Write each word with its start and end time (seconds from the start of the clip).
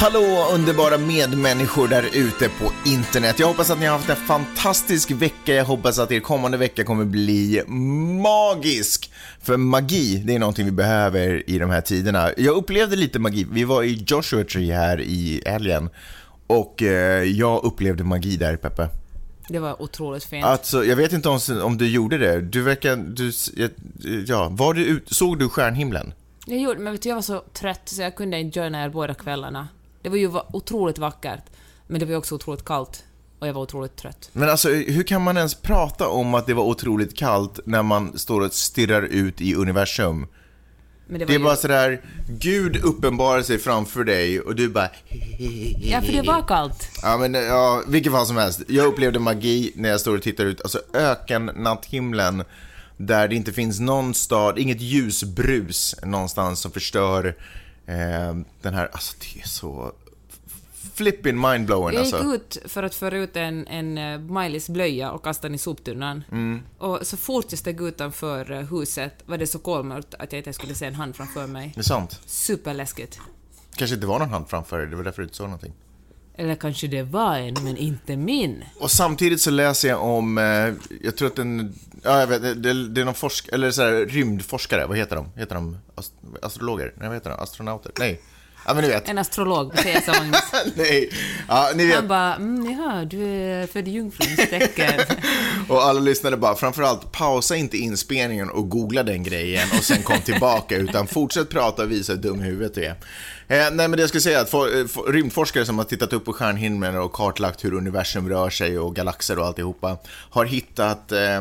Hallå 0.00 0.48
underbara 0.54 0.98
medmänniskor 0.98 1.88
där 1.88 2.04
ute 2.14 2.48
på 2.48 2.72
internet. 2.86 3.38
Jag 3.38 3.46
hoppas 3.46 3.70
att 3.70 3.78
ni 3.78 3.86
har 3.86 3.92
haft 3.92 4.10
en 4.10 4.16
fantastisk 4.16 5.10
vecka. 5.10 5.54
Jag 5.54 5.64
hoppas 5.64 5.98
att 5.98 6.12
er 6.12 6.20
kommande 6.20 6.58
vecka 6.58 6.84
kommer 6.84 7.04
bli 7.04 7.62
magisk. 8.22 9.10
För 9.40 9.56
magi, 9.56 10.22
det 10.26 10.34
är 10.34 10.38
någonting 10.38 10.64
vi 10.64 10.70
behöver 10.70 11.50
i 11.50 11.58
de 11.58 11.70
här 11.70 11.80
tiderna. 11.80 12.30
Jag 12.36 12.56
upplevde 12.56 12.96
lite 12.96 13.18
magi. 13.18 13.46
Vi 13.52 13.64
var 13.64 13.82
i 13.82 14.04
Joshua 14.06 14.44
Tree 14.44 14.72
här 14.72 15.00
i 15.00 15.42
helgen 15.46 15.90
och 16.46 16.82
eh, 16.82 17.22
jag 17.22 17.64
upplevde 17.64 18.04
magi 18.04 18.36
där, 18.36 18.56
Peppe. 18.56 18.88
Det 19.48 19.58
var 19.58 19.82
otroligt 19.82 20.24
fint. 20.24 20.44
Alltså, 20.44 20.84
jag 20.84 20.96
vet 20.96 21.12
inte 21.12 21.28
om, 21.28 21.40
om 21.62 21.78
du 21.78 21.88
gjorde 21.88 22.18
det. 22.18 22.40
Du 22.40 22.62
verkar... 22.62 22.96
Du, 22.96 23.32
ja, 24.26 24.48
var 24.50 24.74
du 24.74 25.04
såg 25.06 25.38
du 25.38 25.48
stjärnhimlen? 25.48 26.12
Jag 26.46 26.58
gjorde, 26.58 26.80
men 26.80 26.92
vet 26.92 27.02
du, 27.02 27.08
jag 27.08 27.16
var 27.16 27.22
så 27.22 27.40
trött 27.52 27.82
så 27.84 28.02
jag 28.02 28.16
kunde 28.16 28.38
inte 28.38 28.58
joina 28.58 28.84
er 28.84 28.88
båda 28.88 29.14
kvällarna. 29.14 29.68
Det 30.08 30.12
var 30.12 30.18
ju 30.18 30.30
otroligt 30.52 30.98
vackert, 30.98 31.42
men 31.86 32.00
det 32.00 32.06
var 32.06 32.12
ju 32.12 32.18
också 32.18 32.34
otroligt 32.34 32.64
kallt. 32.64 33.04
Och 33.38 33.48
jag 33.48 33.54
var 33.54 33.62
otroligt 33.62 33.96
trött. 33.96 34.30
Men 34.32 34.48
alltså, 34.50 34.68
hur 34.68 35.02
kan 35.02 35.22
man 35.22 35.36
ens 35.36 35.54
prata 35.54 36.08
om 36.08 36.34
att 36.34 36.46
det 36.46 36.54
var 36.54 36.64
otroligt 36.64 37.16
kallt 37.16 37.60
när 37.64 37.82
man 37.82 38.18
står 38.18 38.40
och 38.40 38.52
stirrar 38.52 39.02
ut 39.02 39.40
i 39.40 39.54
universum? 39.54 40.26
Det 41.08 41.18
Det 41.18 41.24
är 41.24 41.38
ju... 41.38 41.44
bara 41.44 41.56
sådär, 41.56 42.00
Gud 42.28 42.76
uppenbarar 42.76 43.42
sig 43.42 43.58
framför 43.58 44.04
dig 44.04 44.40
och 44.40 44.56
du 44.56 44.68
bara... 44.68 44.90
Ja, 45.78 46.00
för 46.00 46.12
det 46.12 46.22
var 46.22 46.48
kallt. 46.48 46.88
Ja, 47.02 47.16
men 47.18 47.34
ja, 47.34 47.82
vilket 47.88 48.12
fall 48.12 48.26
som 48.26 48.36
helst. 48.36 48.60
Jag 48.68 48.86
upplevde 48.86 49.18
magi 49.18 49.72
när 49.76 49.88
jag 49.88 50.00
står 50.00 50.16
och 50.16 50.22
tittar 50.22 50.44
ut, 50.44 50.60
alltså 50.62 50.80
öken-natthimlen, 50.92 52.44
där 52.96 53.28
det 53.28 53.34
inte 53.34 53.52
finns 53.52 53.80
någon 53.80 54.14
stad, 54.14 54.58
inget 54.58 54.80
ljusbrus 54.80 55.96
någonstans 56.02 56.60
som 56.60 56.70
förstör 56.70 57.34
den 58.62 58.74
här, 58.74 58.88
alltså 58.92 59.16
det 59.20 59.40
är 59.40 59.48
så 59.48 59.92
flipping 60.94 61.40
mindblowing 61.40 61.96
Jag 61.96 62.04
gick 62.04 62.14
alltså. 62.14 62.34
ut 62.34 62.58
för 62.64 62.82
att 62.82 62.94
föra 62.94 63.18
ut 63.18 63.36
en, 63.36 63.66
en 63.66 63.98
eh, 63.98 64.20
Maj-Lis 64.20 64.68
blöja 64.68 65.10
och 65.10 65.24
kasta 65.24 65.48
den 65.48 65.54
i 65.54 65.58
soptunnan. 65.58 66.24
Mm. 66.32 66.62
Och 66.78 66.98
så 67.02 67.16
fort 67.16 67.46
jag 67.50 67.58
steg 67.58 67.80
utanför 67.80 68.52
eh, 68.52 68.58
huset 68.58 69.14
var 69.26 69.38
det 69.38 69.46
så 69.46 69.58
kolmörkt 69.58 70.14
att 70.14 70.32
jag 70.32 70.40
inte 70.40 70.52
skulle 70.52 70.74
se 70.74 70.86
en 70.86 70.94
hand 70.94 71.16
framför 71.16 71.46
mig. 71.46 71.72
Det 71.74 71.80
är 71.80 71.84
sant. 71.84 72.20
Superläskigt. 72.26 73.20
Kanske 73.76 73.94
inte 73.94 74.06
var 74.06 74.18
någon 74.18 74.30
hand 74.30 74.48
framför 74.48 74.78
dig, 74.78 74.86
det 74.86 74.96
var 74.96 75.04
därför 75.04 75.22
du 75.22 75.26
inte 75.26 75.36
såg 75.36 75.46
någonting. 75.46 75.72
Eller 76.38 76.54
kanske 76.54 76.86
det 76.86 77.02
var 77.02 77.36
en, 77.36 77.54
men 77.54 77.76
inte 77.76 78.16
min. 78.16 78.64
Och 78.78 78.90
samtidigt 78.90 79.40
så 79.40 79.50
läser 79.50 79.88
jag 79.88 80.02
om, 80.02 80.38
eh, 80.38 80.94
jag 81.02 81.16
tror 81.16 81.28
att 81.28 81.36
den, 81.36 81.74
ja 82.02 82.20
jag 82.20 82.26
vet, 82.26 82.62
det, 82.62 82.88
det 82.88 83.00
är 83.00 83.04
någon 83.04 83.14
forsk, 83.14 83.48
eller 83.52 83.70
så 83.70 83.82
här, 83.82 83.92
rymdforskare, 83.92 84.86
vad 84.86 84.96
heter 84.96 85.16
de? 85.16 85.28
Heter 85.36 85.54
de 85.54 85.78
ast, 85.94 86.12
astrologer? 86.42 86.92
Nej, 86.96 87.08
vad 87.08 87.16
heter 87.16 87.30
de? 87.30 87.38
Astronauter? 87.38 87.92
Nej. 87.98 88.20
Ja 88.66 88.74
men 88.74 88.84
ni 88.84 88.90
vet. 88.90 89.08
En 89.08 89.18
astrolog, 89.18 89.78
säger 89.78 90.00
som 90.00 90.14
Magnus. 90.14 90.40
Nej. 90.76 91.10
Ja, 91.48 91.70
ni 91.74 91.86
vet. 91.86 91.96
Han 91.96 92.08
bara, 92.08 92.34
mm, 92.34 92.80
ja, 92.80 93.04
du 93.04 93.22
är 93.26 93.66
född 93.66 93.88
i 93.88 93.90
jungfruns 93.90 94.36
tecken. 94.36 95.00
Och 95.68 95.82
alla 95.82 96.00
lyssnare 96.00 96.36
bara, 96.36 96.54
framförallt 96.54 97.12
pausa 97.12 97.56
inte 97.56 97.76
inspelningen 97.76 98.50
och 98.50 98.68
googla 98.68 99.02
den 99.02 99.22
grejen 99.22 99.68
och 99.78 99.84
sen 99.84 100.02
kom 100.02 100.20
tillbaka, 100.20 100.76
utan 100.76 101.06
fortsätt 101.06 101.48
prata 101.48 101.82
och 101.82 101.90
visa 101.90 102.12
hur 102.12 102.20
dum 102.20 102.40
huvudet 102.40 102.78
är. 102.78 102.94
Eh, 103.50 103.70
nej 103.72 103.88
men 103.88 103.90
det 103.90 104.00
jag 104.00 104.08
skulle 104.08 104.20
säga, 104.20 104.40
att 104.40 104.50
for, 104.50 104.78
eh, 104.78 104.86
for, 104.86 105.12
rymdforskare 105.12 105.66
som 105.66 105.78
har 105.78 105.84
tittat 105.84 106.12
upp 106.12 106.24
på 106.24 106.32
stjärnhimlen 106.32 106.98
och 106.98 107.12
kartlagt 107.12 107.64
hur 107.64 107.74
universum 107.74 108.28
rör 108.28 108.50
sig 108.50 108.78
och 108.78 108.96
galaxer 108.96 109.38
och 109.38 109.46
alltihopa, 109.46 109.98
har 110.06 110.44
hittat 110.44 111.12
eh, 111.12 111.40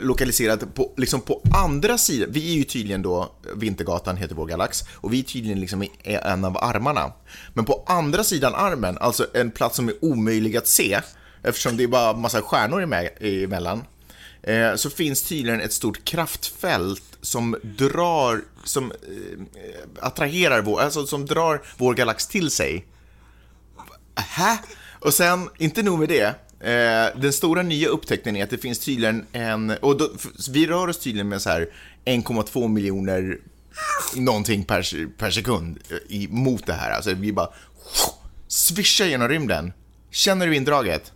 lokaliserat 0.00 0.74
på, 0.74 0.92
liksom 0.96 1.20
på 1.20 1.42
andra 1.54 1.98
sidan, 1.98 2.28
vi 2.32 2.52
är 2.52 2.56
ju 2.56 2.64
tydligen 2.64 3.02
då, 3.02 3.32
Vintergatan 3.56 4.16
heter 4.16 4.34
vår 4.34 4.46
galax, 4.46 4.84
och 4.94 5.12
vi 5.12 5.18
är 5.18 5.22
tydligen 5.22 5.60
liksom 5.60 5.82
i 5.82 5.90
en 6.02 6.44
av 6.44 6.56
armarna. 6.56 7.12
Men 7.54 7.64
på 7.64 7.84
andra 7.86 8.24
sidan 8.24 8.54
armen, 8.54 8.98
alltså 8.98 9.26
en 9.34 9.50
plats 9.50 9.76
som 9.76 9.88
är 9.88 9.94
omöjlig 10.04 10.56
att 10.56 10.66
se, 10.66 11.00
eftersom 11.42 11.76
det 11.76 11.82
är 11.82 11.88
bara 11.88 12.12
massa 12.12 12.42
stjärnor 12.42 12.82
emellan, 13.20 13.84
eh, 14.42 14.74
så 14.74 14.90
finns 14.90 15.22
tydligen 15.22 15.60
ett 15.60 15.72
stort 15.72 16.04
kraftfält 16.04 17.17
som 17.28 17.56
drar, 17.62 18.44
som 18.64 18.92
eh, 18.92 19.38
attraherar 20.00 20.62
vår, 20.62 20.80
alltså 20.80 21.06
som 21.06 21.26
drar 21.26 21.62
vår 21.76 21.94
galax 21.94 22.26
till 22.26 22.50
sig. 22.50 22.86
Hä? 24.14 24.58
Och 25.00 25.14
sen, 25.14 25.48
inte 25.58 25.82
nog 25.82 25.98
med 25.98 26.08
det, 26.08 26.24
eh, 26.60 27.20
den 27.20 27.32
stora 27.32 27.62
nya 27.62 27.88
upptäckten 27.88 28.36
är 28.36 28.44
att 28.44 28.50
det 28.50 28.58
finns 28.58 28.78
tydligen 28.78 29.26
en, 29.32 29.70
och 29.70 29.98
då, 29.98 30.10
vi 30.50 30.66
rör 30.66 30.88
oss 30.88 30.98
tydligen 30.98 31.28
med 31.28 31.42
så 31.42 31.50
här 31.50 31.68
1,2 32.04 32.68
miljoner 32.68 33.38
någonting 34.16 34.64
per, 34.64 35.06
per 35.18 35.30
sekund 35.30 35.78
eh, 35.90 35.96
i, 36.16 36.28
mot 36.30 36.66
det 36.66 36.72
här. 36.72 36.90
Alltså 36.90 37.14
vi 37.14 37.32
bara 37.32 37.48
svischar 38.48 39.06
genom 39.06 39.28
rymden. 39.28 39.72
Känner 40.10 40.46
du 40.46 40.56
indraget? 40.56 41.12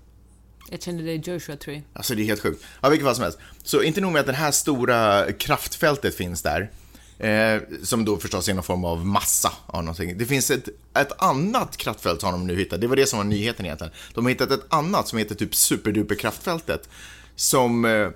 Jag 0.72 0.82
känner 0.82 1.02
det 1.02 1.12
i 1.12 1.16
Joshua 1.16 1.56
Tree. 1.56 1.82
Alltså 1.92 2.14
det 2.14 2.22
är 2.22 2.24
helt 2.24 2.40
sjukt. 2.40 2.64
Ja, 2.80 2.88
vilket 2.88 3.06
fall 3.06 3.14
som 3.14 3.22
helst. 3.24 3.38
Så 3.62 3.82
inte 3.82 4.00
nog 4.00 4.12
med 4.12 4.20
att 4.20 4.26
det 4.26 4.32
här 4.32 4.50
stora 4.50 5.32
kraftfältet 5.32 6.14
finns 6.14 6.42
där, 6.42 6.70
eh, 7.18 7.62
som 7.82 8.04
då 8.04 8.16
förstås 8.16 8.48
är 8.48 8.54
någon 8.54 8.62
form 8.62 8.84
av 8.84 9.06
massa 9.06 9.52
av 9.66 9.84
någonting. 9.84 10.18
Det 10.18 10.26
finns 10.26 10.50
ett, 10.50 10.68
ett 10.94 11.22
annat 11.22 11.76
kraftfält 11.76 12.22
har 12.22 12.32
de 12.32 12.46
nu 12.46 12.56
hittat, 12.56 12.80
det 12.80 12.86
var 12.86 12.96
det 12.96 13.06
som 13.06 13.18
var 13.18 13.24
nyheten 13.24 13.66
egentligen. 13.66 13.92
De 14.14 14.24
har 14.24 14.30
hittat 14.30 14.50
ett 14.50 14.64
annat 14.68 15.08
som 15.08 15.18
heter 15.18 15.34
typ 15.34 15.54
superduper 15.54 16.14
kraftfältet, 16.14 16.88
som 17.36 17.84
eh, 17.84 18.08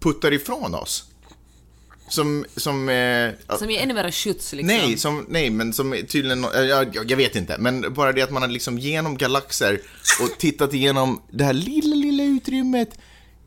puttar 0.00 0.32
ifrån 0.32 0.74
oss. 0.74 1.11
Som, 2.08 2.44
som 2.56 2.88
eh, 2.88 3.30
Som 3.58 3.70
är 3.70 3.82
ännu 3.82 3.94
mera 3.94 4.12
skjuts 4.12 4.52
liksom. 4.52 4.66
Nej, 4.66 4.98
som, 4.98 5.26
nej, 5.28 5.50
men 5.50 5.72
som 5.72 5.96
tydligen, 6.08 6.44
eh, 6.44 6.60
jag, 6.60 6.96
jag 7.10 7.16
vet 7.16 7.36
inte, 7.36 7.56
men 7.58 7.94
bara 7.94 8.12
det 8.12 8.22
att 8.22 8.30
man 8.30 8.42
har 8.42 8.48
liksom 8.48 8.78
genom 8.78 9.16
galaxer 9.16 9.80
och 10.22 10.38
tittat 10.38 10.74
igenom 10.74 11.22
det 11.30 11.44
här 11.44 11.52
lilla, 11.52 11.96
lilla 11.96 12.22
utrymmet 12.22 12.98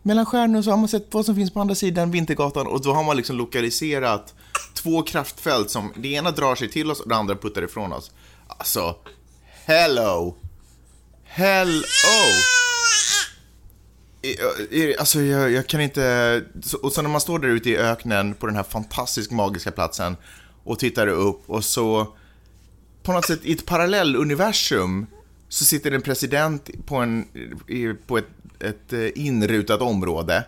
mellan 0.01 0.25
stjärnor 0.25 0.61
så 0.61 0.69
har 0.69 0.77
man 0.77 0.87
sett 0.87 1.07
vad 1.11 1.25
som 1.25 1.35
finns 1.35 1.53
på 1.53 1.59
andra 1.59 1.75
sidan 1.75 2.11
Vintergatan 2.11 2.67
och 2.67 2.81
då 2.83 2.93
har 2.93 3.03
man 3.03 3.17
liksom 3.17 3.37
lokaliserat 3.37 4.33
två 4.73 5.01
kraftfält 5.01 5.69
som, 5.69 5.93
det 5.95 6.07
ena 6.07 6.31
drar 6.31 6.55
sig 6.55 6.69
till 6.69 6.91
oss 6.91 6.99
och 6.99 7.09
det 7.09 7.15
andra 7.15 7.35
puttar 7.35 7.63
ifrån 7.63 7.93
oss. 7.93 8.11
Alltså, 8.47 8.95
hello! 9.65 10.35
Hello! 11.23 11.81
Alltså 14.99 15.21
jag, 15.21 15.51
jag 15.51 15.67
kan 15.67 15.81
inte... 15.81 16.43
Och 16.81 16.91
så 16.91 17.01
när 17.01 17.09
man 17.09 17.21
står 17.21 17.39
där 17.39 17.47
ute 17.47 17.69
i 17.69 17.77
öknen 17.77 18.33
på 18.33 18.47
den 18.47 18.55
här 18.55 18.63
fantastiskt 18.63 19.31
magiska 19.31 19.71
platsen 19.71 20.17
och 20.63 20.79
tittar 20.79 21.07
upp 21.07 21.49
och 21.49 21.65
så 21.65 22.07
på 23.03 23.11
något 23.11 23.25
sätt 23.25 23.39
i 23.43 23.51
ett 23.51 23.65
parallelluniversum 23.65 25.05
så 25.49 25.65
sitter 25.65 25.91
en 25.91 26.01
president 26.01 26.69
på, 26.85 26.95
en, 26.95 27.27
på 28.07 28.17
ett, 28.17 28.27
ett 28.59 28.93
eh, 28.93 29.07
inrutat 29.15 29.81
område 29.81 30.43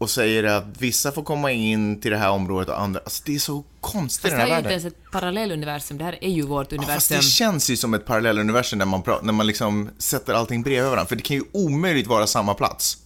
och 0.00 0.10
säger 0.10 0.44
att 0.44 0.64
vissa 0.78 1.12
får 1.12 1.22
komma 1.22 1.52
in 1.52 2.00
till 2.00 2.10
det 2.10 2.16
här 2.16 2.30
området 2.30 2.68
och 2.68 2.80
andra... 2.80 3.00
Alltså 3.00 3.22
det 3.26 3.34
är 3.34 3.38
så 3.38 3.64
konstigt 3.80 4.24
i 4.24 4.28
Fast 4.28 4.38
den 4.38 4.48
det 4.48 4.54
här 4.54 4.62
här 4.62 4.62
är 4.62 4.62
ju 4.62 4.62
världen. 4.62 4.72
inte 4.78 4.88
ens 4.88 4.94
ett 5.06 5.12
parallelluniversum, 5.12 5.98
det 5.98 6.04
här 6.04 6.18
är 6.24 6.30
ju 6.30 6.42
vårt 6.42 6.72
Ja, 6.72 6.78
fast 6.78 6.88
universum. 7.10 7.16
det 7.16 7.22
känns 7.22 7.70
ju 7.70 7.76
som 7.76 7.94
ett 7.94 8.06
parallelluniversum 8.06 8.78
när 8.78 8.86
man, 8.86 9.02
när 9.22 9.32
man 9.32 9.46
liksom 9.46 9.90
sätter 9.98 10.34
allting 10.34 10.62
bredvid 10.62 10.90
varandra. 10.90 11.06
För 11.06 11.16
det 11.16 11.22
kan 11.22 11.36
ju 11.36 11.42
omöjligt 11.52 12.06
vara 12.06 12.26
samma 12.26 12.54
plats. 12.54 12.98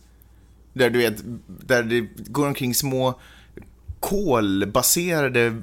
Där 0.72 0.90
du 0.90 0.98
vet, 0.98 1.16
där 1.46 1.82
det 1.82 2.00
går 2.16 2.46
omkring 2.46 2.74
små 2.74 3.20
kolbaserade 4.00 5.62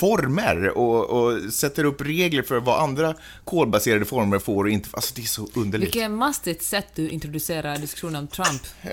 former 0.00 0.78
och, 0.78 1.10
och 1.10 1.52
sätter 1.52 1.84
upp 1.84 2.00
regler 2.00 2.42
för 2.42 2.60
vad 2.60 2.82
andra 2.82 3.14
kolbaserade 3.44 4.04
former 4.04 4.38
får 4.38 4.64
och 4.64 4.70
inte... 4.70 4.88
Alltså 4.92 5.14
det 5.14 5.22
är 5.22 5.26
så 5.26 5.48
underligt. 5.54 5.94
Vilket 5.94 6.10
mastigt 6.10 6.62
sätt 6.62 6.86
du 6.94 7.08
introducerar 7.08 7.78
diskussionen 7.78 8.16
om 8.16 8.28
Trump. 8.28 8.62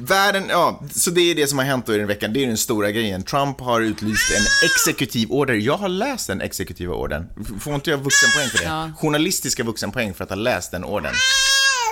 Världen, 0.00 0.46
ja, 0.48 0.82
så 0.90 1.10
det 1.10 1.20
är 1.20 1.34
det 1.34 1.46
som 1.46 1.58
har 1.58 1.64
hänt 1.64 1.86
då 1.86 1.94
i 1.94 1.98
den 1.98 2.06
veckan. 2.06 2.32
Det 2.32 2.42
är 2.42 2.46
den 2.46 2.56
stora 2.56 2.90
grejen. 2.90 3.22
Trump 3.22 3.60
har 3.60 3.80
utlyst 3.80 4.30
en 4.30 4.68
exekutiv 4.70 5.30
order. 5.30 5.54
Jag 5.54 5.76
har 5.76 5.88
läst 5.88 6.26
den 6.26 6.40
exekutiva 6.40 6.94
ordern. 6.94 7.26
Får 7.60 7.74
inte 7.74 7.90
jag 7.90 7.98
vuxenpoäng 7.98 8.48
för 8.48 8.58
det? 8.58 8.64
Ja. 8.64 8.90
Journalistiska 8.98 9.64
vuxenpoäng 9.64 10.14
för 10.14 10.24
att 10.24 10.30
ha 10.30 10.36
läst 10.36 10.70
den 10.70 10.84
ordern. 10.84 11.14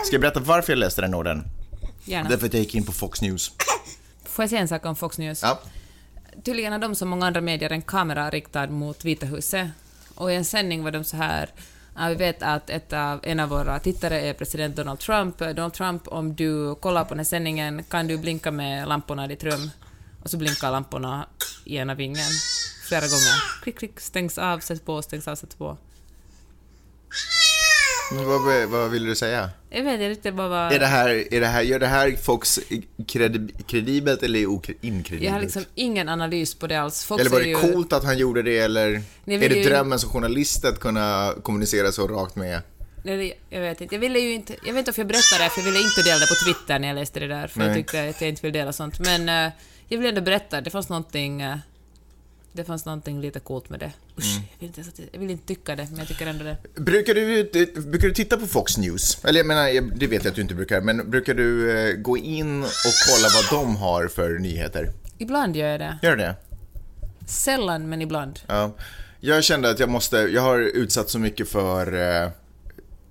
Ska 0.04 0.14
jag 0.14 0.20
berätta 0.20 0.40
varför 0.40 0.72
jag 0.72 0.78
läste 0.78 1.00
den 1.00 1.14
ordern? 1.14 1.42
Gärna. 2.04 2.28
Därför 2.28 2.46
att 2.46 2.52
jag 2.52 2.62
gick 2.62 2.74
in 2.74 2.84
på 2.84 2.92
Fox 2.92 3.22
News. 3.22 3.52
Får 4.24 4.42
jag 4.42 4.50
säga 4.50 4.60
en 4.60 4.68
sak 4.68 4.86
om 4.86 4.96
Fox 4.96 5.18
News? 5.18 5.42
Ja. 5.42 5.60
Tydligen 6.42 6.72
har 6.72 6.78
de 6.78 6.94
som 6.94 7.08
många 7.08 7.26
andra 7.26 7.40
medier 7.40 7.72
en 7.72 7.82
kamera 7.82 8.30
riktad 8.30 8.66
mot 8.66 9.04
Vita 9.04 9.26
huset. 9.26 9.68
Och 10.14 10.32
i 10.32 10.34
en 10.34 10.44
sändning 10.44 10.84
var 10.84 10.90
de 10.90 11.04
så 11.04 11.16
här 11.16 11.50
vi 12.08 12.14
vet 12.14 12.42
att 12.42 12.70
ett 12.70 12.92
av, 12.92 13.20
en 13.22 13.40
av 13.40 13.48
våra 13.48 13.78
tittare 13.78 14.20
är 14.20 14.34
president 14.34 14.76
Donald 14.76 14.98
Trump. 14.98 15.38
Donald 15.38 15.72
Trump, 15.72 16.08
om 16.08 16.34
du 16.34 16.74
kollar 16.74 17.04
på 17.04 17.08
den 17.08 17.18
här 17.18 17.24
sändningen 17.24 17.84
kan 17.84 18.06
du 18.06 18.18
blinka 18.18 18.50
med 18.50 18.88
lamporna 18.88 19.24
i 19.24 19.28
ditt 19.28 19.44
rum. 19.44 19.70
och 20.22 20.30
så 20.30 20.36
blinkar 20.36 20.70
lamporna 20.70 21.26
i 21.64 21.76
ena 21.76 21.94
vingen 21.94 22.30
flera 22.88 23.00
gånger. 23.00 23.62
Klick, 23.62 23.78
klick, 23.78 24.00
stängs 24.00 24.38
av, 24.38 24.58
sätts 24.58 24.80
på, 24.80 25.02
stängs 25.02 25.28
av, 25.28 25.34
sätts 25.34 25.54
på. 25.54 25.76
Vad, 28.10 28.68
vad 28.68 28.90
vill 28.90 29.04
du 29.04 29.14
säga? 29.16 29.50
Jag 29.70 29.82
vet 29.84 30.00
inte 30.00 30.30
vad. 30.30 30.72
Är 30.72 30.78
det 30.78 30.86
här, 30.86 31.34
är 31.34 31.40
det 31.40 31.46
här, 31.46 31.62
gör 31.62 31.78
det 31.78 31.86
här 31.86 32.16
Fox 32.22 32.60
kredi, 33.06 33.54
kredibelt 33.66 34.22
eller 34.22 34.38
okre- 34.40 34.74
inkredibelt? 34.80 35.24
Jag 35.24 35.32
har 35.32 35.40
liksom 35.40 35.64
ingen 35.74 36.08
analys 36.08 36.54
på 36.54 36.66
det 36.66 36.76
alls. 36.80 37.04
Fox 37.04 37.20
eller 37.20 37.30
var 37.30 37.40
det 37.40 37.46
ju... 37.48 37.54
coolt 37.54 37.92
att 37.92 38.04
han 38.04 38.18
gjorde 38.18 38.42
det 38.42 38.58
eller 38.58 39.02
Ni 39.24 39.34
är 39.34 39.48
det 39.48 39.56
ju- 39.56 39.64
drömmen 39.64 39.98
som 39.98 40.10
journalist 40.10 40.64
att 40.64 40.80
kunna 40.80 41.34
kommunicera 41.42 41.92
så 41.92 42.08
rakt 42.08 42.36
med? 42.36 42.60
Nej, 43.02 43.38
jag 43.50 43.60
vet 43.60 43.80
inte. 43.80 43.94
Jag 43.94 44.00
ville 44.00 44.18
ju 44.18 44.32
inte... 44.32 44.56
Jag 44.66 44.72
vet 44.74 44.88
inte 44.88 44.90
om 44.90 44.94
jag 44.96 45.06
berättade 45.06 45.44
det, 45.44 45.50
för 45.50 45.60
jag 45.60 45.64
ville 45.64 45.78
inte 45.78 46.02
dela 46.02 46.18
det 46.18 46.26
på 46.26 46.34
Twitter 46.44 46.78
när 46.78 46.88
jag 46.88 46.94
läste 46.94 47.20
det 47.20 47.26
där, 47.26 47.46
för 47.46 47.60
jag 47.60 47.66
Nej. 47.68 47.76
tyckte 47.76 48.08
att 48.08 48.20
jag 48.20 48.28
inte 48.28 48.42
ville 48.42 48.58
dela 48.58 48.72
sånt. 48.72 49.00
Men 49.00 49.28
eh, 49.28 49.52
jag 49.88 49.98
ville 49.98 50.08
ändå 50.08 50.20
berätta, 50.20 50.60
det 50.60 50.70
fanns 50.70 50.88
någonting... 50.88 51.40
eh, 51.42 51.56
det 52.52 52.64
fanns 52.64 52.84
någonting 52.84 53.20
lite 53.20 53.40
coolt 53.40 53.68
med 53.70 53.80
det. 53.80 53.92
Usch, 54.18 54.36
Mm. 54.36 54.42
jag, 54.52 54.58
vill 54.58 54.66
inte, 54.68 54.80
ens 54.80 55.00
jag 55.12 55.20
vill 55.20 55.30
inte 55.30 55.46
tycka 55.46 55.76
det, 55.76 55.86
men 55.90 55.98
jag 55.98 56.08
tycker 56.08 56.26
ändå 56.26 56.44
det. 56.44 56.56
Brukar 56.80 57.14
du, 57.14 57.44
brukar 57.86 58.08
du 58.08 58.14
titta 58.14 58.36
på 58.36 58.46
Fox 58.46 58.78
News? 58.78 59.24
Eller 59.24 59.38
jag 59.40 59.46
menar, 59.46 59.90
det 59.96 60.06
vet 60.06 60.24
jag 60.24 60.30
att 60.30 60.36
du 60.36 60.42
inte 60.42 60.54
brukar, 60.54 60.80
men 60.80 61.10
brukar 61.10 61.34
du 61.34 61.78
eh, 61.90 61.96
gå 61.96 62.16
in 62.18 62.62
och 62.62 62.70
kolla 63.08 63.28
vad 63.34 63.60
de 63.60 63.76
har 63.76 64.08
för 64.08 64.38
nyheter? 64.38 64.92
Ibland 65.18 65.56
gör 65.56 65.68
jag 65.68 65.80
det. 65.80 65.98
Gör 66.02 66.10
du 66.10 66.22
det? 66.22 66.36
Sällan, 67.26 67.88
men 67.88 68.02
ibland. 68.02 68.40
Ja. 68.46 68.74
Jag 69.20 69.44
kände 69.44 69.70
att 69.70 69.78
jag 69.78 69.88
måste, 69.88 70.16
jag 70.16 70.42
har 70.42 70.58
utsatt 70.58 71.10
så 71.10 71.18
mycket 71.18 71.48
för 71.48 71.92
eh, 72.24 72.30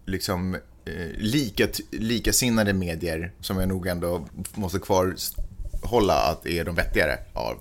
liksom 0.06 0.56
eh, 0.86 1.08
lika, 1.18 1.68
likasinnade 1.92 2.74
medier 2.74 3.32
som 3.42 3.58
jag 3.60 3.70
nog 3.70 3.88
ändå 3.88 4.28
måste 4.54 4.80
kvar 4.80 5.16
hålla 5.84 6.14
att 6.14 6.46
är 6.46 6.66
de 6.66 6.76
vettigare 6.76 7.18
av. 7.34 7.58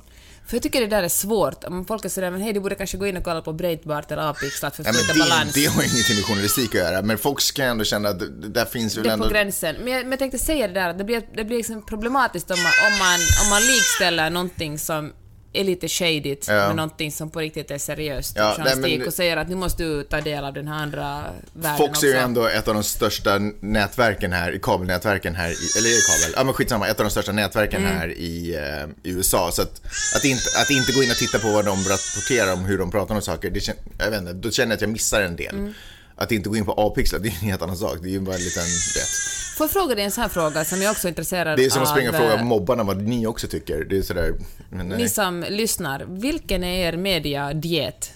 För 0.46 0.56
jag 0.56 0.62
tycker 0.62 0.80
det 0.80 0.86
där 0.86 1.02
är 1.02 1.08
svårt. 1.08 1.64
Om 1.64 1.84
folk 1.84 2.04
är 2.04 2.08
sådär, 2.08 2.30
men 2.30 2.40
hej, 2.40 2.52
du 2.52 2.60
borde 2.60 2.74
kanske 2.74 2.96
gå 2.96 3.06
in 3.06 3.16
och 3.16 3.24
kolla 3.24 3.42
på 3.42 3.52
Breitbart 3.52 4.10
eller 4.10 4.22
Apixlat 4.30 4.76
för 4.76 4.82
att 4.82 4.94
men 4.94 5.06
det, 5.14 5.18
balans. 5.18 5.54
det 5.54 5.66
har 5.66 5.82
ingenting 5.82 6.16
med 6.16 6.24
journalistik 6.24 6.68
att 6.68 6.80
göra, 6.80 7.02
men 7.02 7.18
kan 7.54 7.64
jag 7.64 7.70
ändå 7.72 7.84
känna 7.84 8.08
att 8.08 8.18
det- 8.18 8.48
där 8.48 8.64
finns 8.64 8.96
väl 8.96 9.02
Det 9.04 9.08
är 9.10 9.12
ändå... 9.12 9.24
på 9.26 9.32
gränsen. 9.32 9.76
Men 9.84 9.92
jag, 9.92 10.02
men 10.02 10.10
jag 10.10 10.18
tänkte 10.18 10.38
säga 10.38 10.68
det 10.68 10.74
där, 10.74 10.88
att 10.88 10.98
det 10.98 11.04
blir, 11.04 11.22
det 11.36 11.44
blir 11.44 11.56
liksom 11.56 11.86
problematiskt 11.86 12.50
om 12.50 12.56
man, 12.62 12.72
om, 12.92 12.98
man, 12.98 13.18
om 13.44 13.50
man 13.50 13.62
likställer 13.62 14.30
någonting 14.30 14.78
som 14.78 15.12
är 15.52 15.64
lite 15.64 15.88
shadigt 15.88 16.46
Ja. 16.48 16.54
med 16.66 16.76
någonting 16.76 17.12
som 17.12 17.30
på 17.30 17.40
riktigt 17.40 17.70
är 17.70 17.78
seriöst 17.78 18.32
Ja, 18.36 18.52
journalistik 18.56 18.82
nej, 18.82 18.98
men- 18.98 19.06
och 19.08 19.14
säger 19.14 19.36
att 19.36 19.48
nu 19.48 19.54
måste 19.56 19.82
du 19.82 20.02
ta 20.04 20.20
del 20.20 20.44
av 20.44 20.52
den 20.54 20.68
här 20.68 20.82
andra 20.82 21.24
världen 21.52 21.78
Fox 21.78 21.90
också. 21.90 22.06
är 22.06 22.10
ju 22.10 22.16
ändå 22.16 22.46
ett 22.46 22.68
av 22.68 22.74
de 22.74 22.82
största 22.84 23.38
nätverken 23.60 24.32
här, 24.32 24.58
kabelnätverken 24.62 25.34
här, 25.34 25.48
i, 25.50 25.78
eller 25.78 25.88
är 25.88 25.94
det 25.94 26.22
kabel? 26.22 26.34
Ja 26.36 26.44
men 26.44 26.54
skitsamma, 26.54 26.88
ett 26.88 27.00
av 27.00 27.04
de 27.04 27.10
största 27.10 27.32
nätverken 27.32 27.84
Mm. 27.84 27.96
här 27.96 28.08
i, 28.08 28.54
eh, 28.54 29.10
i 29.10 29.14
USA. 29.14 29.50
Så 29.52 29.62
att, 29.62 29.80
att, 30.16 30.24
inte, 30.24 30.42
att 30.62 30.70
inte 30.70 30.92
gå 30.92 31.02
in 31.02 31.10
och 31.10 31.16
titta 31.16 31.38
på 31.38 31.48
vad 31.48 31.64
de 31.64 31.78
rapporterar 31.84 32.52
om 32.52 32.64
hur 32.64 32.78
de 32.78 32.90
pratar 32.90 33.14
om 33.14 33.22
saker, 33.22 33.50
det 33.50 33.68
jag 33.98 34.10
vet 34.10 34.20
inte, 34.20 34.32
då 34.32 34.50
känner 34.50 34.70
jag 34.70 34.74
att 34.76 34.80
jag 34.80 34.90
missar 34.90 35.22
en 35.22 35.36
del. 35.36 35.54
Mm. 35.54 35.74
Att 36.16 36.32
inte 36.32 36.48
gå 36.48 36.56
in 36.56 36.64
på 36.64 36.72
A-pixlar, 36.72 37.18
det 37.18 37.28
är 37.28 37.32
en 37.32 37.36
helt 37.48 37.62
annan 37.62 37.76
sak. 37.76 37.98
Det 38.02 38.08
är 38.08 38.10
ju 38.10 38.20
bara 38.20 38.34
en 38.36 38.40
liten, 38.42 38.62
vet. 38.62 39.08
Får 39.56 39.64
jag 39.64 39.70
fråga 39.70 39.94
dig 39.94 40.04
en 40.04 40.10
sån 40.10 40.22
här 40.22 40.28
fråga 40.28 40.64
som 40.64 40.82
jag 40.82 40.90
också 40.90 41.06
är 41.06 41.08
intresserad 41.08 41.58
Det 41.58 41.64
är 41.64 41.70
som 41.70 41.82
att 41.82 41.88
springa 41.88 42.08
och 42.10 42.14
av, 42.14 42.20
fråga 42.20 42.34
eh, 42.34 42.44
mobbarna 42.44 42.82
vad 42.82 43.02
ni 43.02 43.26
också 43.26 43.48
tycker. 43.48 43.84
Det 43.84 43.98
är 43.98 44.02
sådär, 44.02 44.34
men 44.70 44.88
nej. 44.88 44.98
Ni 44.98 45.08
som 45.08 45.44
lyssnar, 45.48 46.04
vilken 46.08 46.64
är 46.64 46.88
er 46.88 46.96
mediadiet? 46.96 48.12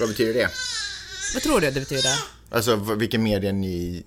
Vad 0.00 0.08
betyder 0.08 0.34
det? 0.34 0.48
Vad 1.34 1.42
tror 1.42 1.60
du 1.60 1.66
att 1.68 1.74
det 1.74 1.80
betyder? 1.80 2.12
Alltså 2.50 2.76
vilken 2.76 3.22
media 3.22 3.52
ni 3.52 4.02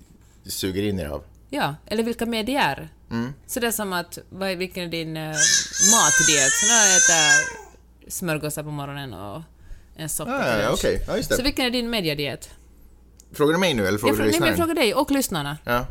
suger 0.46 0.82
in 0.82 0.98
er 1.00 1.06
av? 1.06 1.22
Ja, 1.50 1.74
eller 1.86 2.02
vilka 2.02 2.26
medier? 2.26 2.88
Mm. 3.10 3.32
Så 3.46 3.60
det 3.60 3.66
är 3.66 3.70
som 3.70 3.92
att, 3.92 4.18
vad 4.30 4.56
vilken 4.56 4.82
är 4.84 4.88
din 4.88 5.16
uh, 5.16 5.22
matdiet? 5.92 6.52
Så 6.52 6.66
jag 6.66 6.96
äter 6.96 8.10
smörgåsar 8.10 8.62
på 8.62 8.70
morgonen 8.70 9.14
och 9.14 9.42
en 9.96 10.08
soppa 10.08 10.34
Ah, 10.34 10.42
till 10.42 10.62
ja, 10.62 10.68
lunch. 10.68 10.78
okej. 10.80 11.04
Ja, 11.06 11.16
just 11.16 11.28
det. 11.28 11.36
Så 11.36 11.42
vilken 11.42 11.66
är 11.66 11.70
din 11.70 11.90
mediadiet? 11.90 12.50
Frågar 13.34 13.52
du 13.52 13.58
mig 13.58 13.74
nu 13.74 13.86
eller 13.86 13.98
frågar 13.98 14.14
Jag, 14.14 14.18
du 14.18 14.22
frå- 14.22 14.24
nej, 14.24 14.32
lyssnaren? 14.32 14.50
jag 14.58 14.58
frågar 14.66 14.74
dig 14.74 14.94
och 14.94 15.10
lyssnarna. 15.10 15.58
Ja. 15.64 15.86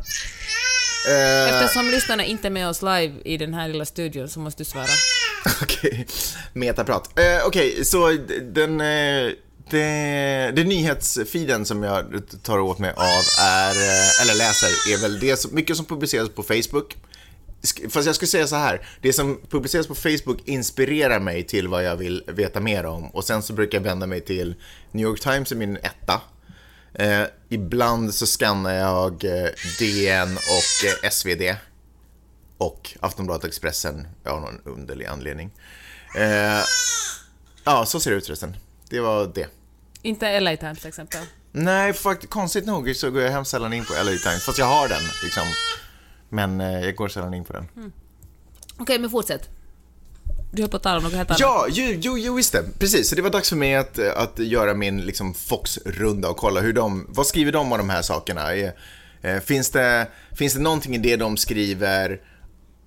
Eh, 1.08 1.54
Eftersom 1.62 1.86
lyssnarna 1.90 2.24
inte 2.24 2.48
är 2.48 2.50
med 2.50 2.68
oss 2.68 2.82
live 2.82 3.12
i 3.24 3.36
den 3.36 3.54
här 3.54 3.68
lilla 3.68 3.84
studion 3.84 4.28
så 4.28 4.40
måste 4.40 4.60
du 4.60 4.64
svara. 4.64 4.86
Okej, 5.62 6.06
metaprat. 6.52 7.18
Eh, 7.18 7.46
Okej, 7.46 7.84
så 7.84 8.08
d- 8.10 8.38
den, 8.40 8.80
eh, 8.80 9.32
det, 9.70 10.52
det 10.56 10.64
nyhetsfeeden 10.64 11.64
som 11.66 11.82
jag 11.82 12.22
tar 12.42 12.58
åt 12.58 12.78
mig 12.78 12.90
av 12.96 13.22
är, 13.44 13.70
eh, 13.70 14.22
eller 14.22 14.34
läser, 14.38 14.92
är 14.94 15.02
väl 15.02 15.20
det 15.20 15.36
som, 15.36 15.54
mycket 15.54 15.76
som 15.76 15.86
publiceras 15.86 16.28
på 16.28 16.42
Facebook. 16.42 16.96
Fast 17.90 18.06
jag 18.06 18.14
skulle 18.14 18.28
säga 18.28 18.46
så 18.46 18.56
här, 18.56 18.88
det 19.00 19.12
som 19.12 19.40
publiceras 19.50 19.86
på 19.86 19.94
Facebook 19.94 20.38
inspirerar 20.44 21.20
mig 21.20 21.42
till 21.46 21.68
vad 21.68 21.84
jag 21.84 21.96
vill 21.96 22.22
veta 22.26 22.60
mer 22.60 22.86
om. 22.86 23.06
Och 23.10 23.24
sen 23.24 23.42
så 23.42 23.52
brukar 23.52 23.78
jag 23.78 23.82
vända 23.84 24.06
mig 24.06 24.20
till 24.20 24.54
New 24.92 25.06
York 25.06 25.20
Times 25.20 25.52
är 25.52 25.56
min 25.56 25.76
etta. 25.76 26.20
Eh, 26.94 27.22
ibland 27.48 28.14
så 28.14 28.26
skannar 28.26 28.74
jag 28.74 29.24
eh, 29.24 29.50
DN 29.78 30.36
och 30.36 31.04
eh, 31.04 31.10
SvD 31.10 31.56
och 32.58 32.96
Aftonbladet 33.00 33.44
Expressen 33.44 34.06
av 34.24 34.40
någon 34.40 34.60
underlig 34.64 35.06
anledning. 35.06 35.50
Eh, 36.16 36.62
ja, 37.64 37.86
så 37.86 38.00
ser 38.00 38.10
det 38.10 38.16
ut 38.16 38.26
förresten. 38.26 38.56
Det 38.88 39.00
var 39.00 39.26
det. 39.34 39.46
Inte 40.02 40.40
LA 40.40 40.56
Times 40.56 40.78
till 40.78 40.88
exempel. 40.88 41.20
Nej, 41.52 41.92
faktiskt, 41.92 42.32
konstigt 42.32 42.66
nog 42.66 42.96
så 42.96 43.10
går 43.10 43.22
jag 43.22 43.30
hem 43.30 43.44
sällan 43.44 43.72
in 43.72 43.84
på 43.84 43.92
LA 43.92 44.16
Times, 44.18 44.44
fast 44.44 44.58
jag 44.58 44.66
har 44.66 44.88
den 44.88 45.02
liksom. 45.24 45.42
Men 46.28 46.60
eh, 46.60 46.80
jag 46.80 46.96
går 46.96 47.08
sällan 47.08 47.34
in 47.34 47.44
på 47.44 47.52
den. 47.52 47.92
Okej, 48.78 48.98
men 48.98 49.10
fortsätt. 49.10 49.48
Du 50.52 50.62
höll 50.62 50.70
på 50.70 50.76
att 50.76 50.82
tala 50.82 50.96
om 50.96 51.02
något 51.02 51.12
helt 51.12 51.30
annat. 51.30 51.40
Ja, 51.40 51.66
jo, 51.70 51.98
jo, 52.00 52.18
jo, 52.18 52.34
visst 52.34 52.52
det. 52.52 52.64
Precis, 52.78 53.08
så 53.08 53.14
det 53.14 53.22
var 53.22 53.30
dags 53.30 53.48
för 53.48 53.56
mig 53.56 53.74
att, 53.74 53.98
att 53.98 54.38
göra 54.38 54.74
min 54.74 55.00
liksom, 55.00 55.34
Fox-runda 55.34 56.28
och 56.28 56.36
kolla 56.36 56.60
hur 56.60 56.72
de, 56.72 57.06
vad 57.08 57.26
skriver 57.26 57.52
de 57.52 57.72
om 57.72 57.78
de 57.78 57.90
här 57.90 58.02
sakerna? 58.02 58.54
Eh, 59.22 59.40
finns, 59.40 59.70
det, 59.70 60.06
finns 60.36 60.54
det 60.54 60.60
någonting 60.60 60.94
i 60.94 60.98
det 60.98 61.16
de 61.16 61.36
skriver 61.36 62.20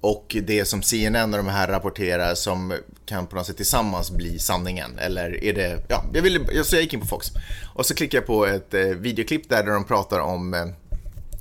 och 0.02 0.36
det 0.44 0.66
som 0.66 0.82
CNN 0.82 1.34
och 1.34 1.38
de 1.38 1.48
här 1.48 1.68
rapporterar 1.68 2.36
som 2.36 2.74
kan 3.06 3.28
på 3.28 3.36
något 3.36 3.48
sätt 3.48 3.58
tillsammans 3.58 4.12
bli 4.12 4.40
sanningen? 4.40 5.00
Eller 5.00 5.44
är 5.44 5.54
det, 5.54 5.86
ja, 5.90 6.04
jag, 6.14 6.22
ville, 6.22 6.64
så 6.64 6.76
jag 6.76 6.82
gick 6.82 6.94
in 6.94 7.00
på 7.00 7.08
Fox. 7.08 7.28
Och 7.74 7.86
så 7.86 7.96
klickade 7.96 8.18
jag 8.18 8.26
på 8.26 8.46
ett 8.46 8.74
eh, 8.74 8.82
videoklipp 8.82 9.50
där, 9.50 9.64
där 9.64 9.72
de 9.72 9.84
pratar 9.84 10.20
om 10.20 10.54
eh, 10.54 10.66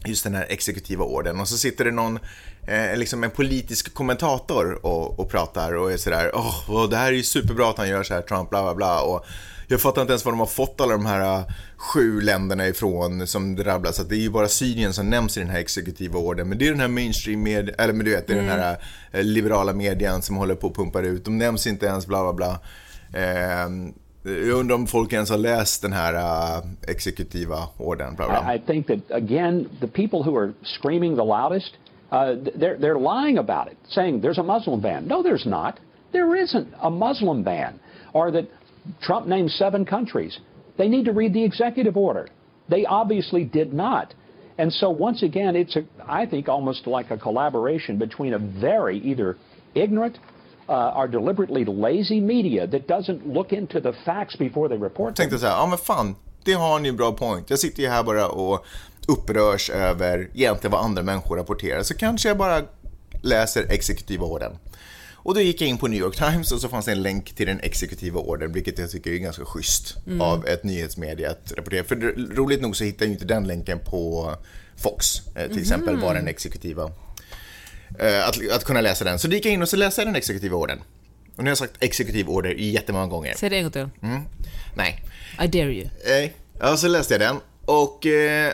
just 0.07 0.25
den 0.25 0.35
här 0.35 0.47
exekutiva 0.49 1.05
orden 1.05 1.41
och 1.41 1.49
så 1.49 1.57
sitter 1.57 1.85
det 1.85 1.91
någon, 1.91 2.19
eh, 2.67 2.97
liksom 2.97 3.25
en 3.25 3.31
politisk 3.31 3.95
kommentator 3.95 4.87
och, 4.87 5.21
och 5.21 5.31
pratar 5.31 5.75
och 5.75 5.93
är 5.93 5.97
sådär, 5.97 6.31
åh, 6.35 6.71
oh, 6.71 6.91
det 6.91 6.97
här 6.97 7.09
är 7.09 7.17
ju 7.17 7.23
superbra 7.23 7.71
att 7.71 7.79
han 7.79 7.89
gör 7.89 8.03
så 8.03 8.15
här, 8.15 8.23
Trump, 8.23 8.51
bla 8.51 8.63
bla 8.63 8.75
bla. 8.75 9.03
Och 9.03 9.27
jag 9.69 9.81
fattar 9.81 10.03
inte 10.03 10.13
ens 10.13 10.25
var 10.25 10.33
de 10.33 10.39
har 10.39 10.47
fått 10.47 10.81
alla 10.81 10.93
de 10.93 11.07
här 11.07 11.39
uh, 11.39 11.45
sju 11.77 12.21
länderna 12.21 12.69
ifrån 12.69 13.27
som 13.27 13.57
drabblas, 13.57 14.01
att 14.01 14.09
det 14.09 14.17
är 14.17 14.21
ju 14.21 14.31
bara 14.31 14.49
Syrien 14.49 14.93
som 14.93 15.11
nämns 15.11 15.37
i 15.37 15.41
den 15.41 15.51
här 15.51 15.59
exekutiva 15.59 16.19
orden, 16.19 16.49
men 16.49 16.59
det 16.59 16.67
är 16.67 16.71
den 16.71 16.81
här 16.81 16.89
mainstream 16.89 17.43
med, 17.43 17.75
eller 17.79 17.93
men 17.93 18.05
du 18.05 18.11
vet, 18.11 18.27
det 18.27 18.33
är 18.33 18.37
den 18.37 18.49
här 18.49 18.77
uh, 19.15 19.23
liberala 19.23 19.73
medien 19.73 20.23
som 20.23 20.37
håller 20.37 20.55
på 20.55 20.67
och 20.67 20.77
pumpar 20.77 21.03
ut, 21.03 21.25
de 21.25 21.39
nämns 21.39 21.67
inte 21.67 21.87
ens, 21.87 22.07
bla 22.07 22.23
bla 22.23 22.33
bla. 22.33 22.61
Ehm, 23.21 23.93
jag 24.25 24.59
undrar 24.59 24.77
om 24.77 24.87
folk 24.87 25.13
ens 25.13 25.31
har 25.31 25.39
läst 25.39 25.83
den 25.83 25.93
här 25.93 26.15
uh, 26.15 26.65
exekutiva 26.89 27.69
orden, 27.77 28.15
bla 28.15 28.29
bla. 28.29 28.55
I, 28.55 28.57
I 28.57 28.61
think 28.67 28.87
that 28.87 29.17
again, 29.17 29.69
the 29.81 29.89
people 29.89 30.23
who 30.23 30.39
are 30.39 30.53
screaming 30.63 31.17
the 31.17 31.25
loudest, 31.25 31.73
uh, 32.13 32.35
they're 32.61 32.79
they're 32.83 32.99
lying 32.99 33.39
about 33.39 33.67
it, 33.73 33.79
saying 33.89 34.21
there's 34.21 34.39
a 34.39 34.43
Muslim 34.43 34.81
ban. 34.81 35.09
No, 35.09 35.23
there's 35.23 35.47
not. 35.47 35.81
There 36.13 36.37
isn't 36.37 36.69
a 36.81 36.91
Muslim 36.91 37.43
ban, 37.43 37.81
or 38.13 38.31
that 38.31 38.47
Trump 39.01 39.27
named 39.27 39.51
seven 39.51 39.87
countries. 39.87 40.39
They 40.77 40.89
need 40.89 41.07
to 41.07 41.13
read 41.13 41.33
the 41.33 41.45
executive 41.51 41.97
order. 41.97 42.29
They 42.69 42.85
obviously 42.85 43.45
did 43.45 43.73
not. 43.73 44.15
And 44.59 44.71
so 44.81 44.91
once 44.91 45.23
again, 45.23 45.57
it's 45.57 45.75
a, 45.77 45.83
I 46.07 46.27
think 46.27 46.49
almost 46.49 46.87
like 46.87 47.11
a 47.11 47.17
collaboration 47.17 47.99
between 47.99 48.35
a 48.35 48.39
very 48.39 48.99
either 48.99 49.37
ignorant 49.75 50.19
uh, 50.69 50.99
or 50.99 51.09
deliberately 51.09 51.65
lazy 51.65 52.21
media 52.21 52.67
that 52.67 52.87
doesn't 52.87 53.27
look 53.27 53.53
into 53.53 53.81
the 53.81 53.95
facts 54.05 54.37
before 54.37 54.69
they 54.69 54.77
report 54.77 55.17
them. 55.17 55.25
tänkte 55.25 55.39
så 55.39 55.47
här, 55.47 55.57
ja 55.57 55.67
men 55.67 55.79
fan, 55.79 56.17
det 56.45 56.53
har 56.53 56.81
ni 56.81 56.89
en 56.89 56.97
bra 56.97 57.13
point. 57.13 57.51
Jag 57.51 57.59
sitter 57.59 57.83
ju 57.83 57.89
här 57.89 58.05
bara 58.05 58.29
och 58.29 58.67
upprörs 59.09 59.71
över 59.71 60.31
egentligen 60.35 60.73
vad 60.73 60.85
andra 60.85 61.03
människor 61.03 61.37
rapporterar, 61.37 61.83
så 61.83 61.95
kanske 61.95 62.29
jag 62.29 62.39
bara 62.39 62.63
läser 63.23 63.67
exekutiva 63.71 64.27
orden. 64.27 64.53
Och 65.25 65.35
då 65.35 65.41
gick 65.41 65.61
jag 65.61 65.69
in 65.69 65.79
på 65.79 65.89
New 65.89 66.01
York 66.01 66.17
Times 66.17 66.53
och 66.53 66.61
så 66.61 66.69
fanns 66.69 66.87
det 66.87 66.93
en 66.93 67.03
länk 67.03 67.35
till 67.35 67.47
den 67.47 67.61
exekutiva 67.61 68.21
ordern, 68.21 68.53
vilket 68.53 68.79
jag 68.79 68.91
tycker 68.91 69.11
är 69.13 69.17
ganska 69.17 69.45
schysst 69.45 69.97
av 70.21 70.47
ett 70.47 70.65
nyhetsmedia 70.65 71.31
att 71.31 71.53
rapportera. 71.57 71.85
För 71.85 71.97
roligt 72.37 72.61
nog 72.61 72.77
så 72.77 72.85
hittar 72.85 73.07
jag 73.07 73.13
inte 73.13 73.25
den 73.25 73.47
länken 73.47 73.79
på 73.79 74.35
Fox, 74.77 75.27
eh, 75.37 75.49
till 75.49 75.61
exempel, 75.61 75.97
var 75.97 76.15
den 76.15 76.29
exekutiva. 76.29 76.91
Eh, 77.99 78.29
Att, 78.29 78.51
att 78.53 78.65
kunna 78.65 78.81
läsa 78.81 79.05
den. 79.05 79.19
Så 79.19 79.29
då 79.29 79.35
gick 79.35 79.47
jag 79.47 79.53
in 79.53 79.63
och 79.63 79.69
så 79.69 79.77
läste 79.77 80.01
jag 80.01 80.09
den 80.09 80.17
exekutiva 80.17 80.57
ordern. 80.57 80.79
Och 81.37 81.39
nu 81.39 81.45
har 81.45 81.49
jag 81.51 81.59
sagt 81.59 81.75
exekutiv 81.81 82.29
order 82.29 82.51
jättemånga 82.51 83.07
gånger. 83.07 83.35
Säg 83.37 83.51
det 83.51 83.57
en 83.57 83.63
gång 83.63 83.73
till. 83.73 83.89
Nej. 84.77 85.05
I 85.43 85.47
dare 85.47 85.73
you. 85.73 85.89
Ja, 86.61 86.77
så 86.77 86.89
läste 86.89 87.15
jag 87.15 87.21
den. 87.21 87.37
Och, 87.65 88.07
eh, 88.07 88.53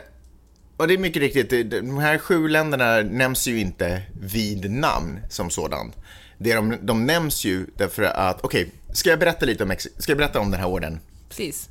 och 0.79 0.89
det 0.89 0.95
är 0.95 0.99
mycket 0.99 1.23
riktigt, 1.23 1.71
de 1.71 1.99
här 1.99 2.19
sju 2.19 2.49
länderna 2.49 3.03
nämns 3.03 3.47
ju 3.47 3.61
inte 3.61 4.03
vid 4.21 4.71
namn 4.71 5.21
som 5.29 5.51
sådant. 5.51 5.97
Det 6.39 6.55
de, 6.55 6.77
de 6.83 7.07
nämns 7.07 7.45
ju 7.45 7.67
därför 7.77 8.03
att, 8.03 8.45
okej, 8.45 8.71
ska 8.93 9.11
jag 9.11 9.19
berätta 9.19 9.47
lite 9.47 9.65
om, 9.65 9.75
ska 9.79 10.11
jag 10.13 10.19
berätta 10.19 10.41
om 10.41 10.51
den 10.51 10.61
här 10.61 10.69
orden? 10.69 11.01
Precis. 11.29 11.69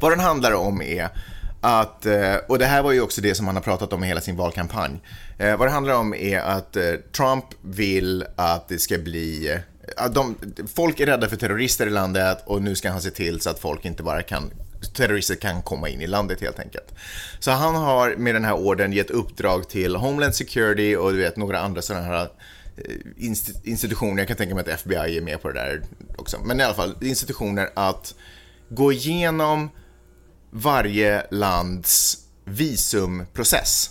Vad 0.00 0.12
den 0.12 0.20
handlar 0.20 0.52
om 0.52 0.82
är 0.82 1.08
att, 1.60 2.06
eh, 2.06 2.34
och 2.48 2.58
det 2.58 2.66
här 2.66 2.82
var 2.82 2.92
ju 2.92 3.00
också 3.00 3.20
det 3.20 3.34
som 3.34 3.46
han 3.46 3.56
har 3.56 3.62
pratat 3.62 3.92
om 3.92 4.04
i 4.04 4.06
hela 4.06 4.20
sin 4.20 4.36
valkampanj. 4.36 5.00
Eh, 5.38 5.56
Vad 5.56 5.68
det 5.68 5.72
handlar 5.72 5.94
om 5.94 6.14
är 6.14 6.38
att 6.38 6.76
eh, 6.76 6.92
Trump 7.16 7.44
vill 7.62 8.24
att 8.36 8.68
det 8.68 8.78
ska 8.78 8.98
bli, 8.98 9.58
de, 10.14 10.36
folk 10.74 11.00
är 11.00 11.06
rädda 11.06 11.28
för 11.28 11.36
terrorister 11.36 11.86
i 11.86 11.90
landet 11.90 12.38
och 12.46 12.62
nu 12.62 12.74
ska 12.74 12.90
han 12.90 13.02
se 13.02 13.10
till 13.10 13.40
så 13.40 13.50
att 13.50 13.58
folk 13.58 13.84
inte 13.84 14.02
bara 14.02 14.22
kan 14.22 14.50
terrorister 14.94 15.34
kan 15.34 15.62
komma 15.62 15.88
in 15.88 16.00
i 16.00 16.06
landet 16.06 16.40
helt 16.40 16.58
enkelt. 16.58 16.94
Så 17.38 17.50
han 17.50 17.74
har 17.74 18.14
med 18.16 18.34
den 18.34 18.44
här 18.44 18.54
orden 18.54 18.92
gett 18.92 19.10
uppdrag 19.10 19.68
till 19.68 19.96
Homeland 19.96 20.34
Security 20.34 20.96
och 20.96 21.12
du 21.12 21.18
vet 21.18 21.36
några 21.36 21.60
andra 21.60 21.82
sådana 21.82 22.04
här 22.04 22.28
eh, 22.76 23.28
institutioner, 23.64 24.18
jag 24.18 24.28
kan 24.28 24.36
tänka 24.36 24.54
mig 24.54 24.62
att 24.62 24.80
FBI 24.80 25.16
är 25.16 25.20
med 25.20 25.42
på 25.42 25.48
det 25.48 25.54
där 25.54 25.82
också, 26.16 26.38
men 26.44 26.60
i 26.60 26.62
alla 26.62 26.74
fall 26.74 26.94
institutioner 27.00 27.70
att 27.74 28.14
gå 28.68 28.92
igenom 28.92 29.70
varje 30.50 31.26
lands 31.30 32.18
visumprocess. 32.44 33.90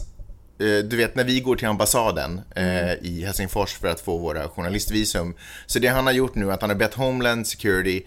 Eh, 0.60 0.78
du 0.78 0.98
vet 0.98 1.16
när 1.16 1.24
vi 1.24 1.40
går 1.40 1.56
till 1.56 1.68
ambassaden 1.68 2.42
mm. 2.56 2.98
i 3.02 3.26
Helsingfors 3.26 3.74
för 3.74 3.88
att 3.88 4.00
få 4.00 4.18
våra 4.18 4.50
journalistvisum. 4.50 5.36
Så 5.66 5.80
det 5.80 5.88
han 5.88 6.06
har 6.06 6.14
gjort 6.14 6.36
nu 6.36 6.50
är 6.50 6.54
att 6.54 6.62
han 6.62 6.70
har 6.70 6.78
bett 6.78 6.94
Homeland 6.94 7.48
Security 7.48 7.98
eh, 7.98 8.04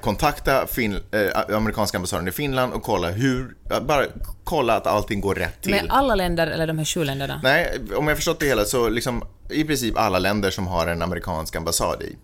kontakta 0.00 0.66
fin- 0.66 1.00
eh, 1.12 1.56
amerikanska 1.56 1.98
ambassaden 1.98 2.28
i 2.28 2.32
Finland 2.32 2.72
och 2.72 2.82
kolla 2.82 3.10
hur, 3.10 3.54
bara 3.86 4.04
kolla 4.44 4.76
att 4.76 4.86
allting 4.86 5.20
går 5.20 5.34
rätt 5.34 5.62
till. 5.62 5.70
Med 5.70 5.86
alla 5.88 6.14
länder, 6.14 6.46
eller 6.46 6.66
de 6.66 6.78
här 6.78 6.84
sju 6.84 7.04
länderna? 7.04 7.40
Nej, 7.42 7.78
om 7.96 8.08
jag 8.08 8.16
förstått 8.16 8.40
det 8.40 8.46
hela 8.46 8.64
så 8.64 8.88
liksom 8.88 9.24
i 9.50 9.64
princip 9.64 9.98
alla 9.98 10.18
länder 10.18 10.50
som 10.50 10.66
har 10.66 10.86
en 10.86 11.02
amerikansk 11.02 11.56
ambassad 11.56 12.02
i. 12.02 12.16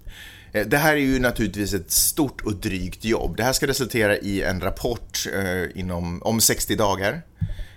Eh, 0.52 0.66
Det 0.66 0.76
här 0.78 0.92
är 0.92 0.96
ju 1.00 1.20
naturligtvis 1.20 1.74
ett 1.74 1.90
stort 1.90 2.40
och 2.40 2.54
drygt 2.54 3.04
jobb. 3.04 3.36
Det 3.36 3.42
här 3.42 3.52
ska 3.52 3.66
resultera 3.66 4.16
i 4.16 4.42
en 4.42 4.60
rapport 4.60 5.18
eh, 5.34 5.80
inom, 5.80 6.22
om 6.22 6.40
60 6.40 6.76
dagar. 6.76 7.22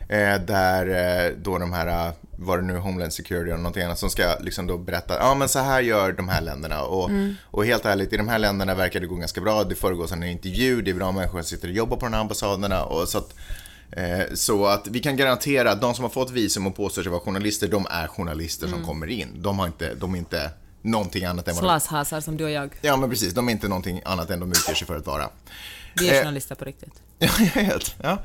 Eh, 0.09 0.35
där 0.47 0.87
eh, 1.25 1.31
då 1.43 1.57
de 1.57 1.73
här, 1.73 1.87
eh, 2.07 2.13
vad 2.43 2.59
det 2.59 2.65
nu 2.65 2.77
Homeland 2.77 3.13
Security 3.13 3.51
och 3.51 3.57
någonting 3.59 3.83
annat 3.83 3.99
som 3.99 4.09
ska 4.09 4.35
liksom 4.39 4.67
då 4.67 4.77
berätta, 4.77 5.17
ja 5.19 5.35
men 5.35 5.49
så 5.49 5.59
här 5.59 5.81
gör 5.81 6.11
de 6.11 6.29
här 6.29 6.41
länderna. 6.41 6.81
Och, 6.81 7.09
och 7.43 7.65
helt 7.65 7.85
ärligt, 7.85 8.13
i 8.13 8.17
de 8.17 8.27
här 8.27 8.39
länderna 8.39 8.75
verkar 8.75 8.99
det 8.99 9.07
gå 9.07 9.15
ganska 9.15 9.41
bra. 9.41 9.63
Det 9.63 9.75
föregås 9.75 10.11
en 10.11 10.23
intervju, 10.23 10.81
det 10.81 10.91
är 10.91 10.95
bra 10.95 11.11
människor 11.11 11.41
som 11.41 11.43
sitter 11.43 11.67
och 11.67 11.73
jobbar 11.73 11.97
på 11.97 12.05
de 12.05 12.13
här 12.13 12.21
ambassaderna. 12.21 12.83
Och 12.85 13.09
så 13.09 13.17
att, 13.17 13.33
Eh, 13.97 14.33
Så 14.33 14.65
att 14.65 14.87
vi 14.87 14.99
kan 14.99 15.17
garantera 15.17 15.71
att 15.71 15.81
de 15.81 15.93
som 15.93 16.03
har 16.03 16.09
fått 16.09 16.31
visum 16.31 16.67
och 16.67 16.75
påstår 16.75 17.03
sig 17.03 17.11
vara 17.11 17.21
journalister, 17.21 17.67
de 17.67 17.87
är 17.89 18.07
journalister 18.07 18.67
som 18.67 18.85
kommer 18.85 19.07
in. 19.07 19.27
De, 19.41 19.59
har 19.59 19.65
inte, 19.65 19.93
de 19.95 20.13
är 20.13 20.17
inte 20.17 20.51
någonting 20.81 21.25
annat 21.25 21.47
än 21.47 21.55
vad 21.55 21.63
de... 21.63 21.79
Slashasar 21.79 22.21
som 22.21 22.37
du 22.37 22.43
och 22.43 22.51
jag. 22.51 22.69
Ja, 22.81 22.97
men 22.97 23.09
precis. 23.09 23.33
De 23.33 23.47
är 23.47 23.51
inte 23.51 23.67
någonting 23.67 24.01
annat 24.05 24.29
än 24.29 24.39
de 24.39 24.51
utger 24.51 24.73
sig 24.73 24.87
för 24.87 24.95
att 24.97 25.05
vara. 25.05 25.29
Vi 25.95 26.09
är 26.09 26.13
Eh, 26.13 26.19
journalister 26.19 26.55
på 26.55 26.65
riktigt. 26.65 26.93
Ja, 27.19 27.29
jag 27.55 27.63
vet. 27.63 27.95
Ja. 28.03 28.17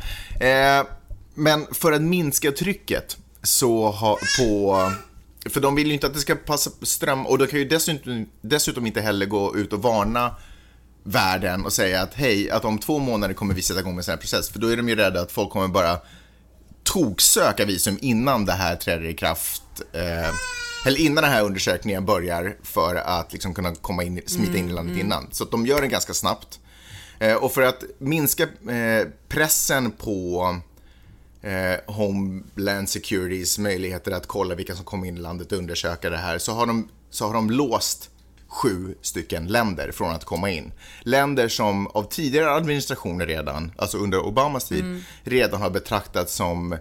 Eh, 0.47 0.87
men 1.35 1.67
för 1.73 1.93
att 1.93 2.03
minska 2.03 2.53
trycket 2.53 3.17
så 3.43 3.91
har 3.91 4.19
på... 4.39 4.93
För 5.51 5.61
de 5.61 5.75
vill 5.75 5.87
ju 5.87 5.93
inte 5.95 6.07
att 6.07 6.15
det 6.15 6.21
ska 6.21 6.35
passa 6.35 6.71
ström 6.83 7.27
och 7.27 7.39
de 7.39 7.47
kan 7.47 7.59
ju 7.59 7.65
dessutom, 7.65 8.27
dessutom 8.41 8.87
inte 8.87 9.01
heller 9.01 9.27
gå 9.27 9.57
ut 9.57 9.73
och 9.73 9.83
varna 9.83 10.35
världen 11.03 11.65
och 11.65 11.73
säga 11.73 12.03
att 12.03 12.15
hej, 12.15 12.51
att 12.51 12.65
om 12.65 12.79
två 12.79 12.99
månader 12.99 13.35
kommer 13.35 13.55
vi 13.55 13.63
sätta 13.63 13.81
igång 13.81 13.93
med 13.93 13.99
en 13.99 14.05
sån 14.05 14.13
här 14.13 14.19
process. 14.19 14.49
För 14.49 14.59
då 14.59 14.69
är 14.69 14.77
de 14.77 14.89
ju 14.89 14.97
rädda 14.97 15.21
att 15.21 15.33
folk 15.33 15.51
kommer 15.51 15.69
bara 15.69 15.99
toksöka 16.83 17.65
visum 17.65 17.99
innan 18.01 18.47
det 18.47 18.53
här 18.53 18.77
träder 18.77 19.05
i 19.05 19.15
kraft. 19.15 19.63
Eh, 19.93 20.31
eller 20.87 21.01
innan 21.01 21.23
den 21.23 21.33
här 21.33 21.45
undersökningen 21.45 22.07
börjar 22.07 22.57
för 22.63 22.95
att 22.95 23.33
liksom 23.33 23.55
kunna 23.55 23.75
komma 23.75 24.03
in, 24.03 24.23
smita 24.27 24.59
in 24.59 24.69
i 24.69 24.73
landet 24.73 24.99
innan. 24.99 25.29
Så 25.31 25.45
de 25.45 25.67
gör 25.67 25.81
det 25.81 25.89
ganska 25.89 26.15
snabbt. 26.15 26.61
Eh, 27.19 27.35
och 27.35 27.53
för 27.53 27.63
att 27.63 27.85
minska 27.99 28.43
eh, 28.43 29.09
pressen 29.29 29.91
på 29.91 30.57
eh, 31.43 31.95
Homeland 31.95 32.89
Securitys 32.89 33.59
möjligheter 33.59 34.13
att 34.13 34.27
kolla 34.27 34.55
vilka 34.55 34.75
som 34.75 34.85
kommer 34.85 35.07
in 35.07 35.17
i 35.17 35.21
landet 35.21 35.53
och 35.53 35.59
undersöka 35.59 36.11
det 36.11 36.17
här 36.17 36.39
så 36.39 36.53
har 36.53 36.67
de, 36.67 36.89
så 37.11 37.27
har 37.27 37.35
de 37.35 37.51
låst 37.51 38.11
sju 38.49 38.95
stycken 39.03 39.47
länder 39.47 39.93
från 39.93 40.11
att 40.11 40.25
komma 40.25 40.51
in. 40.51 40.73
Länder 41.03 41.49
som 41.49 41.87
av 41.87 42.03
tidigare 42.03 42.51
administrationer 42.51 43.27
redan, 43.27 43.73
alltså 43.77 43.99
under 43.99 44.27
Obamas 44.27 44.69
tid, 44.69 45.05
redan 45.23 45.63
har 45.63 45.71
betraktats 45.71 46.35
som 46.35 46.73
eh, 46.73 46.79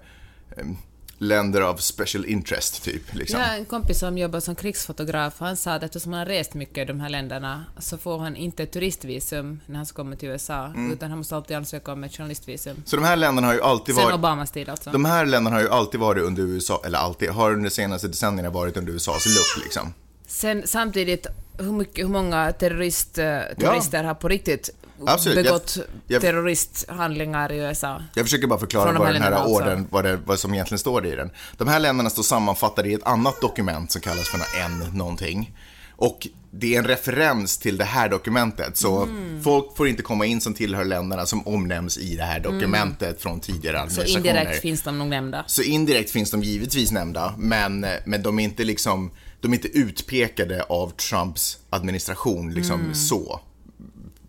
länder 1.19 1.61
av 1.61 1.75
special 1.77 2.25
interest, 2.25 2.83
typ. 2.83 3.13
Liksom. 3.15 3.39
Jag 3.39 3.47
har 3.47 3.55
en 3.55 3.65
kompis 3.65 3.99
som 3.99 4.17
jobbar 4.17 4.39
som 4.39 4.55
krigsfotograf. 4.55 5.33
Han 5.39 5.57
sa 5.57 5.73
att 5.73 5.83
eftersom 5.83 6.13
han 6.13 6.19
har 6.19 6.25
rest 6.25 6.53
mycket 6.53 6.77
i 6.77 6.85
de 6.85 6.99
här 6.99 7.09
länderna 7.09 7.65
så 7.79 7.97
får 7.97 8.17
han 8.19 8.35
inte 8.35 8.65
turistvisum 8.65 9.59
när 9.65 9.75
han 9.75 9.85
ska 9.85 9.95
komma 9.95 10.15
till 10.15 10.29
USA, 10.29 10.65
Mm. 10.65 10.93
utan 10.93 11.09
han 11.09 11.17
måste 11.17 11.35
alltid 11.35 11.57
ansöka 11.57 11.91
om 11.91 12.03
ett 12.03 12.17
journalistvisum. 12.17 12.83
Så 12.85 12.95
de 12.95 13.05
här 13.05 13.15
länderna 13.15 13.47
har 13.47 13.53
ju 13.53 13.61
alltid 13.61 13.95
Sen 13.95 14.03
varit... 14.03 14.15
Obamas 14.15 14.51
tid 14.51 14.69
alltså. 14.69 14.89
De 14.91 15.05
här 15.05 15.25
länderna 15.25 15.55
har 15.55 15.63
ju 15.63 15.69
alltid 15.69 15.99
varit 15.99 16.23
under 16.23 16.43
USA, 16.43 16.81
eller 16.85 16.97
alltid, 16.99 17.29
har 17.29 17.51
under 17.51 17.63
de 17.69 17.75
senaste 17.75 18.07
decennierna 18.07 18.49
varit 18.49 18.77
under 18.77 18.93
USAs 18.93 19.25
lupp 19.25 19.63
liksom. 19.63 19.93
Sen 20.27 20.63
samtidigt, 20.65 21.27
hur, 21.59 21.71
mycket, 21.71 22.05
hur 22.05 22.09
många 22.09 22.51
terrorist, 22.51 23.17
eh, 23.17 23.39
terrorister 23.59 24.03
har 24.03 24.13
på 24.13 24.27
riktigt 24.27 24.69
Absolut. 25.05 25.35
Jag- 25.37 25.45
begått 25.45 25.77
jag- 26.07 26.21
terroristhandlingar 26.21 27.51
i 27.51 27.57
USA? 27.57 28.01
Jag 28.13 28.25
försöker 28.25 28.47
bara 28.47 28.59
förklara 28.59 28.91
de 28.91 28.97
vad 28.99 29.13
den 29.13 29.21
här 29.21 29.47
orden, 29.47 29.87
vad, 29.91 30.03
det, 30.05 30.17
vad 30.25 30.39
som 30.39 30.53
egentligen 30.53 30.79
står 30.79 31.05
i 31.05 31.15
den. 31.15 31.29
De 31.57 31.67
här 31.67 31.79
länderna 31.79 32.09
står 32.09 32.23
sammanfattade 32.23 32.89
i 32.89 32.93
ett 32.93 33.03
annat 33.03 33.41
dokument 33.41 33.91
som 33.91 34.01
kallas 34.01 34.27
för 34.29 34.39
en 34.65 34.97
någonting. 34.97 35.55
Och 35.99 36.27
det 36.51 36.75
är 36.75 36.79
en 36.79 36.87
referens 36.87 37.57
till 37.57 37.77
det 37.77 37.83
här 37.85 38.09
dokumentet, 38.09 38.77
så 38.77 39.03
Mm. 39.03 39.43
folk 39.43 39.77
får 39.77 39.87
inte 39.87 40.03
komma 40.03 40.25
in 40.25 40.41
som 40.41 40.53
tillhör 40.53 40.85
länderna 40.85 41.25
som 41.25 41.47
omnämns 41.47 41.97
i 41.97 42.15
det 42.15 42.23
här 42.23 42.39
dokumentet 42.39 43.21
från 43.21 43.39
tidigare 43.39 43.77
Mm. 43.77 43.89
Så 43.89 44.01
administrationer. 44.01 44.39
indirekt 44.41 44.61
finns 44.61 44.81
de 44.83 44.97
nog 44.99 45.07
nämnda. 45.07 45.43
Så 45.47 45.61
indirekt 45.61 46.09
finns 46.11 46.31
de 46.31 46.43
givetvis 46.43 46.91
nämnda, 46.91 47.33
men, 47.37 47.85
men 48.05 48.21
de 48.23 48.39
är 48.39 48.43
inte 48.43 48.63
liksom, 48.63 49.11
de 49.41 49.51
är 49.51 49.55
inte 49.55 49.67
utpekade 49.77 50.63
av 50.63 50.89
Trumps 50.89 51.57
administration 51.69 52.53
liksom 52.53 52.93
så. 52.93 53.39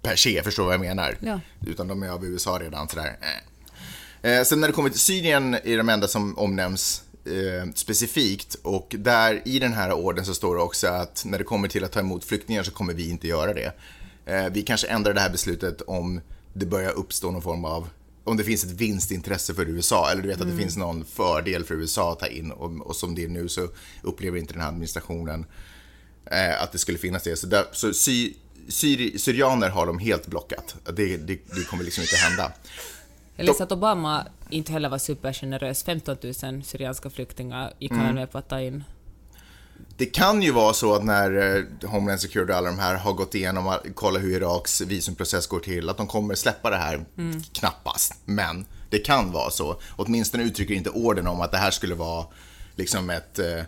Per 0.09 0.17
se, 0.17 0.43
förstår 0.43 0.65
vad 0.65 0.75
jag 0.75 0.81
menar? 0.81 1.17
Ja. 1.21 1.41
Utan 1.67 1.89
de 1.89 2.03
är 2.03 2.09
av 2.09 2.25
USA 2.25 2.59
redan 2.59 2.89
sådär. 2.89 3.17
Eh. 4.23 4.31
Eh, 4.31 4.45
sen 4.45 4.61
när 4.61 4.69
det 4.69 4.75
kommer 4.75 4.91
till 4.91 5.01
Syrien 5.01 5.55
är 5.55 5.77
de 5.77 5.89
enda 5.89 6.09
som 6.09 6.39
omnämns 6.39 7.03
eh, 7.25 7.73
specifikt 7.75 8.55
och 8.63 8.95
där 8.99 9.43
i 9.45 9.59
den 9.59 9.73
här 9.73 9.93
orden 9.93 10.25
så 10.25 10.35
står 10.35 10.57
det 10.57 10.63
också 10.63 10.87
att 10.87 11.23
när 11.27 11.39
det 11.39 11.45
kommer 11.45 11.69
till 11.69 11.85
att 11.85 11.93
ta 11.93 12.01
emot 12.01 12.25
flyktingar 12.25 12.63
så 12.63 12.71
kommer 12.71 12.95
vi 12.95 13.11
inte 13.11 13.29
göra 13.29 13.55
det. 13.55 13.73
Eh, 14.27 14.47
vi 14.53 14.63
kanske 14.63 14.87
ändrar 14.87 15.15
det 15.15 15.21
här 15.21 15.31
beslutet 15.31 15.83
om 15.83 16.21
det 16.53 16.67
börjar 16.67 16.93
uppstå 16.93 17.31
någon 17.31 17.43
form 17.43 17.65
av 17.65 17.89
om 18.25 18.37
det 18.37 18.45
finns 18.45 18.65
ett 18.65 18.71
vinstintresse 18.71 19.55
för 19.55 19.69
USA 19.69 20.11
eller 20.11 20.23
du 20.23 20.29
vet 20.29 20.41
att 20.41 20.51
det 20.51 20.57
finns 20.57 20.77
någon 20.77 21.05
fördel 21.05 21.65
för 21.65 21.75
USA 21.75 22.13
att 22.13 22.21
ta 22.21 22.27
in 22.27 22.51
och, 22.51 22.87
och 22.87 22.97
som 22.97 23.15
det 23.15 23.25
är 23.25 23.29
nu 23.29 23.49
så 23.49 23.69
upplever 24.03 24.39
inte 24.39 24.53
den 24.53 24.63
här 24.63 24.69
administrationen 24.69 25.47
eh, 26.31 26.63
att 26.63 26.73
det 26.73 26.79
skulle 26.79 26.99
finnas 26.99 27.23
det. 27.23 27.37
Så, 27.37 27.47
där, 27.47 27.65
så 27.73 27.93
sy, 27.93 28.35
syri, 28.69 29.19
syrianer 29.19 29.69
har 29.69 29.87
de 29.87 29.99
helt 29.99 30.27
blockat. 30.27 30.77
Det, 30.85 31.17
det, 31.17 31.39
det 31.57 31.65
kommer 31.71 31.85
liksom 31.85 32.03
inte 32.03 32.17
hända. 32.17 32.53
Jag 33.37 33.47
läste 33.47 33.63
att 33.65 33.73
Obama 33.73 34.27
inte 34.51 34.73
heller 34.73 34.89
var 34.89 34.99
supergenerös. 34.99 35.83
15 35.85 36.17
000 36.23 36.35
syrianska 36.65 37.11
flyktingar 37.11 37.73
gick 37.79 37.91
Mm. 37.91 38.05
han 38.05 38.15
med 38.15 38.33
på 38.33 38.39
att 38.39 38.49
ta 38.49 38.61
in. 38.61 38.85
Det 39.97 40.07
kan 40.07 40.43
ju 40.43 40.53
vara 40.53 40.73
så 40.73 40.95
att 40.95 41.05
när 41.05 41.57
eh, 41.57 41.89
Homeland 41.91 42.21
Security 42.21 42.53
och 42.53 42.57
alla 42.57 42.71
de 42.71 42.79
här 42.79 42.95
har 42.95 43.13
gått 43.13 43.35
igenom 43.35 43.67
och 43.67 43.95
kollat 43.95 44.23
hur 44.23 44.37
Iraks 44.37 44.81
visumprocess 44.81 45.47
går 45.47 45.61
till, 45.61 45.89
att 45.89 45.97
de 45.97 46.07
kommer 46.07 46.35
släppa 46.35 46.71
det 46.71 46.77
här. 46.77 47.05
Knappast, 47.53 48.15
men 48.25 48.67
det 48.91 48.99
kan 48.99 49.33
vara 49.33 49.51
så. 49.51 49.81
Åtminstone 49.97 50.43
uttrycker 50.45 50.75
inte 50.75 50.91
orden 50.91 51.27
om 51.27 51.41
att 51.41 51.51
det 51.53 51.59
här 51.59 51.71
skulle 51.71 51.95
vara 51.95 52.27
liksom 52.77 53.11
ett, 53.11 53.39
eh, 53.39 53.63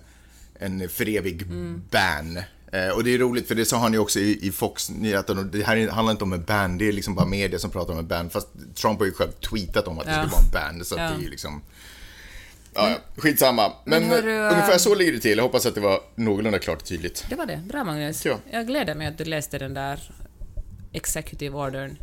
en 0.59 0.89
för 0.89 1.09
evig 1.09 1.47
ban. 1.91 2.39
Eh, 2.73 2.89
Och 2.89 3.05
det 3.05 3.15
är 3.15 3.19
roligt 3.19 3.49
för 3.49 3.55
det 3.55 3.65
sa 3.65 3.77
han 3.79 3.93
ju 3.93 3.99
också 3.99 4.19
i, 4.21 4.47
i 4.47 4.53
Fox-nyheterna. 4.53 5.43
Det 5.43 5.63
här 5.63 5.89
handlar 5.89 6.13
inte 6.13 6.25
om 6.25 6.33
en 6.33 6.45
ban, 6.45 6.79
det 6.79 6.89
är 6.89 6.93
liksom 6.93 7.15
bara 7.15 7.27
media 7.27 7.59
som 7.59 7.71
pratar 7.71 7.93
om 7.93 7.99
en 7.99 8.07
ban. 8.07 8.31
Fast 8.31 8.49
Trump 8.75 8.99
har 8.99 9.07
ju 9.07 9.13
själv 9.13 9.31
tweetat 9.33 9.89
om 9.89 9.99
att 9.99 10.05
det 10.07 10.13
Ja. 10.13 10.17
skulle 10.29 10.33
vara 10.33 10.69
en 10.69 10.77
ban. 10.77 10.85
Så 10.85 10.95
Ja. 10.99 11.03
det 11.03 11.15
är 11.15 11.19
ju 11.21 11.29
liksom... 11.31 11.63
Ja, 12.75 12.97
skitsamma. 13.17 13.73
Men, 13.85 14.09
Men 14.09 14.25
du, 14.25 14.31
eh, 14.37 14.53
ungefär 14.53 14.79
så 14.79 14.95
ligger 14.95 15.13
det 15.13 15.21
till. 15.21 15.37
Jag 15.39 15.45
hoppas 15.45 15.67
att 15.67 15.75
det 15.75 15.81
var 15.81 16.01
någorlunda 16.15 16.59
klart 16.59 16.79
och 16.81 16.89
tydligt. 16.89 17.25
Det 17.29 17.35
var 17.35 17.47
det. 17.47 17.63
Bra 17.69 17.85
Magnus. 17.85 18.25
Ja. 18.27 18.39
Jag 18.53 18.67
gläder 18.67 18.95
mig 18.95 19.07
att 19.07 19.19
du 19.19 19.25
läste 19.25 19.59
den 19.59 19.75
där 19.75 20.11
executive 20.93 21.57
ordern. 21.57 21.97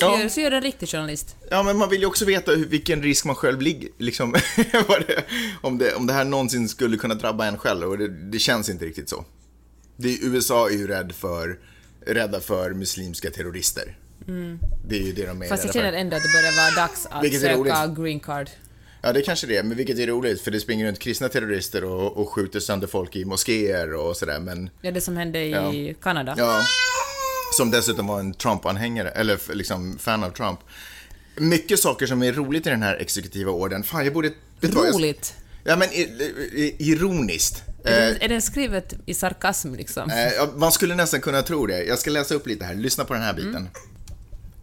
Så, 0.00 0.06
Ja. 0.06 0.20
gör, 0.20 0.28
så 0.28 0.40
gör 0.40 0.50
en 0.50 0.62
riktig 0.62 0.88
journalist. 0.88 1.36
Ja, 1.50 1.62
men 1.62 1.76
man 1.76 1.90
vill 1.90 2.00
ju 2.00 2.06
också 2.06 2.24
veta 2.24 2.52
hur, 2.52 2.66
vilken 2.66 3.02
risk 3.02 3.24
man 3.24 3.34
själv 3.36 3.60
ligger, 3.60 3.88
liksom, 3.98 4.32
det, 4.56 5.24
om, 5.60 5.78
det, 5.78 5.94
om 5.94 6.06
det 6.06 6.12
här 6.12 6.24
någonsin 6.24 6.68
skulle 6.68 6.96
kunna 6.96 7.14
drabba 7.14 7.46
en 7.46 7.58
själv 7.58 7.88
och 7.88 7.98
det, 7.98 8.08
det 8.08 8.38
känns 8.38 8.68
inte 8.68 8.84
riktigt 8.84 9.08
så. 9.08 9.24
Det, 10.00 10.18
USA 10.22 10.68
är 10.68 10.72
ju 10.74 10.86
rädd 10.86 11.12
för, 11.12 11.58
rädda 12.06 12.40
för 12.40 12.70
muslimska 12.70 13.30
terrorister. 13.30 13.96
Det 14.88 14.96
är 14.96 15.02
ju 15.02 15.12
det 15.12 15.22
de 15.22 15.28
är 15.28 15.34
Mm. 15.34 15.48
Fast 15.48 15.64
jag 15.64 15.74
känner 15.74 15.92
ändå 15.92 16.16
att 16.16 16.22
det 16.22 16.28
börjar 16.28 16.56
vara 16.56 16.86
dags 16.86 17.06
att 17.10 17.24
Vilket 17.24 17.40
söka 17.40 17.86
green 18.02 18.20
card. 18.20 18.50
Ja, 19.02 19.12
det 19.12 19.22
kanske 19.22 19.46
det 19.46 19.56
är, 19.56 19.62
men 19.62 19.76
vilket 19.76 19.98
är 19.98 20.06
roligt, 20.06 20.40
för 20.40 20.50
det 20.50 20.60
springer 20.60 20.86
runt 20.86 20.98
kristna 20.98 21.28
terrorister 21.28 21.84
och, 21.84 22.16
och 22.16 22.28
skjuter 22.32 22.60
sönder 22.60 22.86
folk 22.86 23.16
i 23.16 23.24
moskéer 23.24 23.94
och 23.94 24.16
sådär, 24.16 24.40
men 24.40 24.70
Ja, 24.80 24.90
det 24.90 25.00
som 25.00 25.16
hände 25.16 25.38
i 25.74 25.96
Kanada. 26.02 26.34
ja. 26.38 26.62
Som 27.56 27.70
dessutom 27.70 28.06
var 28.06 28.20
en 28.20 28.34
Trump-anhängare, 28.34 29.08
eller 29.08 29.54
liksom 29.54 29.98
fan 29.98 30.24
av 30.24 30.30
Trump. 30.30 30.60
Mycket 31.36 31.80
saker 31.80 32.06
som 32.06 32.22
är 32.22 32.32
roligt 32.32 32.66
i 32.66 32.70
den 32.70 32.82
här 32.82 32.96
exekutiva 32.96 33.52
orden. 33.52 33.82
Fan, 33.82 34.04
jag 34.04 34.14
borde... 34.14 34.30
Roligt. 34.62 35.34
Ja, 35.68 35.76
men 35.76 35.88
ironiskt. 36.78 37.62
Är, 37.84 38.02
Eh, 38.02 38.08
den, 38.12 38.22
är 38.22 38.28
den 38.28 38.42
skrivet 38.42 38.94
i 39.06 39.14
sarkasm 39.14 39.74
liksom? 39.74 40.10
Eh, 40.10 40.48
man 40.56 40.72
skulle 40.72 40.94
nästan 40.94 41.20
kunna 41.20 41.42
tro 41.42 41.66
det. 41.66 41.84
Jag 41.84 41.98
ska 41.98 42.10
läsa 42.10 42.34
upp 42.34 42.46
lite 42.46 42.64
här. 42.64 42.74
Lyssna 42.74 43.04
på 43.04 43.14
den 43.14 43.22
här 43.22 43.32
biten. 43.34 43.68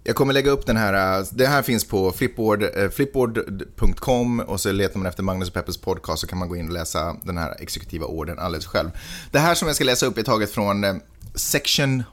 Jag 0.04 0.16
kommer 0.16 0.34
lägga 0.34 0.52
upp 0.52 0.66
den 0.66 0.78
här. 0.78 1.20
eh, 1.20 1.26
Det 1.32 1.48
här 1.48 1.62
finns 1.62 1.84
på 1.86 2.12
flipboard, 2.12 2.64
eh, 2.64 2.90
flipboard.com 2.90 4.40
och 4.40 4.62
så 4.62 4.72
letar 4.72 4.98
man 5.00 5.06
efter 5.08 5.24
Magnus 5.24 5.48
och 5.48 5.54
Peppers 5.54 5.78
podcast 5.78 6.22
så 6.22 6.28
kan 6.28 6.38
man 6.38 6.50
gå 6.50 6.56
in 6.56 6.68
och 6.68 6.74
läsa 6.74 7.16
den 7.24 7.38
här 7.38 7.56
exekutiva 7.62 8.06
orden 8.06 8.40
alldeles 8.40 8.66
själv. 8.66 8.90
Det 9.32 9.40
här 9.40 9.56
som 9.56 9.68
jag 9.68 9.76
ska 9.76 9.84
läsa 9.86 10.06
upp 10.06 10.18
är 10.18 10.24
taget 10.24 10.52
från 10.52 10.84
eh, 10.84 10.96
section 11.36 12.04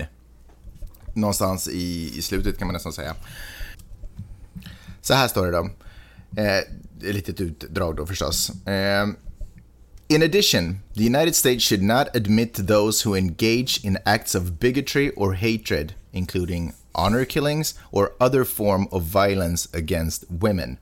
1. 0.00 0.08
Någonstans 1.14 1.68
i, 1.68 2.12
i 2.18 2.22
slutet 2.22 2.58
kan 2.58 2.66
man 2.66 2.72
nästan 2.74 2.92
säga. 2.92 3.14
Så 5.02 5.14
här 5.14 5.28
står 5.28 5.46
det 5.46 5.52
då. 5.52 5.70
Eh, 6.36 6.60
litet 7.00 7.40
utdrag 7.40 7.96
då 7.96 8.06
förstås. 8.06 8.50
Eh, 8.66 9.06
In 10.08 10.22
addition, 10.22 10.82
the 10.94 11.02
United 11.02 11.34
States 11.34 11.64
should 11.64 11.82
not 11.82 12.14
admit 12.14 12.54
those 12.66 13.02
who 13.02 13.16
engage 13.16 13.80
in 13.84 13.98
acts 14.04 14.34
of 14.36 14.60
bigotry 14.60 15.10
or 15.16 15.34
hatred, 15.34 15.94
including 16.12 16.74
honor 16.94 17.24
killings 17.24 17.74
or 17.90 18.12
other 18.20 18.44
form 18.44 18.86
of 18.92 19.02
violence 19.02 19.68
against 19.72 20.24
women, 20.30 20.78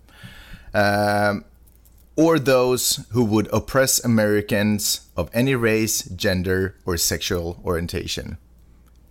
um, 0.74 1.44
or 2.16 2.38
those 2.38 3.00
who 3.12 3.24
would 3.24 3.48
oppress 3.50 4.04
Americans 4.04 5.00
of 5.16 5.30
any 5.32 5.54
race, 5.54 6.02
gender, 6.02 6.74
or 6.84 6.98
sexual 6.98 7.56
orientation. 7.64 8.36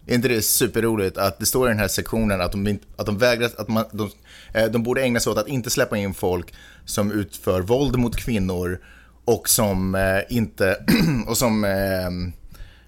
Är 0.06 0.16
inte 0.16 0.28
det 0.28 0.42
superroligt 0.42 1.18
att 1.18 1.40
det 1.40 1.46
står 1.46 1.68
i 1.68 1.72
den 1.72 1.80
här 1.80 1.88
sektionen 1.88 2.42
att 2.42 2.52
de, 2.52 2.80
att 2.96 3.06
de 3.06 3.18
vägrar, 3.18 3.50
att 3.58 3.68
man, 3.68 3.86
de, 3.92 4.12
eh, 4.54 4.66
de 4.66 4.84
borde 4.84 5.02
ägna 5.02 5.20
sig 5.20 5.32
åt 5.32 5.38
att 5.38 5.48
inte 5.48 5.70
släppa 5.70 5.98
in 5.98 6.14
folk 6.14 6.54
som 6.86 7.12
utför 7.12 7.62
våld 7.62 7.98
mot 7.98 8.16
kvinnor 8.16 8.80
och 9.26 9.50
som 9.50 9.96
eh, 9.96 10.20
inte, 10.30 10.78
och 11.28 11.38
som 11.38 11.64
eh, 11.64 12.10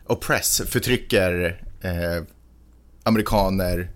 oppress, 0.08 0.62
förtrycker 0.66 1.62
eh, 1.82 2.24
amerikaner 3.04 3.90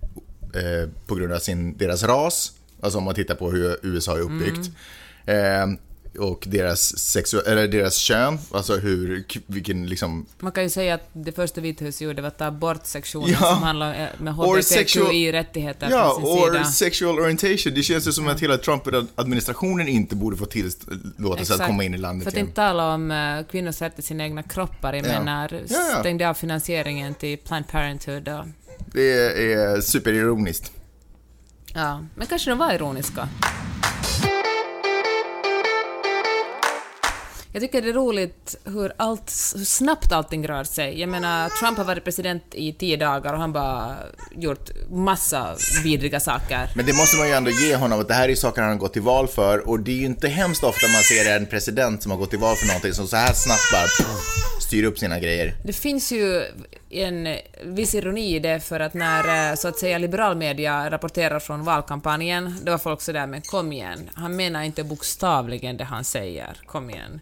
eh, 0.55 0.89
på 1.07 1.15
grund 1.15 1.33
av 1.33 1.39
sin, 1.39 1.77
deras 1.77 2.03
ras, 2.03 2.51
alltså 2.81 2.97
om 2.97 3.03
man 3.03 3.15
tittar 3.15 3.35
på 3.35 3.51
hur 3.51 3.77
USA 3.83 4.17
är 4.17 4.21
uppbyggt. 4.21 4.71
Eh, 5.25 5.67
och 6.19 6.43
deras, 6.47 6.93
sexu- 6.95 7.47
eller 7.47 7.67
deras 7.67 7.95
kön, 7.97 8.39
alltså 8.51 8.75
hur, 8.75 9.23
vilken 9.47 9.85
liksom 9.87 10.25
Man 10.39 10.51
kan 10.51 10.63
ju 10.63 10.69
säga 10.69 10.93
att 10.95 11.09
det 11.13 11.31
första 11.31 11.61
Vithuset 11.61 12.01
gjorde 12.01 12.21
var 12.21 12.27
att 12.27 12.37
ta 12.37 12.51
bort 12.51 12.85
sektionen 12.85 13.29
Ja. 13.41 13.53
som 13.53 13.63
handlar 13.63 13.87
om, 13.87 13.93
eh, 14.01 14.07
med 14.17 14.33
HBTQI-rättigheter 14.33 15.87
Ja, 15.91 16.17
från 16.19 16.25
sin 16.53 16.61
or 16.61 16.63
sexual 16.63 17.19
orientation. 17.19 17.73
Det 17.73 17.83
känns 17.83 18.07
ju 18.07 18.11
som 18.11 18.27
att 18.27 18.39
hela 18.39 18.57
Trump-administrationen 18.57 19.87
inte 19.87 20.15
borde 20.15 20.37
få 20.37 20.45
tillåtelse 20.45 21.53
att 21.53 21.67
komma 21.67 21.83
in 21.83 21.93
i 21.93 21.97
landet 21.97 22.23
För 22.23 22.29
att 22.29 22.35
igen. 22.35 22.45
inte 22.47 22.55
tala 22.55 22.93
om 22.93 23.11
uh, 23.11 23.43
kvinnors 23.51 23.81
rätt 23.81 23.95
till 23.95 24.03
sina 24.03 24.23
egna 24.23 24.43
kroppar. 24.43 24.93
Jag 24.93 25.05
Ja. 25.05 25.19
menar, 25.19 25.49
Ja, 25.67 25.77
ja. 25.93 25.99
stängde 25.99 26.29
av 26.29 26.33
finansieringen 26.33 27.13
till 27.13 27.37
Planned 27.37 27.67
Parenthood 27.67 28.27
och... 28.27 28.45
Det 28.93 29.11
är 29.53 29.81
superironiskt. 29.81 30.71
Ja, 31.73 32.05
men 32.15 32.27
kanske 32.27 32.49
de 32.51 32.57
var 32.59 32.73
ironiska. 32.73 33.29
Jag 37.51 37.61
tycker 37.61 37.81
det 37.81 37.89
är 37.89 37.93
roligt 37.93 38.55
hur, 38.63 38.91
allt, 38.97 39.33
hur 39.55 39.65
snabbt 39.65 40.11
allting 40.11 40.47
rör 40.47 40.63
sig. 40.63 40.99
Jag 40.99 41.09
menar, 41.09 41.49
Trump 41.49 41.77
har 41.77 41.85
varit 41.85 42.03
president 42.03 42.43
i 42.51 42.73
tio 42.73 42.97
dagar 42.97 43.33
och 43.33 43.39
han 43.39 43.53
bara 43.53 43.95
gjort 44.35 44.69
massa 44.89 45.55
vidriga 45.83 46.19
saker. 46.19 46.69
Men 46.75 46.85
det 46.85 46.93
måste 46.93 47.17
man 47.17 47.27
ju 47.27 47.33
ändå 47.33 47.51
ge 47.51 47.75
honom, 47.75 47.99
att 47.99 48.07
det 48.07 48.13
här 48.13 48.29
är 48.29 48.35
saker 48.35 48.61
han 48.61 48.71
har 48.71 48.77
gått 48.77 48.93
till 48.93 49.01
val 49.01 49.27
för 49.27 49.69
och 49.69 49.79
det 49.79 49.91
är 49.91 49.95
ju 49.95 50.05
inte 50.05 50.27
hemskt 50.27 50.63
ofta 50.63 50.87
man 50.87 51.03
ser 51.03 51.35
en 51.35 51.45
president 51.45 52.03
som 52.03 52.11
har 52.11 52.17
gått 52.17 52.29
till 52.29 52.39
val 52.39 52.55
för 52.55 52.67
någonting 52.67 52.93
som 52.93 53.07
så 53.07 53.15
här 53.15 53.33
snabbt 53.33 53.71
bara 53.71 53.83
pff, 53.83 54.58
styr 54.69 54.83
upp 54.83 54.99
sina 54.99 55.19
grejer. 55.19 55.53
Det 55.63 55.73
finns 55.73 56.11
ju 56.11 56.45
en 56.89 57.37
viss 57.63 57.95
ironi 57.95 58.35
i 58.35 58.39
det 58.39 58.59
för 58.59 58.79
att 58.79 58.93
när 58.93 59.49
eh, 59.51 59.55
så 59.55 59.67
att 59.67 59.77
säga 59.77 59.97
liberal 59.97 60.37
media 60.37 60.89
rapporterar 60.91 61.39
från 61.39 61.63
valkampanjen, 61.63 62.55
då 62.63 62.71
var 62.71 62.77
folk 62.79 63.01
sådär 63.01 63.27
men 63.27 63.41
kom 63.41 63.71
igen, 63.73 64.09
han 64.13 64.35
menar 64.35 64.61
inte 64.63 64.83
bokstavligen 64.83 65.77
det 65.77 65.83
han 65.83 66.03
säger, 66.03 66.57
kom 66.65 66.89
igen. 66.89 67.19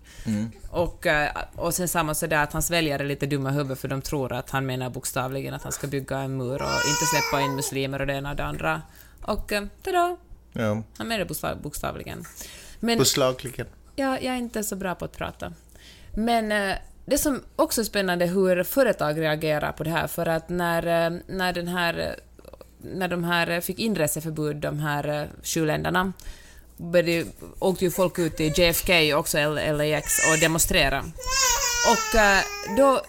Och, 0.69 1.05
eh, 1.07 1.29
och 1.55 1.73
sen 1.73 1.87
samma 1.87 2.13
sådär 2.13 2.43
att 2.43 2.53
hans 2.53 2.71
väljare 2.71 3.03
är 3.03 3.07
lite 3.07 3.25
dumma 3.25 3.49
i 3.49 3.53
huvudet 3.53 3.79
för 3.79 3.87
de 3.87 4.01
tror 4.01 4.33
att 4.33 4.49
han 4.49 4.65
menar 4.65 4.89
bokstavligen 4.89 5.53
att 5.53 5.63
han 5.63 5.71
ska 5.71 5.87
bygga 5.87 6.17
en 6.17 6.37
mur 6.37 6.61
och 6.61 6.87
inte 6.89 7.05
släppa 7.13 7.41
in 7.45 7.55
muslimer 7.55 7.99
och 8.01 8.07
det 8.07 8.13
ena 8.13 8.29
och 8.29 8.35
det 8.35 8.43
andra. 8.43 8.81
Och 9.21 9.51
eh, 9.51 9.63
tada, 9.83 10.17
Ja. 10.53 10.83
han 10.97 11.07
menar 11.07 11.25
bokstav- 11.25 11.61
bokstavligen. 11.61 12.23
Men, 12.79 12.97
Beslagklicken. 12.97 13.67
Ja, 13.95 14.19
jag 14.19 14.33
är 14.33 14.37
inte 14.37 14.63
så 14.63 14.75
bra 14.75 14.95
på 14.95 15.05
att 15.05 15.17
prata. 15.17 15.53
Men 16.15 16.73
det 17.09 17.17
som 17.17 17.41
också 17.55 17.81
är 17.81 17.85
spännande 17.85 18.25
är 18.25 18.29
hur 18.29 18.63
företag 18.63 19.21
reagerar 19.21 19.71
på 19.71 19.83
det 19.83 19.89
här, 19.89 20.07
för 20.07 20.25
att 20.25 20.49
när, 20.49 21.05
eh, 21.05 21.19
när, 21.27 21.53
den 21.53 21.67
här, 21.67 21.99
eh, 21.99 22.11
när 22.81 23.07
de 23.07 23.23
här 23.23 23.61
fick 23.61 23.79
inreseförbud, 23.79 24.55
de 24.55 24.79
här 24.79 25.21
eh, 25.21 25.27
sju 25.43 25.65
länderna, 25.65 26.13
började, 26.77 27.25
åkte 27.59 27.85
ju 27.85 27.91
folk 27.91 28.19
ut 28.19 28.37
till 28.37 28.53
JFK, 28.59 29.13
också 29.15 29.37
LAX, 29.37 30.05
och 30.31 30.39
demonstrerade. 30.41 31.03
Och 31.91 32.19
då, 32.77 33.01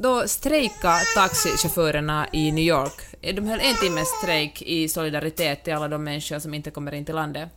då 0.00 0.28
strejkade 0.28 1.04
taxichaufförerna 1.14 2.26
i 2.32 2.52
New 2.52 2.64
York. 2.64 3.00
De 3.20 3.46
höll 3.48 3.60
en 3.60 3.74
timmes 3.74 4.08
strejk 4.22 4.62
i 4.62 4.88
solidaritet 4.88 5.64
till 5.64 5.74
alla 5.74 5.88
de 5.88 6.04
människor 6.04 6.38
som 6.38 6.54
inte 6.54 6.70
kommer 6.70 6.94
in 6.94 7.04
till 7.04 7.14
landet. 7.14 7.48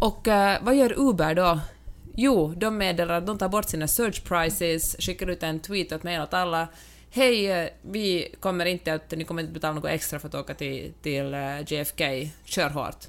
Och 0.00 0.28
vad 0.60 0.76
gör 0.76 0.94
Uber 0.98 1.34
då? 1.34 1.60
Jo, 2.18 2.54
de 2.56 2.78
meddelar 2.78 3.14
att 3.14 3.26
de 3.26 3.38
tar 3.38 3.48
bort 3.48 3.68
sina 3.68 3.88
search 3.88 4.24
prices, 4.24 4.96
skickar 4.98 5.26
ut 5.30 5.42
en 5.42 5.60
tweet 5.60 5.92
och 5.92 5.96
ett 5.98 6.02
mejl 6.02 6.20
åt 6.22 6.34
alla. 6.34 6.68
Hej, 7.10 7.46
eh, 7.50 7.68
vi 7.82 8.34
kommer 8.40 8.66
inte 8.66 8.94
att, 8.94 9.10
ni 9.10 9.24
kommer 9.24 9.42
inte 9.42 9.52
betala 9.54 9.74
något 9.74 9.90
extra 9.90 10.18
för 10.18 10.28
att 10.28 10.34
åka 10.34 10.54
till, 10.54 10.92
till 11.02 11.34
eh, 11.34 11.72
JFK, 11.72 12.04
kör 12.44 12.70
hårt. 12.70 13.06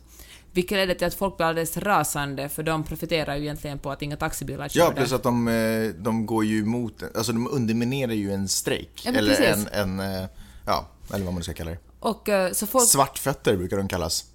Vilket 0.52 0.78
ledde 0.78 0.96
till 0.96 1.08
att 1.08 1.14
folk 1.14 1.38
blev 1.38 1.48
alldeles 1.50 1.78
rasande, 1.78 2.50
för 2.50 2.64
de 2.64 2.84
profiterar 2.84 3.36
ju 3.36 3.42
egentligen 3.44 3.80
på 3.80 3.92
att 3.92 4.02
inga 4.02 4.18
taxibilar 4.18 4.70
kör 4.70 4.80
Ja, 4.82 4.92
plus 4.92 5.12
att 5.14 5.24
de, 5.24 5.48
eh, 5.48 5.90
de 6.04 6.26
går 6.26 6.46
ju 6.46 6.60
emot, 6.60 7.04
alltså 7.16 7.32
de 7.34 7.48
underminerar 7.52 8.12
ju 8.14 8.32
en 8.32 8.48
strejk. 8.48 9.02
Ja, 9.06 9.12
eller 9.12 9.36
precis. 9.36 9.68
en, 9.74 10.00
en, 10.00 10.28
ja, 10.66 10.88
eller 11.14 11.26
vad 11.26 11.34
man 11.34 11.44
ska 11.44 11.54
kalla 11.54 11.72
det. 11.72 11.78
Och 12.00 12.30
så 12.54 12.68
folk... 12.68 12.90
Svartfötter 12.90 13.58
brukar 13.58 13.78
de 13.78 13.88
kallas. 13.88 14.26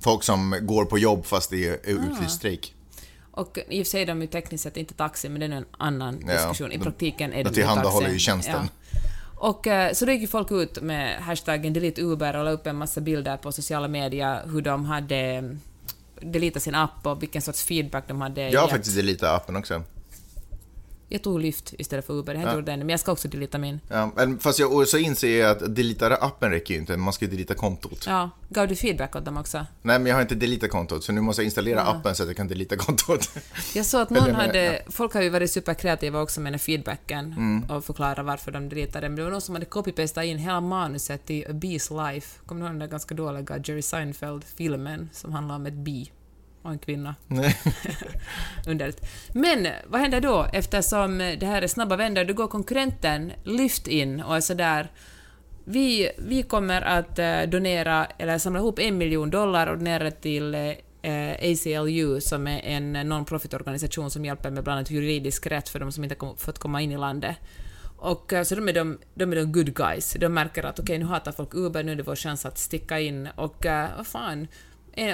Folk 0.00 0.22
som 0.22 0.58
går 0.62 0.84
på 0.84 0.98
jobb 0.98 1.26
fast 1.26 1.50
det 1.50 1.68
är 1.68 1.72
Ah. 1.72 2.12
utlyst 2.12 2.36
strejk. 2.36 2.74
Och 3.38 3.58
i 3.68 3.82
och 3.82 3.86
för 3.86 3.90
sig 3.90 4.02
är 4.02 4.06
de 4.06 4.20
ju 4.20 4.26
tekniskt 4.26 4.62
sett 4.64 4.76
inte 4.76 4.94
taxi, 4.94 5.28
men 5.28 5.40
det 5.40 5.46
är 5.46 5.50
en 5.50 5.64
annan 5.78 6.24
Ja, 6.26 6.32
diskussion. 6.32 6.72
I 6.72 6.78
praktiken 6.78 7.32
är 7.32 7.36
de 7.36 7.42
det 7.42 7.54
tillhandahåller 7.54 8.10
ju 8.10 8.18
tjänsten. 8.18 8.68
Och 9.36 9.66
eh, 9.66 9.92
så 9.92 10.04
då 10.06 10.12
gick 10.12 10.20
ju 10.20 10.26
folk 10.26 10.50
ut 10.50 10.82
med 10.82 11.22
hashtaggen 11.22 11.72
delete 11.72 12.00
Uber 12.02 12.36
och 12.36 12.44
la 12.44 12.50
upp 12.50 12.66
en 12.66 12.76
massa 12.76 13.00
bilder 13.00 13.36
på 13.36 13.52
sociala 13.52 13.88
medier 13.88 14.42
hur 14.46 14.62
de 14.62 14.84
hade 14.84 15.16
mm, 15.16 15.60
deletat 16.20 16.62
sin 16.62 16.74
app 16.74 17.06
och 17.06 17.22
vilken 17.22 17.42
sorts 17.42 17.62
feedback 17.62 18.04
de 18.08 18.20
hade 18.20 18.50
Jag 18.50 18.60
har 18.60 18.66
gett. 18.66 18.74
faktiskt 18.76 18.96
deletat 18.96 19.30
appen 19.42 19.56
också. 19.56 19.82
Jag 21.10 21.22
tog 21.22 21.40
Lyft 21.40 21.74
istället 21.78 22.06
för 22.06 22.14
Uber, 22.14 22.34
jag 22.34 22.42
Ja. 22.42 22.72
ännu, 22.72 22.76
men 22.76 22.88
jag 22.88 23.00
ska 23.00 23.12
också 23.12 23.28
deleta 23.28 23.58
min. 23.58 23.80
Ja, 23.88 24.12
fast 24.40 24.58
jag 24.58 24.88
så 24.88 24.98
inser 24.98 25.40
jag 25.40 25.50
att 25.50 25.74
delita 25.76 26.14
appen 26.16 26.50
räcker 26.50 26.74
ju 26.74 26.80
inte, 26.80 26.96
man 26.96 27.12
ska 27.12 27.24
ju 27.24 27.30
delita 27.30 27.54
kontot. 27.54 28.04
Ja, 28.06 28.30
gav 28.48 28.68
du 28.68 28.76
feedback 28.76 29.16
åt 29.16 29.24
dem 29.24 29.36
också? 29.36 29.58
Nej, 29.82 29.98
men 29.98 30.06
jag 30.06 30.14
har 30.16 30.22
inte 30.22 30.34
delitat 30.34 30.70
kontot, 30.70 31.04
så 31.04 31.12
nu 31.12 31.20
måste 31.20 31.42
jag 31.42 31.44
installera 31.44 31.82
appen 31.82 32.14
så 32.14 32.22
att 32.22 32.28
jag 32.28 32.36
kan 32.36 32.48
delita 32.48 32.76
kontot. 32.76 33.30
Jag 33.74 33.86
såg 33.86 34.00
att 34.00 34.10
någon 34.10 34.34
hade, 34.34 34.82
folk 34.88 35.14
har 35.14 35.22
ju 35.22 35.28
varit 35.30 35.50
superkreativa 35.50 36.20
också 36.22 36.40
med 36.40 36.52
den 36.52 36.58
feedbacken 36.58 37.34
Mm. 37.38 37.70
och 37.70 37.84
förklara 37.84 38.22
varför 38.22 38.52
de 38.52 38.68
deletade 38.68 39.08
men 39.08 39.16
det 39.16 39.24
var 39.24 39.30
någon 39.30 39.40
som 39.40 39.54
hade 39.54 39.66
copy-pastat 39.66 40.22
in 40.24 40.38
hela 40.38 40.60
manuset 40.60 41.26
till 41.26 41.44
A 41.48 41.52
Bee's 41.52 42.12
Life. 42.12 42.38
Kommer 42.46 42.60
du 42.60 42.66
ihåg 42.66 42.72
den 42.74 42.78
där 42.78 42.86
ganska 42.86 43.14
dåliga 43.14 43.58
Jerry 43.64 43.82
Seinfeld-filmen 43.82 45.08
som 45.12 45.32
handlar 45.32 45.54
om 45.54 45.66
ett 45.66 45.74
bi 45.74 46.10
och 46.68 46.72
en 46.72 46.78
kvinna? 46.78 47.14
Underligt. 48.66 49.06
Men 49.32 49.68
vad 49.86 50.00
händer 50.00 50.20
då 50.20 50.46
eftersom 50.52 51.18
det 51.18 51.46
här 51.46 51.62
är 51.62 51.66
snabba 51.66 51.96
vändor? 51.96 52.24
Då 52.24 52.34
går 52.34 52.48
konkurrenten 52.48 53.32
Lyft 53.44 53.88
in 53.88 54.20
och 54.20 54.36
är 54.36 54.40
sådär 54.40 54.90
vi, 55.64 56.10
vi 56.18 56.42
kommer 56.42 56.82
att 56.82 57.18
eh, 57.18 57.42
donera, 57.42 58.06
eller 58.18 58.38
samla 58.38 58.58
ihop 58.58 58.78
en 58.78 58.98
miljon 58.98 59.30
dollar 59.30 59.66
och 59.66 59.78
donera 59.78 60.10
till 60.10 60.54
eh, 60.54 61.30
ACLU 61.32 62.20
som 62.20 62.46
är 62.46 62.60
en 62.60 62.92
non-profit-organisation 62.92 64.10
som 64.10 64.24
hjälper 64.24 64.50
med 64.50 64.64
bland 64.64 64.78
annat 64.78 64.90
juridisk 64.90 65.46
rätt 65.46 65.68
för 65.68 65.80
de 65.80 65.92
som 65.92 66.04
inte 66.04 66.16
fått 66.36 66.58
komma 66.58 66.82
in 66.82 66.92
i 66.92 66.98
landet. 66.98 67.36
Och 67.98 68.32
eh, 68.32 68.42
så 68.42 68.54
de 68.54 68.68
är 68.68 68.72
de, 68.72 68.98
de 69.14 69.32
är 69.32 69.36
de 69.36 69.52
good 69.52 69.74
guys. 69.74 70.16
De 70.20 70.28
märker 70.28 70.64
att 70.64 70.78
okej, 70.78 70.98
nu 70.98 71.04
hatar 71.04 71.32
folk 71.32 71.54
Uber, 71.54 71.82
nu 71.82 71.92
är 71.92 71.96
det 71.96 72.02
vår 72.02 72.16
chans 72.16 72.46
att 72.46 72.58
sticka 72.58 73.00
in 73.00 73.28
och 73.36 73.66
eh, 73.66 73.88
vad 73.96 74.06
fan, 74.06 74.42
eh, 74.42 74.48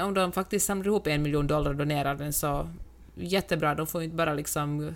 om 0.02 0.14
de 0.14 0.32
faktiskt 0.32 0.66
samlar 0.66 0.86
ihop 0.86 1.06
en 1.06 1.22
miljon 1.22 1.46
dollar 1.46 1.70
och 1.70 1.76
donerar 1.76 2.14
den 2.14 2.32
så 2.32 2.68
jättebra, 3.14 3.74
de 3.74 3.86
får 3.86 4.00
ju 4.00 4.04
inte 4.04 4.16
bara 4.16 4.34
liksom 4.34 4.94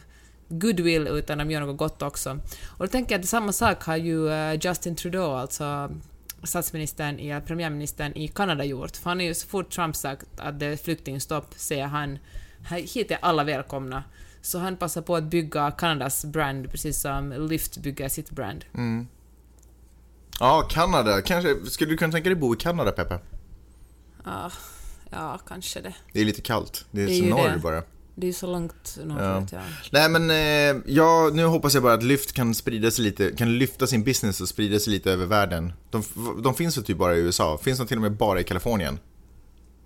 goodwill 0.48 1.06
utan 1.08 1.38
de 1.38 1.50
gör 1.50 1.60
något 1.60 1.76
gott 1.76 2.02
också. 2.02 2.30
Och 2.66 2.86
då 2.86 2.86
tänker 2.86 3.14
jag 3.14 3.20
att 3.20 3.28
samma 3.28 3.52
sak 3.52 3.84
har 3.84 3.96
ju 3.96 4.28
eh, 4.28 4.58
Justin 4.60 4.96
Trudeau, 4.96 5.34
alltså 5.34 5.90
statsministern, 6.42 7.18
i, 7.18 7.40
premiärministern 7.46 8.12
i 8.16 8.28
Kanada 8.28 8.64
gjort. 8.64 8.96
För 8.96 9.10
han 9.10 9.20
är 9.20 9.24
ju 9.24 9.34
så 9.34 9.46
fort 9.46 9.70
Trump 9.70 9.96
sagt 9.96 10.26
att 10.36 10.60
det 10.60 10.66
är 10.66 10.76
flyktingstopp 10.76 11.54
säger 11.56 11.86
han 11.86 12.18
hit 12.70 13.10
är 13.10 13.18
alla 13.22 13.44
välkomna. 13.44 14.04
Så 14.42 14.58
han 14.58 14.76
passar 14.76 15.02
på 15.02 15.16
att 15.16 15.24
bygga 15.24 15.70
Kanadas 15.70 16.24
brand 16.24 16.70
precis 16.70 17.00
som 17.00 17.48
Lyft 17.48 17.76
bygger 17.76 18.08
sitt 18.08 18.30
brand. 18.30 18.64
Ja, 20.40 20.68
Kanada. 20.70 21.22
Kanske, 21.22 21.56
skulle 21.70 21.90
du 21.90 21.96
kunna 21.96 22.12
tänka 22.12 22.28
dig 22.28 22.36
bo 22.36 22.54
i 22.54 22.56
Kanada, 22.56 22.92
Peppe? 22.92 23.18
Ja, 24.24 24.50
ja, 25.10 25.38
kanske 25.48 25.80
det. 25.80 25.94
Det 26.12 26.20
är 26.20 26.24
lite 26.24 26.40
kallt. 26.40 26.84
Det 26.90 27.02
är, 27.02 27.06
Det 27.06 27.12
är 27.18 27.22
så 27.22 27.24
norr 27.36 27.48
det. 27.48 27.58
bara. 27.58 27.82
Det 28.14 28.28
är 28.28 28.32
så 28.32 28.46
långt 28.46 28.98
norrut, 29.04 29.52
ja. 29.52 29.60
Nej 29.90 30.08
men, 30.08 30.30
eh, 30.30 30.82
ja, 30.86 31.30
nu 31.32 31.44
hoppas 31.44 31.74
jag 31.74 31.82
bara 31.82 31.92
att 31.94 32.02
Lyft 32.02 32.32
kan 32.32 32.54
sprida 32.54 32.90
sig 32.90 33.04
lite, 33.04 33.30
kan 33.36 33.58
lyfta 33.58 33.86
sin 33.86 34.04
business 34.04 34.40
och 34.40 34.48
sprida 34.48 34.78
sig 34.78 34.92
lite 34.92 35.12
över 35.12 35.26
världen. 35.26 35.72
De, 35.90 36.02
de 36.42 36.54
finns 36.54 36.78
ju 36.78 36.82
typ 36.82 36.98
bara 36.98 37.16
i 37.16 37.18
USA, 37.18 37.58
finns 37.62 37.78
de 37.78 37.86
till 37.86 37.96
och 37.96 38.02
med 38.02 38.12
bara 38.12 38.40
i 38.40 38.44
Kalifornien? 38.44 38.98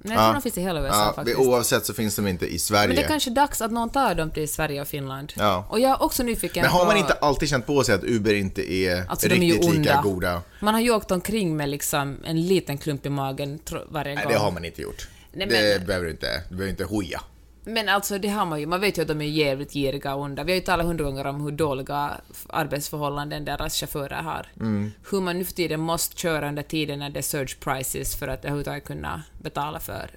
Nej, 0.04 0.14
jag 0.16 0.24
tror 0.24 0.34
de 0.34 0.42
finns 0.42 0.58
i 0.58 0.60
hela 0.60 0.80
USA 0.80 1.04
Ja, 1.06 1.12
faktiskt. 1.16 1.38
oavsett 1.38 1.86
så 1.86 1.94
finns 1.94 2.16
de 2.16 2.26
inte 2.26 2.46
i 2.46 2.58
Sverige. 2.58 2.86
Men 2.88 2.96
det 2.96 3.02
är 3.02 3.08
kanske 3.08 3.30
är 3.30 3.34
dags 3.34 3.60
att 3.60 3.70
någon 3.72 3.90
tar 3.90 4.14
dem 4.14 4.30
till 4.30 4.48
Sverige 4.48 4.80
och 4.80 4.88
Finland. 4.88 5.32
Ja. 5.36 5.66
Och 5.68 5.80
jag 5.80 5.90
är 5.90 6.02
också 6.02 6.22
nyfiken 6.22 6.62
Men 6.62 6.70
har 6.70 6.84
man 6.84 6.92
på... 6.94 6.98
inte 6.98 7.12
alltid 7.12 7.48
känt 7.48 7.66
på 7.66 7.84
sig 7.84 7.94
att 7.94 8.04
Uber 8.04 8.34
inte 8.34 8.72
är 8.72 9.04
Alltså, 9.08 9.28
de 9.28 9.34
är 9.34 9.40
riktigt 9.40 9.74
lika 9.74 10.00
goda? 10.02 10.42
Man 10.60 10.74
har 10.74 10.80
ju 10.80 10.90
åkt 10.90 11.10
omkring 11.10 11.56
med 11.56 11.68
liksom 11.68 12.16
en 12.24 12.46
liten 12.46 12.78
klump 12.78 13.06
i 13.06 13.08
magen 13.08 13.58
varje 13.90 14.14
Nej, 14.14 14.24
gång. 14.24 14.32
det 14.32 14.38
har 14.38 14.50
man 14.50 14.64
inte 14.64 14.82
gjort. 14.82 15.08
Nej, 15.32 15.46
det 15.46 15.76
men- 15.78 15.86
behöver 15.86 16.04
du 16.06 16.10
inte, 16.10 16.42
du 16.48 16.54
behöver 16.56 16.70
inte 16.70 16.84
hoja. 16.84 17.20
Men 17.64 17.88
alltså 17.88 18.18
det 18.18 18.28
har 18.28 18.46
man 18.46 18.60
ju, 18.60 18.66
man 18.66 18.80
vet 18.80 18.98
ju 18.98 19.02
att 19.02 19.08
de 19.08 19.20
är 19.20 19.26
jävligt 19.26 19.72
giriga 19.72 20.14
och 20.14 20.22
onda. 20.22 20.44
Vi 20.44 20.52
har 20.52 20.56
ju 20.56 20.64
talat 20.64 20.86
hundra 20.86 21.04
gånger 21.04 21.26
om 21.26 21.40
hur 21.40 21.50
dåliga 21.50 22.20
arbetsförhållanden 22.48 23.44
deras 23.44 23.80
chaufförer 23.80 24.22
har. 24.22 24.46
Mm. 24.60 24.92
Hur 25.10 25.20
man 25.20 25.38
nu 25.38 25.44
för 25.44 25.52
tiden 25.52 25.80
måste 25.80 26.16
köra 26.16 26.48
under 26.48 26.62
tiden 26.62 26.98
när 26.98 27.10
det 27.10 27.20
är 27.20 27.22
surge 27.22 27.56
prices 27.60 28.16
för 28.16 28.28
att 28.28 28.44
överhuvudtaget 28.44 28.84
kunna 28.84 29.22
betala 29.42 29.80
för, 29.80 30.10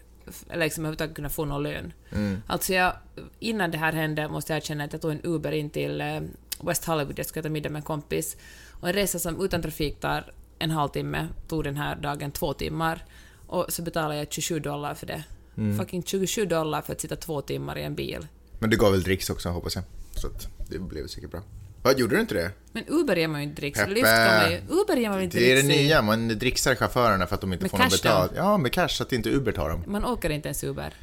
eller 0.49 0.65
liksom 0.65 0.83
överhuvudtaget 0.83 1.15
kunna 1.15 1.29
få 1.29 1.45
någon 1.45 1.63
lön. 1.63 1.93
Mm. 2.11 2.41
Alltså 2.47 2.73
jag, 2.73 2.93
innan 3.39 3.71
det 3.71 3.77
här 3.77 3.93
hände 3.93 4.27
måste 4.27 4.53
jag 4.53 4.57
erkänna 4.57 4.83
att 4.83 4.93
jag 4.93 5.01
tog 5.01 5.11
en 5.11 5.21
Uber 5.23 5.51
in 5.51 5.69
till 5.69 6.01
eh, 6.01 6.21
West 6.61 6.85
Hollywood, 6.85 7.19
jag 7.19 7.25
skulle 7.25 7.41
äta 7.41 7.49
middag 7.49 7.69
med 7.69 7.79
en 7.79 7.83
kompis. 7.83 8.37
Och 8.71 8.87
en 8.87 8.93
resa 8.93 9.19
som 9.19 9.45
utan 9.45 9.61
trafik 9.61 9.99
tar 9.99 10.31
en 10.59 10.71
halvtimme, 10.71 11.27
tog 11.47 11.63
den 11.63 11.77
här 11.77 11.95
dagen 11.95 12.31
två 12.31 12.53
timmar. 12.53 13.05
Och 13.47 13.65
så 13.69 13.81
betalade 13.81 14.15
jag 14.15 14.31
27 14.31 14.59
dollar 14.59 14.93
för 14.93 15.05
det. 15.05 15.23
Mm. 15.57 15.77
Fucking 15.77 16.03
27 16.03 16.45
dollar 16.45 16.81
för 16.81 16.93
att 16.93 17.01
sitta 17.01 17.15
två 17.15 17.41
timmar 17.41 17.77
i 17.77 17.83
en 17.83 17.95
bil. 17.95 18.27
Men 18.59 18.69
du 18.69 18.77
gav 18.77 18.91
väl 18.91 19.03
dricks 19.03 19.29
också 19.29 19.49
hoppas 19.49 19.75
jag. 19.75 19.83
Så 20.15 20.27
att 20.27 20.47
det 20.69 20.79
blev 20.79 21.07
säkert 21.07 21.31
bra. 21.31 21.41
Vad 21.83 21.99
gjorde 21.99 22.15
du 22.15 22.21
inte 22.21 22.33
det? 22.33 22.51
Men 22.71 22.83
Uber 22.87 23.15
ger 23.15 23.27
man 23.27 23.41
ju 23.41 23.47
inte 23.47 23.61
dricks. 23.61 23.79
Peppe. 23.79 23.91
Lyft 23.91 24.05
kan 24.05 24.41
man 24.41 24.51
ju... 24.51 24.61
Uber 24.69 24.97
ger 24.97 25.09
man 25.09 25.21
inte 25.21 25.37
Det 25.37 25.51
är 25.51 25.55
det 25.55 25.61
dricks 25.61 25.77
nya, 25.77 26.01
man 26.01 26.27
dricksar 26.27 26.75
chaufförerna 26.75 27.27
för 27.27 27.35
att 27.35 27.41
de 27.41 27.53
inte 27.53 27.63
Med 27.63 27.71
får 27.71 27.77
något 27.77 27.91
cash 27.91 27.97
då? 28.03 28.09
betalt. 28.09 28.31
Ja, 28.35 28.57
med 28.57 28.71
cash 28.71 28.87
så 28.87 29.03
att 29.03 29.13
inte 29.13 29.29
Uber 29.29 29.51
tar 29.51 29.69
dem. 29.69 29.83
Man 29.87 30.05
åker 30.05 30.29
inte 30.29 30.47
ens 30.47 30.63
Uber. 30.63 30.93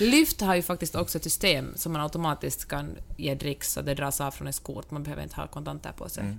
Lyft 0.00 0.40
har 0.40 0.54
ju 0.54 0.62
faktiskt 0.62 0.94
också 0.94 1.18
ett 1.18 1.24
system 1.24 1.72
som 1.76 1.92
man 1.92 2.02
automatiskt 2.02 2.68
kan 2.68 2.96
ge 3.16 3.34
dricks 3.34 3.72
så 3.72 3.82
det 3.82 3.94
dras 3.94 4.20
av 4.20 4.30
från 4.30 4.46
ens 4.46 4.58
kort. 4.58 4.90
Man 4.90 5.02
behöver 5.02 5.22
inte 5.22 5.36
ha 5.36 5.46
kontanter 5.46 5.92
på 5.96 6.08
sig. 6.08 6.22
Mm. 6.22 6.38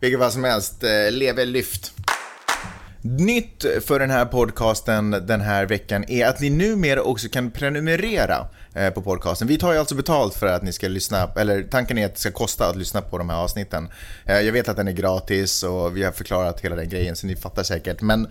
Vilket 0.00 0.20
fall 0.20 0.32
som 0.32 0.44
helst, 0.44 0.84
eh, 0.84 1.10
leve 1.10 1.44
lyft. 1.44 1.92
Nytt 3.08 3.64
för 3.84 3.98
den 3.98 4.10
här 4.10 4.24
podcasten 4.24 5.10
den 5.10 5.40
här 5.40 5.66
veckan 5.66 6.04
är 6.08 6.26
att 6.26 6.40
ni 6.40 6.50
numera 6.50 7.02
också 7.02 7.28
kan 7.28 7.50
prenumerera 7.50 8.46
eh, 8.74 8.90
på 8.90 9.02
podcasten. 9.02 9.48
Vi 9.48 9.58
tar 9.58 9.72
ju 9.72 9.78
alltså 9.78 9.94
betalt 9.94 10.34
för 10.34 10.46
att 10.46 10.62
ni 10.62 10.72
ska 10.72 10.88
lyssna, 10.88 11.30
eller 11.36 11.62
tanken 11.62 11.98
är 11.98 12.06
att 12.06 12.14
det 12.14 12.20
ska 12.20 12.30
kosta 12.30 12.68
att 12.68 12.76
lyssna 12.76 13.00
på 13.00 13.18
de 13.18 13.30
här 13.30 13.36
avsnitten. 13.36 13.88
Eh, 14.24 14.40
jag 14.40 14.52
vet 14.52 14.68
att 14.68 14.76
den 14.76 14.88
är 14.88 14.92
gratis 14.92 15.62
och 15.62 15.96
vi 15.96 16.04
har 16.04 16.12
förklarat 16.12 16.60
hela 16.60 16.76
den 16.76 16.88
grejen 16.88 17.16
så 17.16 17.26
ni 17.26 17.36
fattar 17.36 17.62
säkert. 17.62 18.00
Men 18.00 18.24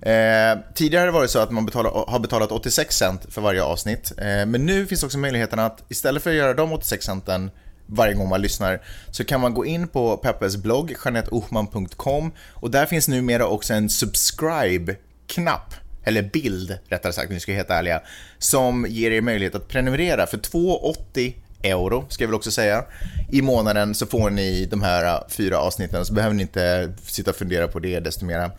eh, 0.00 0.58
tidigare 0.74 1.00
har 1.00 1.06
det 1.06 1.12
varit 1.12 1.30
så 1.30 1.38
att 1.38 1.50
man 1.50 1.66
betalar, 1.66 2.10
har 2.10 2.18
betalat 2.18 2.52
86 2.52 2.96
cent 2.96 3.26
för 3.28 3.40
varje 3.40 3.62
avsnitt. 3.62 4.12
Eh, 4.18 4.24
men 4.24 4.66
nu 4.66 4.86
finns 4.86 5.02
också 5.02 5.18
möjligheten 5.18 5.58
att 5.58 5.84
istället 5.88 6.22
för 6.22 6.30
att 6.30 6.36
göra 6.36 6.54
de 6.54 6.72
86 6.72 7.04
centen 7.04 7.50
varje 7.86 8.14
gång 8.14 8.28
man 8.28 8.42
lyssnar 8.42 8.82
så 9.10 9.24
kan 9.24 9.40
man 9.40 9.54
gå 9.54 9.66
in 9.66 9.88
på 9.88 10.16
Peppes 10.16 10.56
blogg, 10.56 10.94
janetteohman.com 11.04 12.32
och 12.52 12.70
där 12.70 12.86
finns 12.86 13.08
numera 13.08 13.46
också 13.46 13.74
en 13.74 13.90
subscribe-knapp, 13.90 15.74
eller 16.04 16.22
bild 16.22 16.78
rättare 16.88 17.12
sagt, 17.12 17.28
om 17.28 17.34
vi 17.34 17.40
ska 17.40 17.52
vara 17.52 17.56
helt 17.56 17.70
ärliga, 17.70 18.02
som 18.38 18.86
ger 18.88 19.10
er 19.10 19.20
möjlighet 19.20 19.54
att 19.54 19.68
prenumerera 19.68 20.26
för 20.26 20.38
2,80 20.38 21.34
euro, 21.64 22.04
ska 22.08 22.24
jag 22.24 22.28
väl 22.28 22.34
också 22.34 22.50
säga, 22.50 22.84
i 23.32 23.42
månaden 23.42 23.94
så 23.94 24.06
får 24.06 24.30
ni 24.30 24.66
de 24.66 24.82
här 24.82 25.04
äh, 25.04 25.28
fyra 25.28 25.58
avsnitten, 25.58 26.04
så 26.04 26.12
behöver 26.14 26.34
ni 26.34 26.42
inte 26.42 26.92
sitta 27.02 27.30
och 27.30 27.36
fundera 27.36 27.68
på 27.68 27.78
det 27.78 28.00
desto 28.00 28.24
mera. 28.24 28.50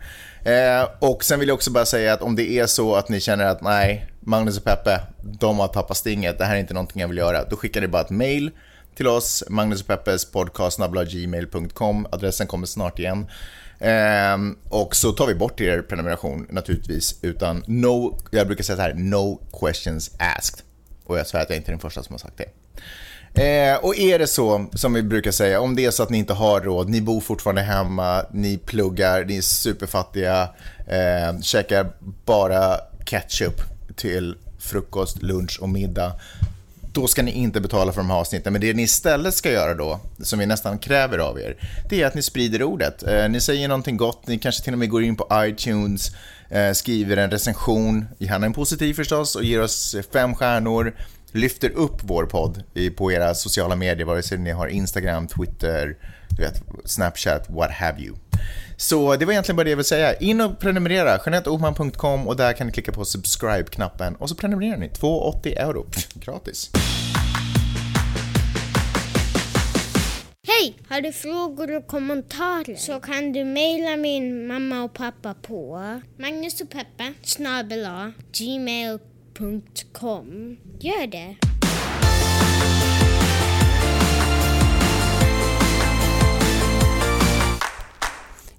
Eh, 0.44 0.88
och 0.98 1.24
sen 1.24 1.40
vill 1.40 1.48
jag 1.48 1.54
också 1.54 1.70
bara 1.70 1.86
säga 1.86 2.12
att 2.12 2.22
om 2.22 2.36
det 2.36 2.50
är 2.50 2.66
så 2.66 2.96
att 2.96 3.08
ni 3.08 3.20
känner 3.20 3.44
att 3.44 3.62
nej, 3.62 4.06
Magnus 4.20 4.58
och 4.58 4.64
Peppe, 4.64 5.00
de 5.22 5.58
har 5.58 5.68
tappat 5.68 5.96
stinget, 5.96 6.38
det 6.38 6.44
här 6.44 6.54
är 6.54 6.60
inte 6.60 6.74
någonting 6.74 7.00
jag 7.00 7.08
vill 7.08 7.18
göra, 7.18 7.44
då 7.44 7.56
skickar 7.56 7.80
ni 7.80 7.88
bara 7.88 8.02
ett 8.02 8.10
mail 8.10 8.50
till 8.96 9.06
oss, 9.06 9.44
Magnus 9.48 9.80
och 9.80 9.86
Peppes 9.86 10.24
podcast 10.24 10.80
gmail.com. 11.10 12.06
Adressen 12.12 12.46
kommer 12.46 12.66
snart 12.66 12.98
igen. 12.98 13.26
Ehm, 13.78 14.56
och 14.68 14.96
så 14.96 15.12
tar 15.12 15.26
vi 15.26 15.34
bort 15.34 15.60
er 15.60 15.82
prenumeration 15.82 16.46
naturligtvis 16.50 17.18
utan 17.22 17.64
no, 17.66 18.18
jag 18.30 18.46
brukar 18.46 18.64
säga 18.64 18.76
så 18.76 18.82
här, 18.82 18.94
no 18.94 19.40
questions 19.60 20.10
asked. 20.18 20.60
Och 21.04 21.18
jag 21.18 21.26
svär 21.26 21.40
att 21.40 21.50
jag 21.50 21.56
inte 21.56 21.70
är 21.70 21.72
den 21.72 21.80
första 21.80 22.02
som 22.02 22.12
har 22.14 22.18
sagt 22.18 22.36
det. 22.36 22.50
Eh, 23.42 23.76
och 23.84 23.96
är 23.96 24.18
det 24.18 24.26
så, 24.26 24.66
som 24.74 24.94
vi 24.94 25.02
brukar 25.02 25.30
säga, 25.30 25.60
om 25.60 25.76
det 25.76 25.84
är 25.84 25.90
så 25.90 26.02
att 26.02 26.10
ni 26.10 26.18
inte 26.18 26.32
har 26.32 26.60
råd, 26.60 26.88
ni 26.88 27.00
bor 27.00 27.20
fortfarande 27.20 27.62
hemma, 27.62 28.24
ni 28.32 28.58
pluggar, 28.58 29.24
ni 29.24 29.36
är 29.36 29.42
superfattiga, 29.42 30.48
eh, 30.86 31.40
käkar 31.40 31.92
bara 32.24 32.80
ketchup 33.04 33.60
till 33.96 34.34
frukost, 34.58 35.22
lunch 35.22 35.58
och 35.60 35.68
middag, 35.68 36.12
då 36.96 37.06
ska 37.06 37.22
ni 37.22 37.30
inte 37.30 37.60
betala 37.60 37.92
för 37.92 38.00
de 38.00 38.10
här 38.10 38.16
avsnitten. 38.16 38.52
Men 38.52 38.62
det 38.62 38.74
ni 38.74 38.82
istället 38.82 39.34
ska 39.34 39.50
göra 39.50 39.74
då, 39.74 40.00
som 40.20 40.38
vi 40.38 40.46
nästan 40.46 40.78
kräver 40.78 41.18
av 41.18 41.40
er, 41.40 41.56
det 41.88 42.02
är 42.02 42.06
att 42.06 42.14
ni 42.14 42.22
sprider 42.22 42.62
ordet. 42.62 43.02
Eh, 43.02 43.28
ni 43.28 43.40
säger 43.40 43.68
någonting 43.68 43.96
gott, 43.96 44.26
ni 44.26 44.38
kanske 44.38 44.64
till 44.64 44.72
och 44.72 44.78
med 44.78 44.90
går 44.90 45.02
in 45.02 45.16
på 45.16 45.28
iTunes, 45.32 46.10
eh, 46.50 46.72
skriver 46.72 47.16
en 47.16 47.30
recension, 47.30 48.04
gärna 48.18 48.46
en 48.46 48.52
positiv 48.52 48.94
förstås, 48.94 49.36
och 49.36 49.44
ger 49.44 49.62
oss 49.62 49.96
fem 50.12 50.34
stjärnor, 50.34 50.94
lyfter 51.32 51.70
upp 51.70 52.00
vår 52.02 52.24
podd 52.24 52.62
i, 52.74 52.90
på 52.90 53.12
era 53.12 53.34
sociala 53.34 53.76
medier, 53.76 54.06
vare 54.06 54.22
sig 54.22 54.38
ni 54.38 54.50
har 54.50 54.66
Instagram, 54.66 55.26
Twitter, 55.28 55.96
du 56.28 56.42
vet, 56.42 56.62
Snapchat, 56.84 57.50
what 57.50 57.70
have 57.70 58.00
you. 58.00 58.16
Så 58.76 59.16
det 59.16 59.24
var 59.24 59.32
egentligen 59.32 59.56
bara 59.56 59.64
det 59.64 59.70
jag 59.70 59.76
ville 59.76 59.84
säga. 59.84 60.14
In 60.14 60.40
och 60.40 60.58
prenumerera, 60.58 61.20
janetteohman.com 61.26 62.28
och 62.28 62.36
där 62.36 62.52
kan 62.52 62.66
ni 62.66 62.72
klicka 62.72 62.92
på 62.92 63.04
subscribe-knappen 63.04 64.16
och 64.16 64.28
så 64.28 64.34
prenumererar 64.34 64.76
ni. 64.76 64.88
2,80 64.88 65.58
euro. 65.58 65.86
Gratis. 66.14 66.70
Hej! 70.48 70.76
Har 70.88 71.00
du 71.00 71.12
frågor 71.12 71.76
och 71.76 71.86
kommentarer 71.86 72.76
så 72.76 73.00
kan 73.00 73.32
du 73.32 73.44
mejla 73.44 73.96
min 73.96 74.46
mamma 74.46 74.82
och 74.82 74.94
pappa 74.94 75.34
på 75.34 75.80
Magnus 76.18 76.60
och 76.60 76.70
Peppe 76.70 77.12
snabel-a 77.22 78.12
gmail.com. 78.32 79.76
Gör 80.80 81.06
det! 81.06 81.45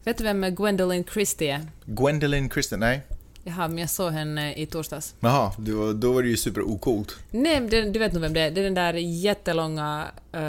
Vet 0.08 0.17
du 0.17 0.24
vem 0.24 0.41
Gwendolyn 0.56 1.04
Christie 1.04 1.54
är? 1.56 1.62
Gwendolyn 1.86 2.50
Christian, 2.50 2.80
nej? 2.80 3.02
Jaha, 3.43 3.67
men 3.67 3.78
jag 3.78 3.89
såg 3.89 4.12
henne 4.13 4.54
i 4.56 4.65
torsdags. 4.65 5.15
Jaha, 5.20 5.52
då, 5.58 5.93
då 5.93 6.13
var 6.13 6.24
det 6.24 6.30
ju 6.30 6.38
super 6.38 6.62
ocoolt. 6.62 7.15
Nej, 7.32 7.60
det, 7.62 7.82
du 7.82 8.00
vet 8.00 8.13
nog 8.13 8.22
vem 8.22 8.34
det 8.34 8.41
är. 8.41 8.52
Det 8.52 8.62
är 8.62 8.63
den 8.63 8.74
där 8.74 8.93
jättelånga... 8.93 10.08
eh, 10.34 10.39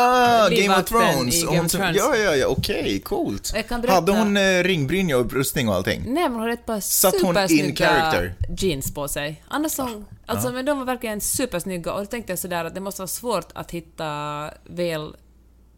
Ah, 0.00 0.48
Game 0.48 0.76
of 0.80 0.84
Thrones! 0.88 1.44
Game 1.44 1.60
of 1.60 1.72
Thrones. 1.72 1.96
Ja, 1.96 2.16
ja, 2.16 2.36
ja, 2.36 2.46
okej, 2.46 3.00
coolt. 3.04 3.52
Kan 3.68 3.80
berätta- 3.80 3.94
Hade 3.94 4.12
hon 4.12 4.36
eh, 4.36 4.62
ringbrynja 4.62 5.16
och 5.18 5.24
upprustning 5.24 5.68
och 5.68 5.74
allting? 5.74 6.02
Nej, 6.06 6.22
men 6.22 6.32
hon 6.32 6.40
hade 6.40 6.52
ett 6.52 6.66
par 6.66 6.80
Satt 6.80 7.14
hon 7.22 7.36
in 7.36 7.48
supersnygga 7.48 7.86
character? 7.86 8.34
jeans 8.58 8.94
på 8.94 9.08
sig. 9.08 9.42
Annars 9.48 9.72
så, 9.72 10.04
alltså, 10.26 10.52
men 10.52 10.64
de 10.64 10.78
var 10.78 10.84
verkligen 10.84 11.20
supersnygga 11.20 11.92
och 11.92 12.00
då 12.00 12.06
tänkte 12.06 12.32
jag 12.32 12.38
sådär 12.38 12.64
att 12.64 12.74
det 12.74 12.80
måste 12.80 13.00
vara 13.00 13.08
svårt 13.08 13.48
att 13.54 13.70
hitta 13.70 14.50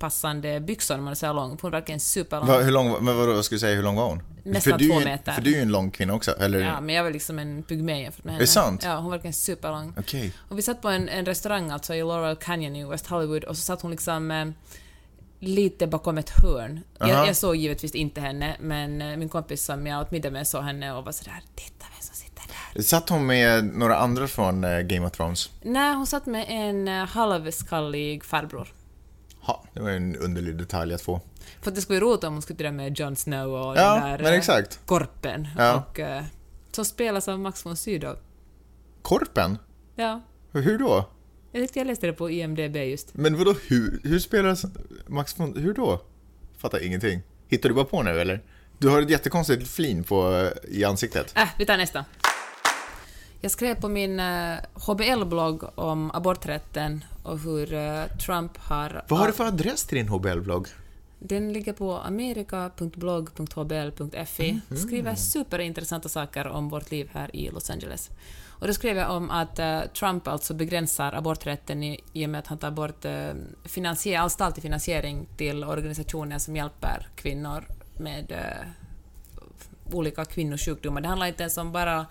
välpassande 0.01 0.61
byxor 0.61 0.95
när 0.95 1.03
man 1.03 1.11
är 1.11 1.15
så 1.15 1.27
här 1.27 1.35
lång. 1.35 1.59
Hon 1.61 1.69
är 1.69 1.71
verkligen 1.71 2.01
superlång. 2.01 2.49
Va, 2.49 2.59
hur 2.59 2.73
lång, 2.73 3.05
men 3.05 3.17
vadå, 3.17 3.33
vad 3.33 3.45
skulle 3.45 3.57
du 3.57 3.61
säga, 3.61 3.77
hur 3.77 3.83
lång 3.83 3.97
var 3.97 4.09
hon? 4.09 4.23
Nästan 4.45 4.79
för 4.79 4.89
två 4.89 5.01
meter. 5.01 5.33
För 5.33 5.43
du 5.43 5.51
är 5.53 5.57
ju 5.57 5.63
en 5.63 5.73
lång 5.73 5.91
kvinna 5.91 6.15
också, 6.15 6.31
eller? 6.39 6.61
Ja, 6.61 6.81
men 6.81 6.95
jag 6.95 7.05
var 7.05 7.11
liksom 7.11 7.39
en 7.39 7.63
pygmé 7.63 8.03
jämfört 8.03 8.25
med 8.25 8.33
henne. 8.33 8.43
Är 8.43 8.47
det 8.47 8.53
sant? 8.53 8.83
Ja, 8.85 8.97
hon 8.97 9.05
var 9.05 9.11
verkligen 9.11 9.35
superlång. 9.35 9.95
Okej. 9.99 10.33
Och 10.49 10.59
vi 10.59 10.63
satt 10.63 10.83
på 10.83 10.89
en, 10.89 11.09
en 11.09 11.27
restaurang 11.27 11.71
alltså 11.71 11.95
i 11.95 12.03
Laurel 12.03 12.37
Canyon 12.37 12.77
i 12.77 12.85
West 12.85 13.07
Hollywood 13.07 13.45
och 13.45 13.57
så 13.57 13.63
satt 13.63 13.83
hon 13.83 13.91
liksom 13.91 14.31
eh, 14.31 14.47
lite 15.41 15.87
bakom 15.87 16.19
ett 16.19 16.31
hörn. 16.43 16.81
Jag, 16.99 17.11
jag 17.29 17.37
såg 17.37 17.57
givetvis 17.57 17.95
inte 17.95 18.21
henne, 18.21 18.57
men 18.61 19.03
eh, 19.03 19.17
min 19.17 19.29
kompis 19.29 19.65
som 19.65 19.87
jag 19.87 20.01
åt 20.01 20.11
middag 20.11 20.31
med 20.31 20.47
såg 20.47 20.63
henne 20.63 20.93
och 20.93 21.05
var 21.05 21.13
sådär 21.13 21.43
”Titta 21.55 21.87
vem 21.93 22.01
som 22.01 22.15
sitter 22.15 22.43
där”. 22.75 22.83
Satt 22.83 23.09
hon 23.09 23.27
med 23.27 23.65
några 23.65 23.97
andra 23.97 24.29
från 24.29 24.65
eh, 24.65 24.81
Game 24.81 25.07
of 25.07 25.13
Thrones? 25.13 25.51
Nej, 25.63 25.95
hon 25.95 26.07
satt 26.07 26.27
med 26.27 26.47
en 26.49 26.89
eh, 26.89 27.07
halvskallig 27.07 28.25
farbror. 28.25 28.69
Ha, 29.40 29.64
det 29.74 29.81
var 29.81 29.90
en 29.90 30.16
underlig 30.16 30.57
detalj 30.59 30.94
att 30.94 31.03
få. 31.03 31.20
För 31.62 31.70
att 31.70 31.74
det 31.74 31.81
skulle 31.81 32.00
vara 32.00 32.11
roligt 32.11 32.24
om 32.24 32.33
hon 32.33 32.42
skulle 32.42 32.57
till 32.57 32.72
med 32.72 32.98
Jon 32.98 33.16
Snow 33.16 33.55
och 33.55 33.76
Ja, 33.76 33.94
den 33.94 34.03
där 34.11 34.18
men 34.18 34.26
eh, 34.26 34.38
exakt. 34.38 34.81
korpen. 34.87 35.48
Ja. 35.59 35.85
Och, 35.90 36.00
eh, 36.00 36.24
som 36.72 36.85
spelas 36.85 37.29
av 37.29 37.40
Max 37.40 37.66
von 37.66 37.76
Sydow. 37.76 38.16
Korpen? 39.03 39.59
Ja, 39.96 40.20
Hur 40.53 40.79
då? 40.79 41.09
jag 41.53 41.62
tyckte 41.62 41.79
jag 41.79 41.87
läste 41.87 42.07
det 42.07 42.12
på 42.12 42.31
IMDB 42.31 42.76
just. 42.76 43.14
Men 43.14 43.38
vadå, 43.38 43.55
hur, 43.68 44.00
hur 44.05 44.18
spelas 44.18 44.64
Max 45.07 45.38
von... 45.40 45.57
Hur 45.57 45.74
då? 45.74 46.00
Fattar 46.59 46.85
ingenting. 46.85 47.22
Hittar 47.48 47.68
du 47.68 47.74
bara 47.74 47.85
på 47.85 48.03
nu 48.03 48.20
eller? 48.20 48.42
Du 48.79 48.88
har 48.88 49.03
ett 49.03 49.11
jättekonstigt 49.11 49.68
flin 49.68 50.05
på, 50.05 50.33
eh, 50.37 50.70
i 50.76 50.85
ansiktet. 50.85 51.33
Äh, 51.37 51.48
vi 51.59 51.66
tar 51.66 51.76
nästa. 51.76 52.05
Jag 53.40 53.50
skrev 53.50 53.74
på 53.81 53.88
min 53.88 54.20
HBL-blogg 54.74 55.64
om 55.74 56.11
aborträtten 56.11 57.05
och 57.23 57.39
hur 57.39 57.75
eh, 57.75 58.05
Trump 58.07 58.57
har... 58.57 59.05
Vad 59.09 59.19
har 59.19 59.27
du 59.27 59.33
för 59.33 59.45
adress 59.45 59.85
till 59.85 59.99
din 59.99 60.09
HBL-blogg? 60.09 60.69
Den 61.19 61.53
ligger 61.53 61.73
på 61.73 61.99
amerika.blogg.hbl.fi. 61.99 64.61
Skriver 64.77 65.15
superintressanta 65.15 66.09
saker 66.09 66.49
om 66.49 66.69
vårt 66.69 66.91
liv 66.91 67.11
här 67.13 67.37
i 67.37 67.51
Los 67.51 67.71
Angeles. 67.71 68.11
Och 68.49 68.67
då 68.67 68.73
skrev 68.73 68.97
jag 68.97 69.11
om 69.11 69.31
att 69.31 69.59
eh, 69.59 69.81
Trump 69.81 70.29
alltså 70.29 70.55
begränsar 70.55 71.13
aborträtten 71.13 71.83
i, 71.83 72.01
i 72.13 72.27
och 72.27 72.31
med 72.31 72.39
att 72.39 72.47
han 72.47 72.59
tar 72.59 72.71
bort 72.71 73.07
finansier, 73.65 74.19
all 74.19 74.31
statlig 74.31 74.63
finansiering 74.63 75.27
till 75.37 75.65
organisationer 75.65 76.39
som 76.39 76.57
hjälper 76.57 77.09
kvinnor 77.17 77.65
med 77.99 78.33
eh, 78.33 78.67
olika 79.93 80.25
kvinnosjukdomar. 80.25 81.01
Det 81.01 81.09
handlar 81.09 81.27
inte 81.27 81.43
ens 81.43 81.59
om 81.59 81.73
bara 81.73 82.07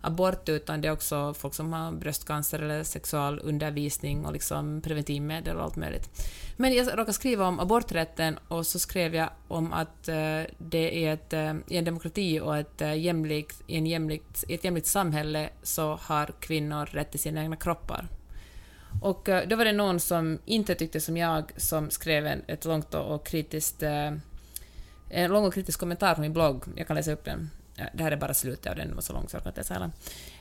abort, 0.00 0.48
utan 0.48 0.80
det 0.80 0.88
är 0.88 0.92
också 0.92 1.34
folk 1.34 1.54
som 1.54 1.72
har 1.72 1.92
bröstcancer 1.92 2.58
eller 2.58 2.84
sexualundervisning 2.84 4.26
och 4.26 4.32
liksom 4.32 4.80
preventivmedel 4.80 5.56
och 5.56 5.62
allt 5.62 5.76
möjligt. 5.76 6.30
Men 6.56 6.74
jag 6.74 6.86
råkade 6.86 7.12
skriva 7.12 7.46
om 7.46 7.60
aborträtten 7.60 8.38
och 8.48 8.66
så 8.66 8.78
skrev 8.78 9.14
jag 9.14 9.30
om 9.48 9.72
att 9.72 10.08
eh, 10.08 10.42
det 10.58 11.06
är 11.06 11.14
ett, 11.14 11.32
eh, 11.32 11.54
i 11.68 11.76
en 11.76 11.84
demokrati 11.84 12.40
och 12.40 12.56
ett, 12.56 12.80
eh, 12.80 12.94
jämlikt, 12.94 13.62
i, 13.66 13.76
en 13.76 13.86
jämlikt, 13.86 14.44
i 14.48 14.54
ett 14.54 14.64
jämlikt 14.64 14.86
samhälle 14.86 15.50
så 15.62 15.98
har 16.02 16.26
kvinnor 16.40 16.86
rätt 16.86 17.10
till 17.10 17.20
sina 17.20 17.42
egna 17.42 17.56
kroppar. 17.56 18.08
Och 19.02 19.28
då 19.48 19.56
var 19.56 19.64
det 19.64 19.72
någon 19.72 20.00
som 20.00 20.38
inte 20.44 20.74
tyckte 20.74 21.00
som 21.00 21.16
jag 21.16 21.52
som 21.56 21.90
skrev 21.90 22.26
en, 22.26 22.42
ett 22.46 22.64
långt 22.64 22.94
och 22.94 23.26
kritiskt 23.26 23.82
en 25.10 25.30
lång 25.30 25.44
och 25.44 25.54
kritisk 25.54 25.80
kommentar 25.80 26.14
på 26.14 26.20
min 26.20 26.32
blogg. 26.32 26.64
Jag 26.74 26.86
kan 26.86 26.96
läsa 26.96 27.12
upp 27.12 27.24
den. 27.24 27.50
Ja, 27.80 27.86
Det 27.92 28.02
här 28.02 28.12
är 28.12 28.16
bara 28.16 28.34
slutet 28.34 28.66
av 28.66 28.76
den, 28.76 28.94
var 28.94 29.02
så 29.02 29.12
lång 29.12 29.28
så 29.28 29.36
jag 29.36 29.42
kan 29.42 29.50
inte 29.50 29.64
säga. 29.64 29.90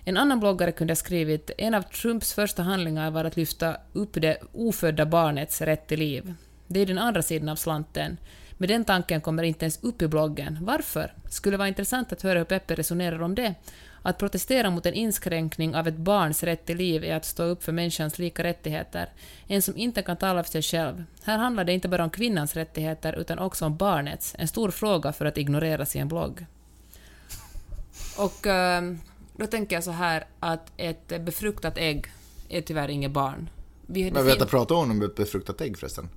En 0.03 0.17
annan 0.17 0.39
bloggare 0.39 0.71
kunde 0.71 0.91
ha 0.91 0.95
skrivit 0.95 1.51
en 1.57 1.73
av 1.73 1.81
Trumps 1.81 2.33
första 2.33 2.63
handlingar 2.63 3.11
var 3.11 3.25
att 3.25 3.37
lyfta 3.37 3.77
upp 3.93 4.09
det 4.13 4.37
ofödda 4.51 5.05
barnets 5.05 5.61
rätt 5.61 5.87
till 5.87 5.99
liv. 5.99 6.33
Det 6.67 6.79
är 6.79 6.85
den 6.85 6.97
andra 6.97 7.21
sidan 7.21 7.49
av 7.49 7.55
slanten. 7.55 8.17
Men 8.51 8.67
den 8.67 8.85
tanken 8.85 9.21
kommer 9.21 9.43
inte 9.43 9.65
ens 9.65 9.83
upp 9.83 10.01
i 10.01 10.07
bloggen. 10.07 10.57
Varför? 10.61 11.13
Skulle 11.29 11.57
vara 11.57 11.67
intressant 11.67 12.13
att 12.13 12.21
höra 12.21 12.37
hur 12.39 12.45
Peppe 12.45 12.75
resonerar 12.75 13.21
om 13.21 13.35
det. 13.35 13.55
Att 14.01 14.17
protestera 14.17 14.69
mot 14.69 14.85
en 14.85 14.93
inskränkning 14.93 15.75
av 15.75 15.87
ett 15.87 15.97
barns 15.97 16.43
rätt 16.43 16.65
till 16.65 16.77
liv 16.77 17.03
är 17.03 17.15
att 17.15 17.25
stå 17.25 17.43
upp 17.43 17.63
för 17.63 17.71
människans 17.71 18.19
lika 18.19 18.43
rättigheter. 18.43 19.09
En 19.47 19.61
som 19.61 19.77
inte 19.77 20.01
kan 20.01 20.17
tala 20.17 20.43
för 20.43 20.51
sig 20.51 20.61
själv. 20.61 21.03
Här 21.23 21.37
handlar 21.37 21.63
det 21.63 21.73
inte 21.73 21.87
bara 21.87 22.03
om 22.03 22.09
kvinnans 22.09 22.55
rättigheter 22.55 23.13
utan 23.13 23.39
också 23.39 23.65
om 23.65 23.77
barnets. 23.77 24.35
En 24.37 24.47
stor 24.47 24.71
fråga 24.71 25.13
för 25.13 25.25
att 25.25 25.37
ignoreras 25.37 25.95
i 25.95 25.99
en 25.99 26.07
blogg. 26.07 26.45
Och 28.17 28.47
eh, 28.47 28.93
då 29.37 29.47
tänker 29.47 29.75
jag 29.75 29.83
så 29.83 29.91
här 29.91 30.27
att 30.39 30.71
ett 30.77 31.25
befruktat 31.25 31.77
ägg 31.77 32.07
är 32.49 32.61
tyvärr 32.61 32.89
inget 32.89 33.11
barn. 33.11 33.49
Vi, 33.85 34.11
Men 34.11 34.25
vänta, 34.25 34.45
pratar 34.45 34.75
hon 34.75 34.91
om 34.91 35.01
ett 35.01 35.15
befruktat 35.15 35.61
ägg 35.61 35.77
förresten? 35.77 36.09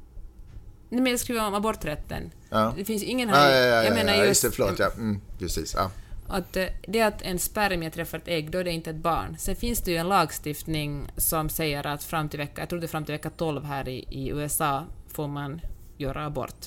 Nej, 0.88 1.00
men 1.00 1.11
jag 1.11 1.20
skriver 1.20 1.46
om 1.46 1.55
aborträtten. 1.55 2.31
Ja. 2.50 2.74
Det 2.76 2.85
finns 2.85 3.02
ingen 3.02 3.28
här... 3.28 3.50
ja, 3.50 3.57
ja, 3.57 3.66
ja, 3.66 3.85
jag 3.85 3.94
menar 3.94 4.14
just 4.14 4.26
just 4.26 4.42
det, 4.42 4.50
förlåt, 4.50 4.78
ja. 4.78 4.90
Mm, 4.96 5.20
precis, 5.38 5.74
ja. 5.74 5.90
att 6.28 6.57
eh, 6.57 6.66
det 6.88 7.02
att 7.02 7.22
en 7.22 7.38
spermie 7.38 7.90
träffar 7.90 8.18
ett 8.18 8.28
ägg, 8.28 8.50
då 8.50 8.59
är 8.59 8.64
det 8.64 8.70
inte 8.70 8.90
ett 8.90 8.96
barn. 8.96 9.37
Sen 9.38 9.57
finns 9.57 9.81
det 9.81 9.90
ju 9.90 9.96
en 9.96 10.09
lagstiftning 10.09 11.07
som 11.16 11.48
säger 11.48 11.87
att 11.87 12.05
fram 12.05 12.28
till 12.28 12.38
vecka, 12.38 12.62
jag 12.62 12.68
tror 12.68 12.81
det 12.81 12.87
är 12.87 12.88
fram 12.88 13.05
till 13.05 13.12
vecka 13.12 13.31
12 13.31 13.64
här 13.64 13.88
i, 13.88 14.07
i 14.11 14.28
USA 14.28 14.85
får 15.09 15.28
man 15.28 15.61
göra 15.96 16.26
abort. 16.26 16.66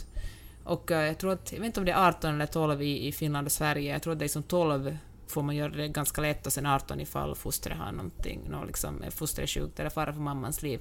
Och 0.64 0.92
eh, 0.92 1.08
jag 1.08 1.18
tror 1.18 1.32
att, 1.32 1.52
jag 1.52 1.60
vet 1.60 1.66
inte 1.66 1.80
om 1.80 1.86
det 1.86 1.92
är 1.92 2.08
18 2.08 2.34
eller 2.34 2.46
12 2.46 2.82
i, 2.82 3.08
i 3.08 3.12
Finland 3.12 3.48
och 3.48 3.52
Sverige, 3.52 3.94
jag 3.94 4.02
tror 4.02 4.14
att 4.14 4.20
det 4.20 4.26
är 4.26 4.30
som 4.30 4.44
12 4.44 4.98
får 5.28 5.44
man 5.44 5.56
göra 5.56 5.70
det 5.70 5.88
ganska 5.88 6.22
lätt 6.22 6.46
och 6.46 6.54
sen 6.54 6.66
18 6.66 7.00
ifall 7.00 7.36
fostret 7.36 7.78
har 7.78 7.92
någonting, 7.92 8.42
nå 8.50 8.64
liksom, 8.66 9.04
är 9.04 9.10
fostret 9.10 9.44
är 9.44 9.48
sjukt 9.48 9.80
eller 9.80 9.90
fara 9.90 10.14
för 10.14 10.22
mammans 10.22 10.62
liv. 10.62 10.80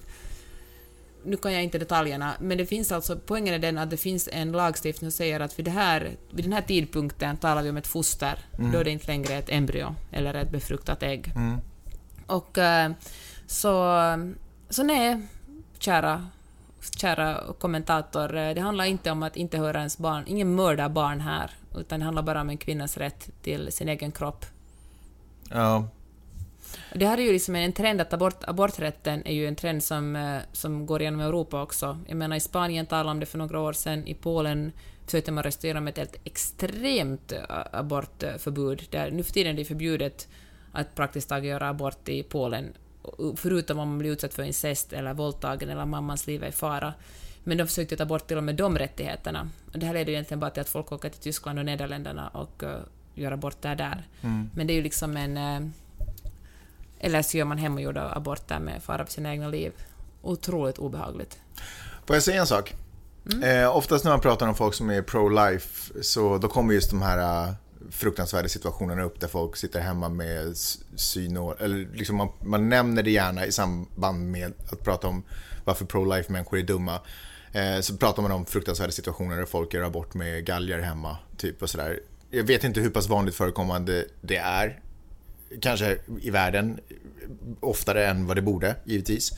Nu 1.26 1.36
kan 1.36 1.52
jag 1.52 1.62
inte 1.62 1.78
detaljerna, 1.78 2.34
men 2.40 2.58
det 2.58 2.66
finns 2.66 2.92
alltså, 2.92 3.18
poängen 3.26 3.54
är 3.54 3.58
den 3.58 3.78
att 3.78 3.90
det 3.90 3.96
finns 3.96 4.28
en 4.32 4.52
lagstiftning 4.52 5.10
som 5.10 5.16
säger 5.16 5.40
att 5.40 5.58
vid, 5.58 5.64
det 5.64 5.70
här, 5.70 6.16
vid 6.30 6.44
den 6.44 6.52
här 6.52 6.62
tidpunkten 6.62 7.36
talar 7.36 7.62
vi 7.62 7.70
om 7.70 7.76
ett 7.76 7.86
foster, 7.86 8.38
då 8.72 8.78
är 8.78 8.84
det 8.84 8.90
inte 8.90 9.06
längre 9.06 9.34
ett 9.34 9.50
embryo 9.50 9.94
eller 10.12 10.34
ett 10.34 10.50
befruktat 10.50 11.02
ägg. 11.02 11.32
Och 12.26 12.58
eh, 12.58 12.92
så, 13.46 13.98
så 14.68 14.82
nej, 14.82 15.20
kära, 15.78 16.26
kära 16.96 17.40
kommentator, 17.58 18.36
eh, 18.36 18.54
det 18.54 18.60
handlar 18.60 18.84
inte 18.84 19.10
om 19.10 19.22
att 19.22 19.36
inte 19.36 19.58
höra 19.58 19.78
ens 19.78 19.98
barn, 19.98 20.24
ingen 20.26 20.54
mördar 20.54 20.88
barn 20.88 21.20
här, 21.20 21.50
utan 21.76 22.00
det 22.00 22.04
handlar 22.04 22.22
bara 22.22 22.40
om 22.40 22.50
en 22.50 22.58
kvinnas 22.58 22.96
rätt 22.96 23.30
till 23.42 23.72
sin 23.72 23.88
egen 23.88 24.12
kropp. 24.12 24.46
ja. 25.50 25.88
Det 26.94 27.06
här 27.06 27.18
är 27.18 27.22
ju 27.22 27.32
liksom 27.32 27.56
en 27.56 27.72
trend 27.72 28.00
att 28.00 28.12
abort, 28.12 28.44
aborträtten 28.44 29.22
är 29.26 29.32
ju 29.32 29.46
en 29.46 29.56
trend 29.56 29.82
som, 29.82 30.16
eh, 30.16 30.38
som 30.52 30.86
går 30.86 31.02
genom 31.02 31.20
Europa 31.20 31.62
också. 31.62 31.98
Jag 32.06 32.16
menar 32.16 32.36
i 32.36 32.40
Spanien 32.40 32.86
talade 32.86 33.10
om 33.10 33.20
det 33.20 33.26
för 33.26 33.38
några 33.38 33.60
år 33.60 33.72
sedan, 33.72 34.06
i 34.06 34.14
Polen 34.14 34.72
försökte 35.04 35.32
man 35.32 35.44
rösta 35.44 35.66
igenom 35.66 35.88
ett 35.88 35.96
helt 35.96 36.16
extremt 36.24 37.32
eh, 37.32 37.40
abortförbud. 37.72 38.82
Där, 38.90 39.10
nu 39.10 39.22
för 39.22 39.32
tiden 39.32 39.52
är 39.52 39.56
det 39.56 39.64
förbjudet 39.64 40.28
att 40.72 40.94
praktiskt 40.94 41.28
taget 41.28 41.44
göra 41.44 41.68
abort 41.68 42.08
i 42.08 42.22
Polen, 42.22 42.72
förutom 43.36 43.78
om 43.78 43.88
man 43.88 43.98
blir 43.98 44.10
utsatt 44.10 44.34
för 44.34 44.42
incest 44.42 44.92
eller 44.92 45.14
våldtagen 45.14 45.70
eller 45.70 45.84
mammans 45.84 46.26
liv 46.26 46.44
är 46.44 46.48
i 46.48 46.52
fara. 46.52 46.94
Men 47.44 47.58
de 47.58 47.66
försökte 47.66 47.96
ta 47.96 48.06
bort 48.06 48.26
till 48.26 48.36
och 48.36 48.44
med 48.44 48.54
de 48.54 48.78
rättigheterna. 48.78 49.48
Och 49.72 49.78
det 49.78 49.86
här 49.86 49.94
leder 49.94 50.12
egentligen 50.12 50.40
bara 50.40 50.50
till 50.50 50.60
att 50.60 50.68
folk 50.68 50.92
åker 50.92 51.08
till 51.08 51.20
Tyskland 51.20 51.58
och 51.58 51.64
Nederländerna 51.64 52.28
och 52.28 52.62
uh, 52.62 52.70
gör 53.14 53.32
aborter 53.32 53.74
där. 53.74 54.08
Men 54.54 54.66
det 54.66 54.72
är 54.72 54.74
ju 54.74 54.82
liksom 54.82 55.16
en... 55.16 55.36
eh, 55.36 55.70
eller 56.98 57.22
så 57.22 57.36
gör 57.36 57.44
man 57.44 57.58
hemmagjorda 57.58 58.12
aborter 58.14 58.58
med 58.58 58.82
fara 58.82 59.04
för 59.04 59.12
sina 59.12 59.30
egna 59.30 59.48
liv. 59.48 59.72
Otroligt 60.22 60.78
obehagligt. 60.78 61.38
Får 62.06 62.16
jag 62.16 62.22
säga 62.22 62.40
en 62.40 62.46
sak? 62.46 62.74
Eh, 63.42 63.76
oftast 63.76 64.04
när 64.04 64.12
man 64.12 64.20
pratar 64.20 64.48
om 64.48 64.54
folk 64.54 64.74
som 64.74 64.90
är 64.90 65.02
pro-life 65.02 66.02
så 66.02 66.38
då 66.38 66.48
kommer 66.48 66.74
just 66.74 66.90
de 66.90 67.02
här 67.02 67.48
eh, 67.48 67.54
fruktansvärda 67.90 68.48
situationerna 68.48 69.02
upp 69.02 69.20
där 69.20 69.28
folk 69.28 69.56
sitter 69.56 69.80
hemma 69.80 70.08
med 70.08 70.56
synår, 70.96 71.62
eller 71.62 71.88
liksom 71.94 72.16
man, 72.16 72.28
man 72.40 72.68
nämner 72.68 73.02
det 73.02 73.10
gärna 73.10 73.46
i 73.46 73.52
samband 73.52 74.30
med 74.30 74.52
att 74.72 74.84
prata 74.84 75.08
om 75.08 75.22
varför 75.64 75.84
pro-life 75.84 76.32
människor 76.32 76.58
är 76.58 76.62
dumma. 76.62 77.00
Eh, 77.54 77.80
så 77.80 77.96
pratar 77.96 78.22
man 78.22 78.32
om 78.32 78.46
fruktansvärda 78.46 78.92
situationer 78.92 79.36
där 79.36 79.44
folk 79.44 79.74
gör 79.74 79.82
abort 79.82 80.14
med 80.14 80.44
galgar 80.44 80.78
hemma, 80.78 81.16
typ 81.36 81.62
och 81.62 81.70
sådär. 81.70 82.00
Jag 82.30 82.44
vet 82.44 82.64
inte 82.64 82.80
hur 82.80 82.90
pass 82.90 83.08
vanligt 83.08 83.34
förekommande 83.34 84.04
det 84.20 84.36
är. 84.36 84.80
Kanske 85.60 85.98
i 86.20 86.30
världen 86.30 86.80
oftare 87.60 88.06
än 88.06 88.26
vad 88.26 88.36
det 88.36 88.42
borde, 88.42 88.76
givetvis. 88.84 89.32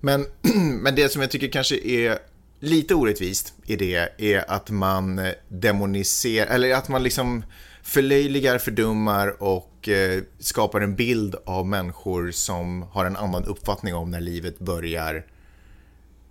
Men, 0.00 0.26
men 0.82 0.94
det 0.94 1.08
som 1.08 1.22
jag 1.22 1.30
tycker 1.30 1.48
kanske 1.48 1.76
är 1.76 2.18
lite 2.60 2.94
orättvist 2.94 3.54
i 3.66 3.76
det 3.76 4.08
är 4.18 4.50
att 4.50 4.70
man 4.70 5.20
demoniserar, 5.48 6.46
eller 6.46 6.74
att 6.74 6.88
man 6.88 7.02
liksom 7.02 7.44
förlöjligar, 7.82 8.58
fördummar 8.58 9.42
och 9.42 9.88
eh, 9.88 10.22
skapar 10.38 10.80
en 10.80 10.96
bild 10.96 11.36
av 11.44 11.66
människor 11.66 12.30
som 12.30 12.82
har 12.82 13.04
en 13.04 13.16
annan 13.16 13.44
uppfattning 13.44 13.94
om 13.94 14.10
när 14.10 14.20
livet 14.20 14.58
börjar. 14.58 15.26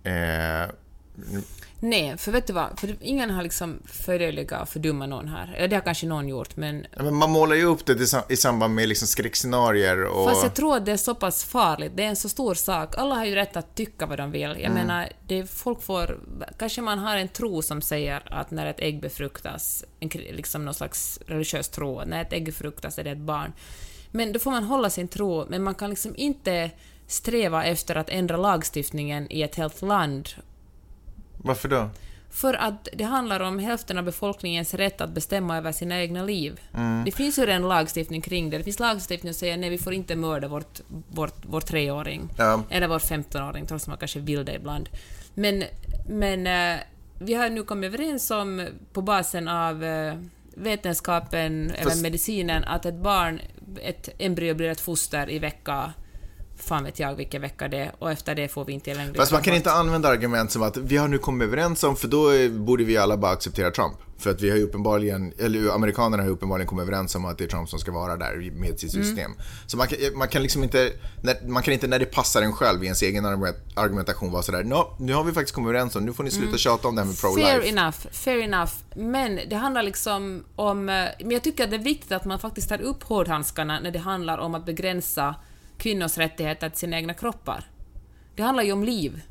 Eh, 0.04 0.70
Nej, 1.80 2.16
för 2.16 2.32
vet 2.32 2.46
du 2.46 2.52
vad? 2.52 2.78
För 2.80 2.96
ingen 3.00 3.30
har 3.30 3.42
liksom 3.42 3.82
förlöjligat 3.86 4.62
och 4.62 4.68
fördummat 4.68 5.08
någon 5.08 5.28
här. 5.28 5.54
Eller 5.56 5.68
det 5.68 5.76
har 5.76 5.80
kanske 5.80 6.06
någon 6.06 6.28
gjort, 6.28 6.56
men... 6.56 6.86
men 6.96 7.14
man 7.14 7.30
målar 7.30 7.56
ju 7.56 7.64
upp 7.64 7.86
det 7.86 7.92
i 7.92 8.06
sam- 8.06 8.22
i 8.28 8.36
samband 8.36 8.74
med 8.74 8.88
liksom 8.88 9.08
skräckscenarier 9.08 10.04
och... 10.04 10.30
Fast 10.30 10.42
jag 10.42 10.54
tror 10.54 10.76
att 10.76 10.86
det 10.86 10.92
är 10.92 10.96
så 10.96 11.14
pass 11.14 11.44
farligt. 11.44 11.92
Det 11.94 12.04
är 12.04 12.08
en 12.08 12.16
så 12.16 12.28
stor 12.28 12.54
sak. 12.54 12.94
Alla 12.98 13.14
har 13.14 13.24
ju 13.24 13.34
rätt 13.34 13.56
att 13.56 13.74
tycka 13.74 14.06
vad 14.06 14.18
de 14.18 14.30
vill. 14.30 14.56
Jag 14.60 14.72
menar, 14.72 15.08
det 15.26 15.50
folk 15.50 15.82
får... 15.82 16.18
Kanske 16.58 16.82
man 16.82 16.98
har 16.98 17.16
en 17.16 17.28
tro 17.28 17.62
som 17.62 17.82
säger 17.82 18.22
att 18.26 18.50
när 18.50 18.66
ett 18.66 18.80
ägg 18.80 19.00
befruktas, 19.00 19.84
en, 20.00 20.08
liksom 20.08 20.64
någon 20.64 20.74
slags 20.74 21.20
religiös 21.26 21.68
tro, 21.68 22.04
när 22.04 22.22
ett 22.22 22.32
ägg 22.32 22.44
befruktas 22.44 22.98
är 22.98 23.04
det 23.04 23.10
ett 23.10 23.18
barn. 23.18 23.52
Men 24.10 24.32
då 24.32 24.38
får 24.38 24.50
man 24.50 24.64
hålla 24.64 24.90
sin 24.90 25.08
tro, 25.08 25.46
men 25.48 25.62
man 25.62 25.74
kan 25.74 25.90
liksom 25.90 26.14
inte 26.16 26.70
sträva 27.06 27.64
efter 27.64 27.96
att 27.96 28.08
ändra 28.08 28.36
lagstiftningen 28.36 29.32
i 29.32 29.42
ett 29.42 29.54
helt 29.54 29.82
land 29.82 30.28
Varför 31.38 31.68
då? 31.68 31.90
För 32.30 32.54
att 32.54 32.88
det 32.92 33.04
handlar 33.04 33.40
om 33.40 33.58
hälften 33.58 33.98
av 33.98 34.04
befolkningens 34.04 34.74
rätt 34.74 35.00
att 35.00 35.10
bestämma 35.10 35.56
över 35.56 35.72
sina 35.72 36.00
egna 36.00 36.22
liv. 36.22 36.60
Mm. 36.74 37.04
Det 37.04 37.12
finns 37.12 37.38
ju 37.38 37.44
en 37.50 37.68
lagstiftning 37.68 38.20
kring 38.20 38.50
det. 38.50 38.58
Det 38.58 38.64
finns 38.64 38.78
lagstiftning 38.80 39.34
som 39.34 39.38
säger 39.38 39.56
nej, 39.56 39.70
vi 39.70 39.78
får 39.78 39.92
inte 39.92 40.16
mörda 40.16 40.48
vårt, 40.48 40.80
vårt, 41.08 41.34
vår 41.42 41.60
treåring. 41.60 42.28
Ja. 42.38 42.62
Eller 42.70 42.88
vår 42.88 42.98
15-åring, 42.98 43.66
trots 43.66 43.84
att 43.84 43.88
man 43.88 43.98
kanske 43.98 44.20
vill 44.20 44.44
det 44.44 44.54
ibland. 44.54 44.88
Men, 45.34 45.64
men 46.08 46.46
eh, 46.46 46.80
vi 47.18 47.34
har 47.34 47.50
nu 47.50 47.62
kommit 47.62 47.94
överens 47.94 48.30
om, 48.30 48.66
på 48.92 49.02
basen 49.02 49.48
av 49.48 49.84
eh, 49.84 50.14
vetenskapen 50.54 51.70
eller 51.70 51.90
Fast- 51.90 52.02
medicinen, 52.02 52.64
att 52.64 52.86
ett 52.86 52.94
barn, 53.02 53.40
ett 53.82 54.08
embryo 54.18 54.54
blir 54.54 54.68
ett 54.68 54.80
foster 54.80 55.30
i 55.30 55.38
vecka 55.38 55.92
fan 56.58 56.84
vet 56.84 56.98
jag 56.98 57.14
vilken 57.14 57.42
vecka 57.42 57.68
det 57.68 57.78
är, 57.78 57.92
och 57.98 58.10
efter 58.10 58.34
det 58.34 58.48
får 58.48 58.64
vi 58.64 58.72
inte 58.72 58.94
längre 58.94 59.14
Fast 59.14 59.32
man 59.32 59.42
kan 59.42 59.54
inte 59.54 59.72
använda 59.72 60.08
argument 60.08 60.52
som 60.52 60.62
att 60.62 60.76
vi 60.76 60.96
har 60.96 61.08
nu 61.08 61.18
kommit 61.18 61.46
överens 61.46 61.84
om, 61.84 61.96
för 61.96 62.08
då 62.08 62.30
borde 62.58 62.84
vi 62.84 62.96
alla 62.96 63.16
bara 63.16 63.32
acceptera 63.32 63.70
Trump. 63.70 63.94
För 64.20 64.30
att 64.30 64.40
vi 64.42 64.50
har 64.50 64.56
ju 64.56 64.62
uppenbarligen, 64.62 65.32
eller 65.38 65.70
amerikanerna 65.74 66.22
har 66.22 66.28
ju 66.28 66.34
uppenbarligen 66.34 66.66
kommit 66.66 66.82
överens 66.82 67.14
om 67.14 67.24
att 67.24 67.38
det 67.38 67.44
är 67.44 67.48
Trump 67.48 67.68
som 67.68 67.78
ska 67.78 67.92
vara 67.92 68.16
där 68.16 68.50
med 68.50 68.80
sitt 68.80 68.92
system. 68.92 69.30
Så 69.66 69.76
man 69.76 69.86
kan, 69.88 69.98
man 70.14 70.28
kan 70.28 70.42
liksom 70.42 70.62
inte, 70.62 70.92
när, 71.22 71.48
man 71.48 71.62
kan 71.62 71.74
inte 71.74 71.86
när 71.86 71.98
det 71.98 72.04
passar 72.06 72.42
en 72.42 72.52
själv 72.52 72.82
i 72.82 72.86
ens 72.86 73.02
egen 73.02 73.26
argument- 73.26 73.56
argumentation 73.74 74.32
vara 74.32 74.42
sådär, 74.42 74.64
no, 74.64 74.96
nu 74.98 75.14
har 75.14 75.24
vi 75.24 75.32
faktiskt 75.32 75.54
kommit 75.54 75.68
överens 75.68 75.96
om, 75.96 76.04
nu 76.04 76.12
får 76.12 76.24
ni 76.24 76.30
sluta 76.30 76.58
tjata 76.58 76.88
om 76.88 76.94
det 76.94 77.00
här 77.00 77.06
med 77.06 77.16
Fair 77.16 77.30
pro-life. 77.30 77.68
enough, 77.68 77.96
fair 78.12 78.38
enough. 78.42 78.72
Men 78.96 79.40
det 79.50 79.56
handlar 79.56 79.82
liksom 79.82 80.44
om... 80.56 80.88
eh, 80.88 81.04
Men 81.20 81.30
jag 81.30 81.42
tycker 81.42 81.64
att 81.64 81.70
det 81.70 81.76
är 81.76 81.80
viktigt 81.84 82.12
att 82.12 82.24
man 82.24 82.38
faktiskt 82.38 82.68
tar 82.68 82.80
upp 82.80 83.02
hårdhandskarna 83.02 83.80
när 83.80 83.90
det 83.90 83.98
handlar 83.98 84.38
om 84.38 84.54
att 84.54 84.66
begränsa 84.66 85.34
kvinnors 85.78 86.18
rättigheter 86.18 86.68
till 86.68 86.78
sina 86.78 86.96
egna 86.96 87.14
kroppar. 87.14 87.70
Det 88.36 88.42
handlar 88.42 88.62
ju 88.62 88.72
om 88.72 88.84
liv. 88.84 89.22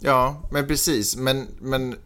Ja, 0.00 0.42
men 0.50 0.66
precis. 0.66 1.16
Men, 1.16 1.48
men, 1.60 1.96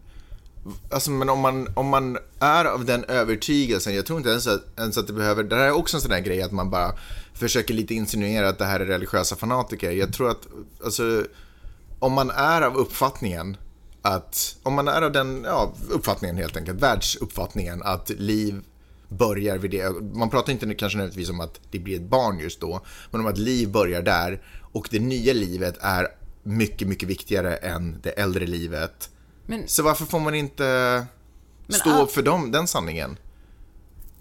alltså, 0.91 1.11
men 1.11 1.29
om, 1.29 1.39
man, 1.39 1.67
om 1.75 1.87
man 1.87 2.17
är 2.39 2.65
av 2.65 2.85
den 2.85 3.03
övertygelsen, 3.03 3.95
jag 3.95 4.05
tror 4.05 4.17
inte 4.17 4.29
ens 4.29 4.47
att, 4.47 4.79
ens 4.79 4.97
att 4.97 5.07
det 5.07 5.13
behöver, 5.13 5.43
det 5.43 5.55
här 5.55 5.65
är 5.65 5.71
också 5.71 5.97
en 5.97 6.01
sån 6.01 6.11
där 6.11 6.19
grej 6.19 6.41
att 6.41 6.51
man 6.51 6.69
bara 6.69 6.91
försöker 7.33 7.73
lite 7.73 7.93
insinuera 7.93 8.49
att 8.49 8.57
det 8.57 8.65
här 8.65 8.79
är 8.79 8.85
religiösa 8.85 9.35
fanatiker. 9.35 9.91
Jag 9.91 10.13
tror 10.13 10.29
att, 10.29 10.47
alltså, 10.83 11.25
om 11.99 12.13
man 12.13 12.29
är 12.29 12.61
av 12.61 12.77
uppfattningen 12.77 13.57
att, 14.01 14.57
om 14.63 14.73
man 14.73 14.87
är 14.87 15.01
av 15.01 15.11
den, 15.11 15.43
ja, 15.45 15.73
uppfattningen 15.89 16.37
helt 16.37 16.57
enkelt, 16.57 16.81
världsuppfattningen 16.81 17.83
att 17.83 18.09
liv 18.09 18.61
börjar 19.09 19.57
vid 19.57 19.71
det, 19.71 19.89
man 20.13 20.29
pratar 20.29 20.51
inte 20.53 20.73
kanske 20.75 20.97
nödvändigtvis 20.97 21.29
om 21.29 21.39
att 21.39 21.59
det 21.71 21.79
blir 21.79 21.95
ett 21.95 22.01
barn 22.09 22.39
just 22.39 22.59
då, 22.61 22.81
men 23.11 23.21
om 23.21 23.27
att 23.27 23.37
liv 23.37 23.71
börjar 23.71 24.01
där 24.01 24.41
och 24.71 24.87
det 24.91 24.99
nya 24.99 25.33
livet 25.33 25.77
är 25.81 26.07
mycket, 26.43 26.87
mycket 26.87 27.09
viktigare 27.09 27.55
än 27.55 27.99
det 28.03 28.09
äldre 28.09 28.45
livet. 28.47 29.09
Men- 29.45 29.67
Så 29.67 29.83
varför 29.83 30.05
får 30.05 30.19
man 30.19 30.35
inte 30.35 31.05
stå 31.69 31.89
all- 31.89 32.01
upp 32.03 32.11
för 32.11 32.21
dem, 32.23 32.51
den 32.51 32.67
sanningen? 32.67 33.17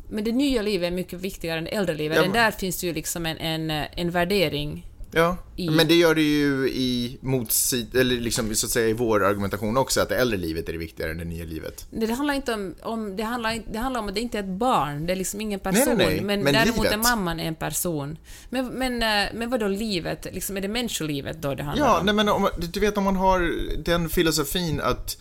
Men 0.08 0.24
det 0.24 0.32
nya 0.32 0.62
livet 0.62 0.86
är 0.86 0.90
mycket 0.90 1.20
viktigare 1.20 1.58
än 1.58 1.64
det 1.64 1.70
äldre 1.70 1.94
livet. 1.94 2.16
Ja, 2.16 2.22
men- 2.22 2.32
där 2.32 2.50
finns 2.50 2.80
det 2.80 2.86
ju 2.86 2.92
liksom 2.92 3.26
en, 3.26 3.36
en, 3.36 3.70
en 3.70 4.10
värdering. 4.10 4.86
Ja, 5.16 5.36
I- 5.56 5.70
men 5.70 5.88
det 5.88 5.94
gör 5.94 6.14
det 6.14 6.22
ju 6.22 6.68
i 6.68 7.18
motsid, 7.20 7.96
eller 7.96 8.14
liksom 8.16 8.54
så 8.54 8.66
att 8.66 8.70
säga 8.72 8.88
i 8.88 8.92
vår 8.92 9.24
argumentation 9.24 9.76
också, 9.76 10.00
att 10.00 10.08
det 10.08 10.16
äldre 10.16 10.38
livet 10.38 10.68
är 10.68 10.72
det 10.72 10.78
viktigare 10.78 11.10
än 11.10 11.18
det 11.18 11.24
nya 11.24 11.44
livet. 11.44 11.86
Det, 11.90 12.06
det 12.06 12.14
handlar 12.14 12.34
inte 12.34 12.52
om, 12.54 12.74
om, 12.82 13.16
det, 13.16 13.22
handlar, 13.22 13.58
det 13.72 13.78
handlar 13.78 14.00
om 14.00 14.08
att 14.08 14.14
det 14.14 14.20
inte 14.20 14.38
är 14.38 14.42
ett 14.42 14.48
barn, 14.48 15.06
det 15.06 15.12
är 15.12 15.16
liksom 15.16 15.40
ingen 15.40 15.60
person. 15.60 15.94
nej, 15.96 16.06
nej, 16.06 16.20
Men, 16.20 16.42
men 16.42 16.52
däremot 16.54 16.76
livet. 16.76 16.92
är 16.92 16.96
mamman 16.98 17.40
en 17.40 17.54
person. 17.54 18.18
Men, 18.50 18.66
men, 18.66 19.02
eh, 19.02 19.28
men 19.34 19.50
vadå 19.50 19.68
livet? 19.68 20.26
Liksom, 20.32 20.56
är 20.56 20.60
det 20.60 20.68
människolivet 20.68 21.42
då 21.42 21.54
det 21.54 21.62
handlar 21.62 21.86
Ja, 21.86 21.98
om? 22.00 22.06
nej 22.06 22.14
men 22.14 22.28
om, 22.28 22.48
du 22.72 22.80
vet 22.80 22.96
om 22.98 23.04
man 23.04 23.16
har 23.16 23.52
den 23.84 24.08
filosofin 24.08 24.80
att 24.80 25.18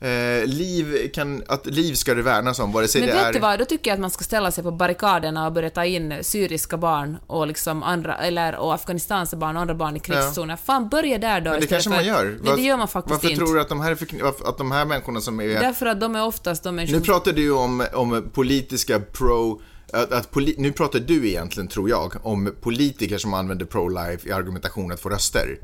eh, 0.00 0.46
liv, 0.46 1.10
kan, 1.14 1.42
att 1.48 1.66
liv 1.66 1.94
ska 1.94 2.14
det 2.14 2.22
värnas 2.22 2.58
om, 2.58 2.72
vare 2.72 2.88
sig 2.88 3.00
Men 3.00 3.10
det 3.10 3.16
vet 3.16 3.26
är... 3.26 3.32
du 3.32 3.38
vad, 3.38 3.58
då 3.58 3.64
tycker 3.64 3.90
jag 3.90 3.94
att 3.94 4.00
man 4.00 4.10
ska 4.10 4.24
ställa 4.24 4.50
sig 4.50 4.64
på 4.64 4.70
barrikaderna 4.70 5.46
och 5.46 5.52
börja 5.52 5.70
ta 5.70 5.84
in 5.84 6.14
syriska 6.22 6.76
barn 6.76 7.18
och 7.26 7.46
liksom 7.46 7.82
andra, 7.82 8.16
eller 8.18 8.56
och 8.56 8.74
Afghanistans 8.74 9.34
barn 9.34 9.56
och 9.56 9.62
andra 9.62 9.74
barn 9.74 9.96
i 9.96 10.00
krigszoner. 10.00 10.56
Fan, 10.56 10.88
börja 10.88 11.18
där 11.18 11.40
då 11.40 11.50
Men 11.50 11.60
det 11.60 11.66
kanske 11.66 11.90
för- 11.90 11.96
man 11.96 12.06
gör. 12.06 12.38
Nej, 12.42 12.52
det 12.56 12.62
gör 12.62 12.76
man 12.76 12.88
faktiskt 12.88 13.10
Varför 13.10 13.28
inte. 13.30 13.44
tror 13.44 13.54
du 13.54 13.60
att 13.60 13.68
de 13.68 13.80
här, 13.80 13.94
förkn- 13.94 14.32
att 14.44 14.58
de 14.58 14.72
här 14.72 14.84
människorna 14.84 15.20
som 15.20 15.40
är... 15.40 15.48
Därför 15.48 15.86
att 15.86 16.00
de 16.00 16.16
är 16.16 16.24
oftast 16.24 16.62
de 16.62 16.74
människor 16.76 16.98
Nu 16.98 17.04
pratar 17.04 17.32
du 17.32 17.42
ju 17.42 17.52
om, 17.52 17.86
om 17.92 18.30
politiska 18.32 19.00
pro... 19.00 19.60
Att, 19.92 20.12
att 20.12 20.30
poli, 20.30 20.54
nu 20.58 20.72
pratar 20.72 20.98
du 20.98 21.28
egentligen, 21.28 21.68
tror 21.68 21.88
jag, 21.88 22.14
om 22.22 22.54
politiker 22.60 23.18
som 23.18 23.34
använder 23.34 23.66
pro-life 23.66 24.28
i 24.28 24.32
argumentation 24.32 24.92
att 24.92 25.00
få 25.00 25.08
röster. 25.08 25.58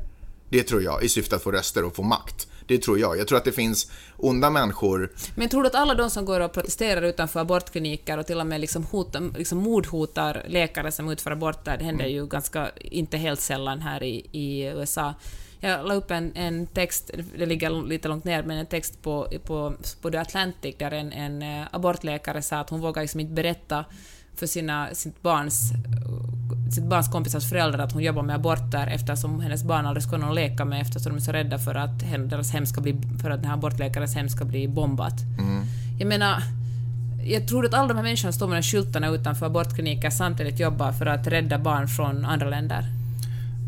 Det 0.49 0.63
tror 0.63 0.83
jag, 0.83 1.03
i 1.03 1.09
syfte 1.09 1.35
att 1.35 1.43
få 1.43 1.51
röster 1.51 1.83
och 1.83 1.95
få 1.95 2.01
makt. 2.03 2.47
Det 2.65 2.77
tror 2.77 2.99
jag. 2.99 3.17
Jag 3.17 3.27
tror 3.27 3.37
att 3.37 3.45
det 3.45 3.51
finns 3.51 3.91
onda 4.17 4.49
människor. 4.49 5.11
Men 5.35 5.49
tror 5.49 5.61
du 5.63 5.67
att 5.67 5.75
alla 5.75 5.95
de 5.95 6.09
som 6.09 6.25
går 6.25 6.39
och 6.39 6.53
protesterar 6.53 7.01
utanför 7.01 7.39
abortkliniker 7.39 8.17
och 8.17 8.25
till 8.25 8.39
och 8.39 8.47
med 8.47 8.61
liksom 8.61 8.83
hotar, 8.83 9.37
liksom 9.37 9.57
mordhotar 9.57 10.43
läkare 10.47 10.91
som 10.91 11.09
utför 11.09 11.31
aborter, 11.31 11.77
det 11.77 11.85
händer 11.85 12.05
ju 12.05 12.25
ganska, 12.27 12.71
inte 12.75 13.17
helt 13.17 13.41
sällan 13.41 13.81
här 13.81 14.03
i, 14.03 14.27
i 14.31 14.63
USA. 14.63 15.13
Jag 15.59 15.87
la 15.87 15.93
upp 15.93 16.11
en, 16.11 16.35
en 16.35 16.67
text, 16.67 17.11
det 17.37 17.45
ligger 17.45 17.87
lite 17.87 18.07
långt 18.07 18.23
ner, 18.23 18.43
men 18.43 18.57
en 18.57 18.65
text 18.65 19.01
på, 19.01 19.27
på, 19.45 19.73
på 20.01 20.11
The 20.11 20.17
Atlantic 20.17 20.75
där 20.77 20.91
en, 20.91 21.11
en 21.11 21.41
eh, 21.41 21.67
abortläkare 21.71 22.41
sa 22.41 22.57
att 22.57 22.69
hon 22.69 22.81
vågar 22.81 23.01
liksom 23.01 23.19
inte 23.19 23.33
berätta 23.33 23.85
för 24.35 24.47
sina, 24.47 24.89
sitt 24.93 25.21
barns 25.21 25.73
sitt 26.73 26.83
barns 26.83 27.07
kompisars 27.07 27.49
föräldrar 27.49 27.83
att 27.83 27.91
hon 27.91 28.03
jobbar 28.03 28.23
med 28.23 28.35
aborter 28.35 28.87
eftersom 28.87 29.39
hennes 29.39 29.63
barn 29.63 29.85
aldrig 29.85 30.03
ska 30.03 30.17
någon 30.17 30.35
leka 30.35 30.65
med 30.65 30.81
eftersom 30.81 31.11
de 31.11 31.17
är 31.17 31.21
så 31.21 31.31
rädda 31.31 31.59
för 31.59 31.75
att 31.75 31.99
deras 32.29 32.51
hem 32.51 32.65
ska 32.65 32.81
bli, 32.81 33.01
för 33.21 33.29
att 33.29 33.41
den 33.41 33.45
här 33.45 33.53
abortläkarens 33.53 34.15
hem 34.15 34.29
ska 34.29 34.45
bli 34.45 34.67
bombat. 34.67 35.13
Jag 35.99 36.07
menar, 36.07 36.43
jag 37.25 37.47
tror 37.47 37.65
att 37.65 37.73
alla 37.73 37.87
de 37.87 37.93
här 37.93 38.03
människorna 38.03 38.31
står 38.31 38.47
med 38.47 38.57
de 38.57 38.63
skyltarna 38.63 39.07
utanför 39.07 39.45
abortkliniker 39.45 40.09
samtidigt 40.09 40.59
jobbar 40.59 40.91
för 40.91 41.05
att 41.05 41.27
rädda 41.27 41.59
barn 41.59 41.87
från 41.87 42.25
andra 42.25 42.49
länder, 42.49 42.85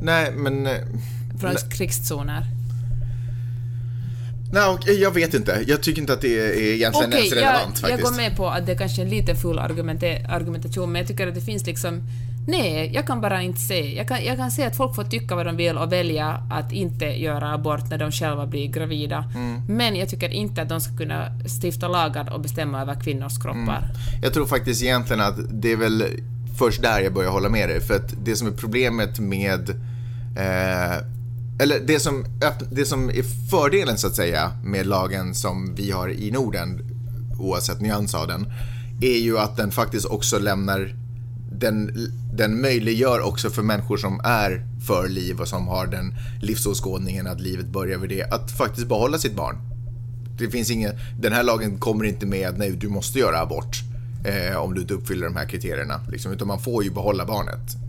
Nej, 0.02 0.32
men... 0.32 0.68
eh, 0.68 0.74
från 1.40 1.54
Nej. 1.54 1.72
krigszoner. 1.78 2.55
Nej, 4.56 4.68
och 4.68 4.80
jag 4.88 5.12
vet 5.12 5.34
inte. 5.34 5.64
Jag 5.68 5.84
tycker 5.84 6.02
inte 6.02 6.14
att 6.14 6.22
det 6.22 6.40
är 6.40 6.74
egentligen 6.74 7.10
Okej, 7.10 7.20
ens 7.20 7.32
jag, 7.32 7.38
relevant 7.38 7.80
jag 7.82 7.90
faktiskt. 7.90 8.10
går 8.10 8.18
med 8.18 8.38
på 8.38 8.48
att 8.48 8.66
det 8.66 8.76
kanske 8.76 9.02
är 9.02 9.04
en 9.04 9.10
lite 9.10 9.36
full 9.36 9.60
argumentation, 9.60 10.92
men 10.92 11.00
jag 11.00 11.08
tycker 11.08 11.28
att 11.28 11.36
det 11.36 11.42
finns 11.42 11.66
liksom... 11.66 12.02
Nej, 12.48 12.92
jag 12.94 13.08
kan 13.08 13.22
bara 13.22 13.42
inte 13.42 13.60
se. 13.60 13.96
Jag 13.96 14.08
kan, 14.08 14.26
jag 14.26 14.38
kan 14.38 14.52
se 14.52 14.66
att 14.66 14.78
folk 14.78 14.96
får 14.96 15.04
tycka 15.04 15.36
vad 15.36 15.46
de 15.46 15.58
vill 15.58 15.78
och 15.78 15.92
välja 15.92 16.48
att 16.52 16.72
inte 16.72 17.06
göra 17.06 17.54
abort 17.54 17.90
när 17.90 17.98
de 17.98 18.12
själva 18.12 18.46
blir 18.46 18.68
gravida. 18.68 19.32
Mm. 19.36 19.62
Men 19.68 19.96
jag 19.96 20.10
tycker 20.10 20.30
inte 20.30 20.62
att 20.62 20.70
de 20.70 20.82
ska 20.82 20.98
kunna 20.98 21.32
stifta 21.62 21.88
lagar 21.88 22.34
och 22.34 22.42
bestämma 22.42 22.82
över 22.82 22.96
kvinnors 23.04 23.38
kroppar. 23.38 23.88
Jag 24.22 24.34
tror 24.34 24.46
faktiskt 24.46 24.84
egentligen 24.84 25.22
att 25.22 25.36
det 25.50 25.72
är 25.72 25.78
väl 25.78 26.04
först 26.60 26.82
där 26.82 27.00
jag 27.00 27.14
börjar 27.14 27.32
hålla 27.32 27.50
med 27.50 27.70
dig. 27.70 27.82
För 27.82 27.96
att 27.96 28.14
det 28.26 28.36
som 28.36 28.48
är 28.48 28.52
problemet 28.52 29.20
med... 29.20 29.70
Eh, 30.38 31.15
eller 31.60 31.80
det 31.80 32.00
som, 32.00 32.26
det 32.72 32.86
som 32.86 33.10
är 33.10 33.50
fördelen 33.50 33.98
så 33.98 34.08
att 34.08 34.16
säga 34.16 34.52
med 34.64 34.88
lagen 34.88 35.36
som 35.36 35.76
vi 35.76 35.92
har 35.92 36.10
i 36.10 36.32
Norden, 36.32 36.82
oavsett 37.40 37.82
nyans 37.82 38.16
av 38.16 38.28
den, 38.28 38.54
är 39.02 39.18
ju 39.18 39.38
att 39.38 39.58
den 39.58 39.72
faktiskt 39.72 40.06
också 40.06 40.40
lämnar 40.40 40.96
den, 41.52 41.92
den 42.34 42.62
möjliggör 42.62 43.22
också 43.22 43.50
för 43.50 43.62
människor 43.62 43.98
som 43.98 44.22
är 44.24 44.66
för 44.88 45.08
liv 45.10 45.42
och 45.42 45.48
som 45.48 45.68
har 45.68 45.88
den 45.88 46.16
livsåskådningen 46.42 47.28
att 47.28 47.42
livet 47.42 47.66
börjar 47.66 47.98
vid 47.98 48.10
det, 48.10 48.24
att 48.24 48.52
faktiskt 48.52 48.88
behålla 48.88 49.18
sitt 49.18 49.36
barn. 49.36 49.58
Det 50.38 50.50
finns 50.50 50.72
ingen, 50.72 50.94
den 51.20 51.34
här 51.34 51.44
lagen 51.44 51.78
kommer 51.78 52.06
inte 52.06 52.26
med 52.26 52.50
att 52.50 52.58
nej, 52.58 52.72
du 52.72 52.90
måste 52.90 53.20
göra 53.20 53.40
abort 53.40 53.82
eh, 54.26 54.58
om 54.58 54.74
du 54.74 54.82
inte 54.82 54.94
uppfyller 54.94 55.26
de 55.26 55.36
här 55.36 55.46
kriterierna. 55.46 56.02
Liksom, 56.12 56.32
utan 56.32 56.48
man 56.48 56.60
får 56.60 56.84
ju 56.84 56.92
behålla 56.92 57.26
barnet. 57.26 57.85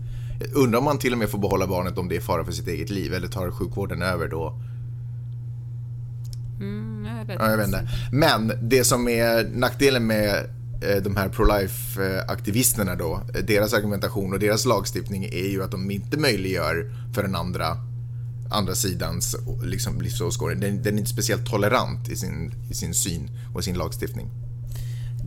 Undrar 0.53 0.79
om 0.79 0.85
man 0.85 0.97
till 0.97 1.13
och 1.13 1.19
med 1.19 1.29
får 1.29 1.37
behålla 1.37 1.67
barnet 1.67 1.97
om 1.97 2.09
det 2.09 2.15
är 2.15 2.21
fara 2.21 2.45
för 2.45 2.51
sitt 2.51 2.67
eget 2.67 2.89
liv 2.89 3.13
eller 3.13 3.27
tar 3.27 3.51
sjukvården 3.51 4.01
över 4.01 4.27
då? 4.27 4.61
Mm, 6.59 7.05
jag 7.17 7.25
vet 7.25 7.35
Ja, 7.39 7.49
jag 7.49 7.57
vet 7.57 7.67
inte. 7.67 7.89
Men 8.11 8.51
det 8.61 8.83
som 8.83 9.07
är 9.07 9.43
nackdelen 9.43 10.07
med 10.07 10.35
eh, 10.81 11.03
de 11.03 11.15
här 11.15 11.29
pro-life-aktivisterna 11.29 12.95
då, 12.95 13.21
eh, 13.35 13.45
deras 13.45 13.73
argumentation 13.73 14.33
och 14.33 14.39
deras 14.39 14.65
lagstiftning 14.65 15.25
är 15.25 15.49
ju 15.49 15.63
att 15.63 15.71
de 15.71 15.91
inte 15.91 16.17
möjliggör 16.17 16.91
för 17.13 17.23
den 17.23 17.35
andra, 17.35 17.77
andra 18.49 18.75
sidans 18.75 19.35
liksom, 19.63 20.01
livsåskådning. 20.01 20.59
Den, 20.59 20.83
den 20.83 20.93
är 20.93 20.99
inte 20.99 21.11
speciellt 21.11 21.45
tolerant 21.45 22.09
i 22.09 22.15
sin, 22.15 22.53
i 22.69 22.73
sin 22.73 22.93
syn 22.93 23.29
och 23.53 23.63
sin 23.63 23.77
lagstiftning. 23.77 24.29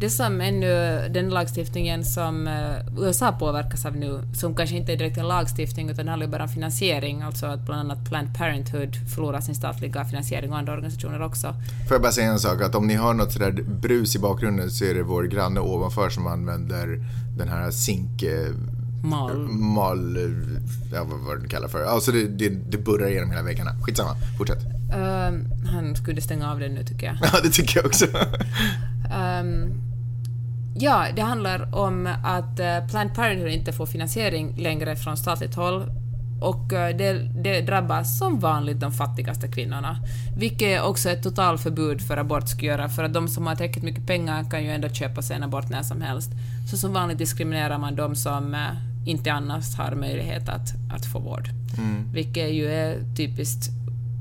Det 0.00 0.10
som 0.10 0.40
ännu, 0.40 0.68
den 1.10 1.28
lagstiftningen 1.30 2.04
som 2.04 2.46
eh, 2.46 3.02
USA 3.04 3.32
påverkas 3.32 3.86
av 3.86 3.96
nu, 3.96 4.20
som 4.34 4.54
kanske 4.56 4.76
inte 4.76 4.92
är 4.92 4.96
direkt 4.96 5.18
en 5.18 5.28
lagstiftning 5.28 5.90
utan 5.90 6.04
det 6.06 6.10
handlar 6.12 6.26
ju 6.26 6.32
bara 6.32 6.42
om 6.42 6.48
finansiering, 6.48 7.22
alltså 7.22 7.46
att 7.46 7.66
bland 7.66 7.80
annat 7.80 8.04
Planned 8.08 8.34
Parenthood 8.38 8.96
förlorar 9.14 9.40
sin 9.40 9.54
statliga 9.54 10.04
finansiering 10.04 10.52
och 10.52 10.58
andra 10.58 10.72
organisationer 10.72 11.22
också. 11.22 11.54
Får 11.88 11.94
jag 11.94 12.02
bara 12.02 12.12
säga 12.12 12.30
en 12.30 12.38
sak, 12.38 12.62
att 12.62 12.74
om 12.74 12.86
ni 12.86 12.94
hör 12.94 13.14
något 13.14 13.32
sådär 13.32 13.52
brus 13.82 14.16
i 14.16 14.18
bakgrunden 14.18 14.70
så 14.70 14.84
är 14.84 14.94
det 14.94 15.02
vår 15.02 15.22
granne 15.24 15.60
ovanför 15.60 16.10
som 16.10 16.26
använder 16.26 17.04
den 17.38 17.48
här 17.48 17.70
zink... 17.70 18.22
eh, 18.22 18.54
Mal. 19.04 19.38
Mal... 19.48 20.16
eh, 20.16 20.22
Ja, 20.92 21.04
vad, 21.04 21.20
vad 21.20 21.42
du 21.42 21.48
kallar 21.48 21.68
för. 21.68 21.84
Alltså 21.84 22.12
det, 22.12 22.26
det, 22.28 22.48
det 22.48 22.78
burrar 22.78 23.08
igenom 23.08 23.30
hela 23.30 23.42
väggarna. 23.42 23.70
Skitsamma, 23.82 24.16
fortsätt. 24.38 24.62
Ehm, 24.94 25.44
han 25.66 25.96
skulle 25.96 26.20
stänga 26.20 26.50
av 26.52 26.58
den 26.60 26.74
nu 26.74 26.84
tycker 26.84 27.06
jag. 27.06 27.16
Ja, 27.32 27.40
det 27.42 27.50
tycker 27.50 27.76
jag 27.78 27.86
också. 27.86 28.06
Ehm, 29.12 29.72
ja, 30.74 31.06
det 31.16 31.22
handlar 31.22 31.74
om 31.74 32.08
att 32.24 32.60
eh, 32.60 32.88
Planned 32.90 33.14
Parenthood 33.14 33.52
inte 33.52 33.72
får 33.72 33.86
finansiering 33.86 34.56
längre 34.56 34.96
från 34.96 35.16
statligt 35.16 35.54
håll 35.54 35.86
och 36.40 36.72
eh, 36.72 36.96
det, 36.96 37.12
det 37.42 37.60
drabbar 37.60 38.02
som 38.02 38.38
vanligt 38.38 38.80
de 38.80 38.92
fattigaste 38.92 39.48
kvinnorna. 39.48 39.96
Vilket 40.36 40.82
också 40.82 41.10
ett 41.10 41.22
totalförbud 41.22 42.02
för 42.02 42.16
abort 42.16 42.48
skulle 42.48 42.68
göra, 42.68 42.88
för 42.88 43.04
att 43.04 43.14
de 43.14 43.28
som 43.28 43.46
har 43.46 43.56
tillräckligt 43.56 43.84
mycket 43.84 44.06
pengar 44.06 44.50
kan 44.50 44.64
ju 44.64 44.70
ändå 44.70 44.88
köpa 44.88 45.22
sig 45.22 45.36
en 45.36 45.42
abort 45.42 45.68
när 45.68 45.82
som 45.82 46.00
helst. 46.00 46.30
Så 46.70 46.76
som 46.76 46.92
vanligt 46.92 47.18
diskriminerar 47.18 47.78
man 47.78 47.96
de 47.96 48.16
som 48.16 48.54
eh, 48.54 48.60
inte 49.06 49.32
annars 49.32 49.74
har 49.74 49.94
möjlighet 49.94 50.48
att, 50.48 50.68
att 50.92 51.06
få 51.06 51.18
vård. 51.18 51.48
Vilket 52.12 52.52
ju 52.52 52.66
är 52.66 53.14
typiskt 53.16 53.70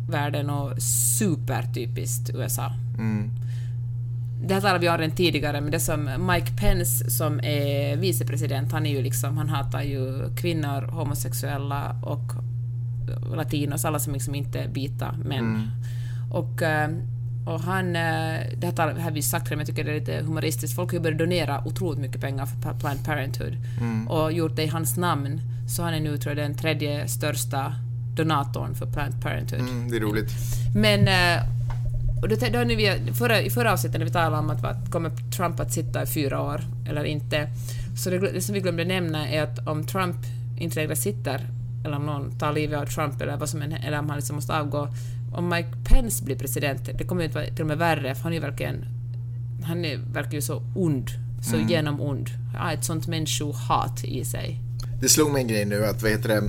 världen 0.10 0.50
och 0.50 0.82
supertypiskt 0.82 2.30
USA. 2.34 2.72
Det 4.48 4.54
här 4.54 4.62
talade 4.62 4.80
vi 4.80 4.90
om 4.90 4.98
redan 4.98 5.16
tidigare, 5.16 5.62
men 5.62 5.72
det 5.72 5.80
som 5.80 6.28
Mike 6.34 6.52
Pence 6.58 7.10
som 7.12 7.40
är 7.40 7.96
vicepresident, 7.98 8.72
han 8.72 8.86
är 8.86 8.90
ju 8.90 9.02
liksom, 9.02 9.38
han 9.38 9.50
hatar 9.50 9.82
ju 9.82 10.36
kvinnor, 10.36 10.82
homosexuella 10.82 11.96
och 12.04 12.22
latinos, 13.36 13.86
alla 13.86 14.00
som 14.00 14.14
liksom 14.14 14.36
inte 14.36 14.60
är 14.60 14.68
vita 14.68 15.16
män. 15.26 15.72
Och, 16.32 16.62
eh, 16.62 16.90
och 17.46 17.60
han, 17.62 17.88
eh, 17.88 18.40
det 18.58 18.66
här 18.66 18.72
tal- 18.72 18.98
har 18.98 19.12
vi 19.12 19.22
sagt 19.22 19.50
men 19.50 19.60
jag 19.60 19.68
tycker 19.68 19.84
det 19.84 19.92
är 19.92 20.00
lite 20.00 20.22
humoristiskt, 20.26 20.76
folk 20.76 20.90
har 20.90 20.98
ju 20.98 21.04
börjat 21.04 21.20
donera 21.20 21.64
otroligt 21.66 22.00
mycket 22.00 22.22
pengar 22.22 22.46
för 22.46 22.80
Planned 22.80 23.06
Parenthood 23.06 23.58
och 24.10 24.32
gjort 24.34 24.56
det 24.56 24.64
i 24.64 24.68
hans 24.68 24.98
namn, 24.98 25.42
så 25.70 25.84
han 25.84 25.94
är 25.94 26.00
nu 26.00 26.18
tror 26.18 26.38
jag 26.38 26.50
den 26.50 26.58
tredje 26.58 27.08
största 27.08 27.74
donatorn 28.16 28.76
för 28.76 28.86
Planned 28.86 29.22
Parenthood. 29.22 29.60
Mm, 29.60 29.92
det 29.92 29.98
är 29.98 30.02
roligt. 30.02 30.32
Men... 30.76 31.08
Och 32.22 32.30
då, 32.30 32.36
då 32.36 32.60
när 32.60 32.76
vi, 32.76 33.14
förra, 33.14 33.42
I 33.42 33.50
förra 33.50 33.74
avsnittet 33.74 34.00
när 34.00 34.06
vi 34.06 34.12
talade 34.12 34.38
om 34.38 34.50
att 34.50 34.62
vad, 34.62 34.92
kommer 34.92 35.12
Trump 35.38 35.60
att 35.60 35.74
sitta 35.74 36.04
i 36.04 36.06
fyra 36.06 36.42
år 36.42 36.62
eller 36.90 37.04
inte, 37.04 37.50
så 37.98 38.10
det, 38.10 38.20
det 38.20 38.42
som 38.42 38.54
vi 38.54 38.62
glömde 38.62 38.86
nämna 38.86 39.30
är 39.30 39.44
att 39.44 39.68
om 39.68 39.88
Trump 39.88 40.18
inte 40.58 40.76
längre 40.76 40.96
sitter, 40.96 41.48
eller 41.86 41.96
om 41.96 42.06
någon 42.06 42.40
tar 42.40 42.54
livet 42.54 42.80
av 42.80 42.86
Trump 42.86 43.22
eller, 43.22 43.38
vad 43.38 43.50
som 43.50 43.62
än, 43.62 43.74
eller 43.74 44.00
om 44.00 44.10
han 44.10 44.18
liksom 44.18 44.36
måste 44.36 44.60
avgå, 44.60 44.88
om 45.36 45.50
Mike 45.50 45.72
Pence 45.86 46.24
blir 46.24 46.36
president, 46.36 46.90
det 46.98 47.04
kommer 47.04 47.22
ju 47.22 47.28
att 47.30 47.36
vara 47.36 47.46
till 47.46 47.62
och 47.62 47.68
med 47.68 47.78
värre, 47.78 48.16
för 48.16 48.24
han 48.24 48.34
är 48.34 48.40
verkligen... 48.40 48.86
Han 49.64 49.86
är, 49.86 50.34
ju 50.34 50.42
så 50.42 50.64
ond, 50.76 51.10
så 51.42 51.58
genom 51.58 52.02
ond. 52.02 52.30
Ja, 52.54 52.72
ett 52.72 52.86
sånt 52.86 53.08
människohat 53.08 54.04
i 54.04 54.26
sig. 54.26 54.69
Det 55.02 55.10
slog 55.10 55.32
mig 55.32 55.42
en 55.42 55.48
grej 55.48 55.66
nu 55.66 55.86
att 55.86 56.02
vad 56.02 56.12
heter 56.12 56.30
det, 56.30 56.42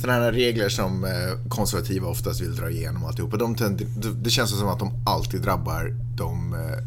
sådana 0.00 0.24
här 0.24 0.32
regler 0.32 0.68
som 0.68 1.04
eh, 1.04 1.10
konservativa 1.48 2.08
oftast 2.08 2.40
vill 2.40 2.56
dra 2.56 2.70
igenom 2.70 3.02
och 3.02 3.08
alltihopa, 3.08 3.36
de 3.36 3.54
tänder, 3.54 3.86
det- 4.22 4.30
känns 4.30 4.58
som 4.58 4.68
att 4.68 4.78
de 4.78 4.92
alltid 5.06 5.42
drabbar 5.42 5.94
de 6.16 6.54
eh, 6.54 6.84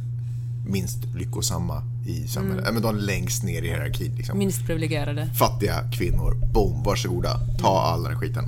minst 0.68 0.98
lyckosamma 1.16 1.84
i 2.08 2.28
samhället. 2.28 2.62
Mm. 2.68 2.74
Men 2.74 2.84
de 2.84 2.96
längst 2.96 3.44
ner 3.44 3.62
i 3.62 3.68
hierarkin. 3.68 4.16
Liksom. 4.16 4.38
Minst 4.38 4.66
privilegierade. 4.66 5.30
Fattiga 5.40 5.92
kvinnor, 5.92 6.36
boom, 6.54 6.84
varsågoda, 6.84 7.40
ta 7.60 7.82
all 7.82 8.04
den 8.04 8.20
skiten. 8.20 8.46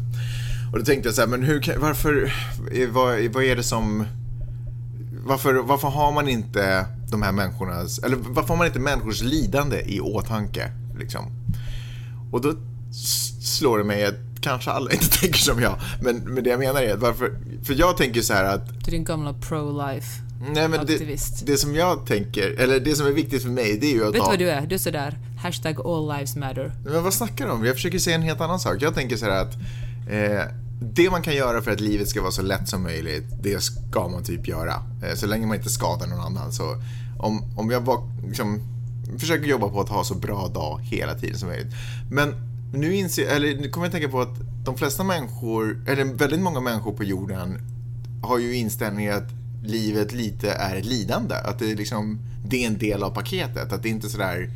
Och 0.71 0.79
då 0.79 0.85
tänkte 0.85 1.07
jag 1.07 1.15
så 1.15 1.21
här, 1.21 1.27
men 1.27 1.43
hur 1.43 1.61
kan, 1.61 1.81
varför, 1.81 2.33
eh, 2.71 2.89
vad, 2.89 3.19
vad 3.33 3.43
är 3.43 3.55
det 3.55 3.63
som, 3.63 4.05
varför, 5.25 5.53
varför 5.53 5.87
har 5.87 6.11
man 6.11 6.27
inte 6.29 6.85
de 7.11 7.21
här 7.21 7.31
människornas, 7.31 7.99
eller 7.99 8.17
varför 8.17 8.49
har 8.49 8.57
man 8.57 8.67
inte 8.67 8.79
människors 8.79 9.21
lidande 9.21 9.81
i 9.85 9.99
åtanke? 9.99 10.71
Liksom? 10.99 11.25
Och 12.33 12.41
då 12.41 12.53
slår 13.41 13.77
det 13.77 13.83
mig 13.83 14.05
att 14.05 14.15
kanske 14.41 14.71
alla 14.71 14.91
inte 14.93 15.09
tänker 15.19 15.39
som 15.39 15.61
jag. 15.61 15.75
Men, 16.01 16.17
men 16.17 16.43
det 16.43 16.49
jag 16.49 16.59
menar 16.59 16.81
är 16.81 16.93
att 16.93 16.99
varför... 16.99 17.35
För 17.63 17.73
jag 17.73 17.97
tänker 17.97 18.21
så 18.21 18.33
här 18.33 18.43
att... 18.43 18.67
Du 18.67 18.87
är 18.87 18.91
din 18.91 19.03
gamla 19.03 19.33
pro-life. 19.33 20.21
Nej, 20.53 20.67
men 20.67 20.85
det, 20.85 21.19
det 21.45 21.57
som 21.57 21.75
jag 21.75 22.05
tänker, 22.05 22.59
eller 22.59 22.79
det 22.79 22.95
som 22.95 23.07
är 23.07 23.11
viktigt 23.11 23.41
för 23.43 23.49
mig, 23.49 23.77
det 23.77 23.87
är 23.87 23.93
ju 23.93 24.07
att 24.07 24.15
Vet 24.15 24.21
ha... 24.21 24.29
vad 24.29 24.39
du 24.39 24.49
är? 24.49 24.61
Du 24.61 24.75
är 24.75 24.79
sådär, 24.79 25.17
hashtag 25.41 25.87
all 25.87 26.07
lives 26.07 26.35
matter. 26.35 26.71
Men 26.85 27.03
vad 27.03 27.13
snackar 27.13 27.45
du 27.45 27.51
om? 27.51 27.65
Jag 27.65 27.75
försöker 27.75 27.99
säga 27.99 28.15
en 28.15 28.21
helt 28.21 28.41
annan 28.41 28.59
sak. 28.59 28.77
Jag 28.79 28.95
tänker 28.95 29.17
så 29.17 29.25
här 29.25 29.41
att 29.41 29.53
eh, 30.09 30.53
det 30.81 31.09
man 31.09 31.21
kan 31.21 31.35
göra 31.35 31.61
för 31.61 31.71
att 31.71 31.79
livet 31.79 32.09
ska 32.09 32.21
vara 32.21 32.31
så 32.31 32.41
lätt 32.41 32.69
som 32.69 32.83
möjligt, 32.83 33.25
det 33.43 33.63
ska 33.63 34.07
man 34.07 34.23
typ 34.23 34.47
göra. 34.47 34.73
Eh, 35.03 35.15
så 35.15 35.27
länge 35.27 35.47
man 35.47 35.57
inte 35.57 35.69
skadar 35.69 36.07
någon 36.07 36.19
annan. 36.19 36.51
Så 36.53 36.63
om, 37.19 37.57
om 37.57 37.71
jag 37.71 37.81
var, 37.81 38.09
liksom, 38.27 38.72
försöker 39.17 39.45
jobba 39.47 39.69
på 39.69 39.81
att 39.81 39.89
ha 39.89 40.03
så 40.03 40.15
bra 40.15 40.47
dag 40.47 40.79
hela 40.83 41.13
tiden 41.15 41.37
som 41.37 41.49
möjligt. 41.49 41.73
Men 42.11 42.33
nu 42.73 42.95
inser 42.95 43.27
eller 43.35 43.55
nu 43.55 43.69
kommer 43.69 43.85
jag 43.85 43.91
tänka 43.91 44.09
på 44.09 44.21
att 44.21 44.35
de 44.65 44.77
flesta 44.77 45.03
människor, 45.03 45.83
eller 45.87 46.03
väldigt 46.05 46.39
många 46.39 46.59
människor 46.59 46.91
på 46.93 47.03
jorden 47.03 47.57
har 48.23 48.39
ju 48.39 48.55
inställningen 48.55 49.13
att 49.15 49.29
livet 49.65 50.13
lite 50.13 50.51
är 50.51 50.75
ett 50.75 50.85
lidande. 50.85 51.35
Att 51.35 51.59
det 51.59 51.71
är 51.71 51.75
liksom, 51.75 52.19
det 52.45 52.63
är 52.63 52.67
en 52.67 52.77
del 52.77 53.03
av 53.03 53.09
paketet. 53.09 53.73
Att 53.73 53.83
det 53.83 53.89
är 53.89 53.91
inte 53.91 54.09
sådär... 54.09 54.49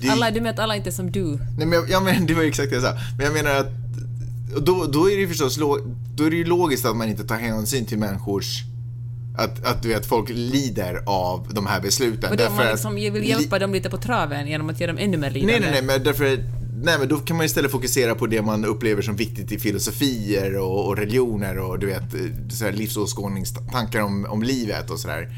det 0.00 0.06
är- 0.08 0.12
Alla, 0.12 0.30
du 0.30 0.40
menar 0.40 0.50
att 0.52 0.58
alla 0.58 0.76
inte 0.76 0.88
är 0.88 0.92
som 0.92 1.10
du? 1.12 1.24
Nej 1.58 1.66
men, 1.66 1.72
jag, 1.72 1.90
jag 1.90 2.04
men, 2.04 2.26
det 2.26 2.34
var 2.34 2.42
ju 2.42 2.48
exakt 2.48 2.70
det 2.70 2.76
jag 2.76 2.84
sa. 2.84 2.92
Men 3.16 3.26
jag 3.26 3.34
menar 3.34 3.50
att 3.54 3.68
då, 4.66 4.84
då 4.92 5.10
är 5.10 5.14
det 5.14 5.20
ju 5.20 5.28
förstås 5.28 5.56
då 6.14 6.24
är 6.26 6.30
det 6.30 6.36
ju 6.36 6.44
logiskt 6.44 6.84
att 6.84 6.96
man 6.96 7.08
inte 7.08 7.24
tar 7.24 7.36
hänsyn 7.36 7.84
till 7.86 7.98
människors 7.98 8.62
att, 9.36 9.64
att 9.64 9.82
du 9.82 9.88
vet, 9.88 10.06
folk 10.06 10.28
lider 10.28 11.02
av 11.06 11.48
de 11.50 11.66
här 11.66 11.80
besluten. 11.80 12.30
Och 12.30 12.36
då 12.36 12.50
man 12.50 12.66
liksom 12.66 12.94
vill 12.94 13.28
hjälpa 13.28 13.58
dem 13.58 13.72
lite 13.72 13.90
på 13.90 13.96
traven 13.96 14.46
genom 14.46 14.70
att 14.70 14.80
göra 14.80 14.92
dem 14.92 14.98
ännu 14.98 15.16
mer 15.16 15.30
lidande? 15.30 15.52
Nej, 15.52 15.60
nej, 15.60 15.70
nej, 15.72 15.82
men 15.82 16.04
därför 16.04 16.44
Nej, 16.84 16.98
men 16.98 17.08
då 17.08 17.16
kan 17.16 17.36
man 17.36 17.46
istället 17.46 17.70
fokusera 17.70 18.14
på 18.14 18.26
det 18.26 18.42
man 18.42 18.64
upplever 18.64 19.02
som 19.02 19.16
viktigt 19.16 19.52
i 19.52 19.58
filosofier 19.58 20.58
och, 20.58 20.86
och 20.86 20.96
religioner 20.96 21.58
och 21.58 21.78
du 21.78 21.86
vet, 21.86 22.02
så 22.50 22.64
här 22.64 22.72
livsåskådningstankar 22.72 24.00
om, 24.00 24.26
om 24.28 24.42
livet 24.42 24.90
och 24.90 24.98
sådär. 24.98 25.28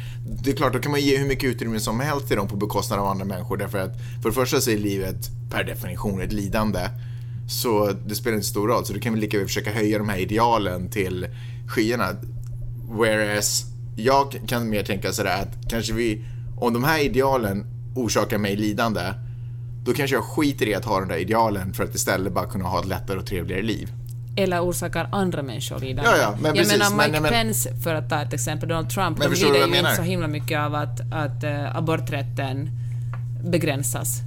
Det 0.45 0.51
är 0.51 0.57
klart, 0.57 0.73
då 0.73 0.79
kan 0.79 0.91
man 0.91 1.01
ge 1.01 1.17
hur 1.17 1.29
mycket 1.29 1.45
utrymme 1.45 1.81
som 1.81 2.01
helst 2.01 2.29
till 2.29 2.37
dem 2.37 2.49
på 2.49 2.57
bekostnad 2.57 3.01
av 3.01 3.07
andra 3.07 3.25
människor 3.25 3.57
därför 3.57 3.79
att 3.79 3.93
för 4.23 4.29
det 4.29 4.35
första 4.35 4.61
så 4.61 4.71
är 4.71 4.79
livet 4.79 5.17
per 5.51 5.65
definition 5.65 6.21
ett 6.21 6.33
lidande. 6.33 6.81
Så 7.49 7.93
det 8.07 8.15
spelar 8.15 8.35
inte 8.37 8.49
stor 8.49 8.69
roll, 8.69 8.85
så 8.85 8.93
då 8.93 9.01
kan 9.01 9.15
vi 9.15 9.21
lika 9.21 9.39
väl 9.39 9.47
försöka 9.47 9.73
höja 9.73 9.99
de 9.99 10.09
här 10.09 10.19
idealen 10.19 10.91
till 10.91 11.27
skyarna. 11.69 12.17
Whereas 12.91 13.76
jag 13.97 14.37
kan 14.49 14.69
mer 14.71 14.83
tänka 14.83 15.13
sådär 15.13 15.43
att 15.43 15.71
kanske 15.71 15.93
vi, 15.93 16.25
om 16.57 16.73
de 16.73 16.85
här 16.85 17.05
idealen 17.05 17.67
orsakar 17.95 18.39
mig 18.39 18.57
lidande, 18.57 19.01
då 19.85 19.93
kanske 19.93 20.17
jag 20.17 20.25
skiter 20.25 20.67
i 20.69 20.75
att 20.75 20.85
ha 20.85 21.01
de 21.01 21.09
där 21.09 21.17
idealen 21.17 21.75
för 21.75 21.85
att 21.85 21.95
istället 21.95 22.33
bara 22.33 22.47
kunna 22.47 22.65
ha 22.65 22.81
ett 22.81 22.87
lättare 22.87 23.19
och 23.19 23.27
trevligare 23.27 23.63
liv. 23.63 23.93
Eller 24.37 24.61
orsakar 24.61 25.09
andra 25.13 25.43
människor 25.43 25.79
lidande. 25.81 26.11
Ja, 26.11 26.17
ja, 26.21 26.31
men 26.37 26.45
jag 26.45 26.57
precis, 26.57 26.79
menar 26.79 26.97
men- 26.97 27.11
Mike 27.11 27.21
men- 27.23 27.31
Pence, 27.33 27.75
för 27.85 27.95
att 27.95 28.11
ta 28.11 28.23
ett 28.23 28.33
exempel, 28.33 28.69
Donald 28.69 28.91
Trump, 28.91 29.19
Men 29.19 29.31
de 29.31 29.37
lider 29.37 29.67
ju 29.69 29.79
inte 29.79 29.97
så 29.97 30.03
himla 30.03 30.27
mycket 30.29 30.59
av 30.59 30.75
att, 30.75 31.01
att 31.13 31.45
uh, 31.45 31.77
aborträtten 31.77 32.71
begränsas. 33.51 34.21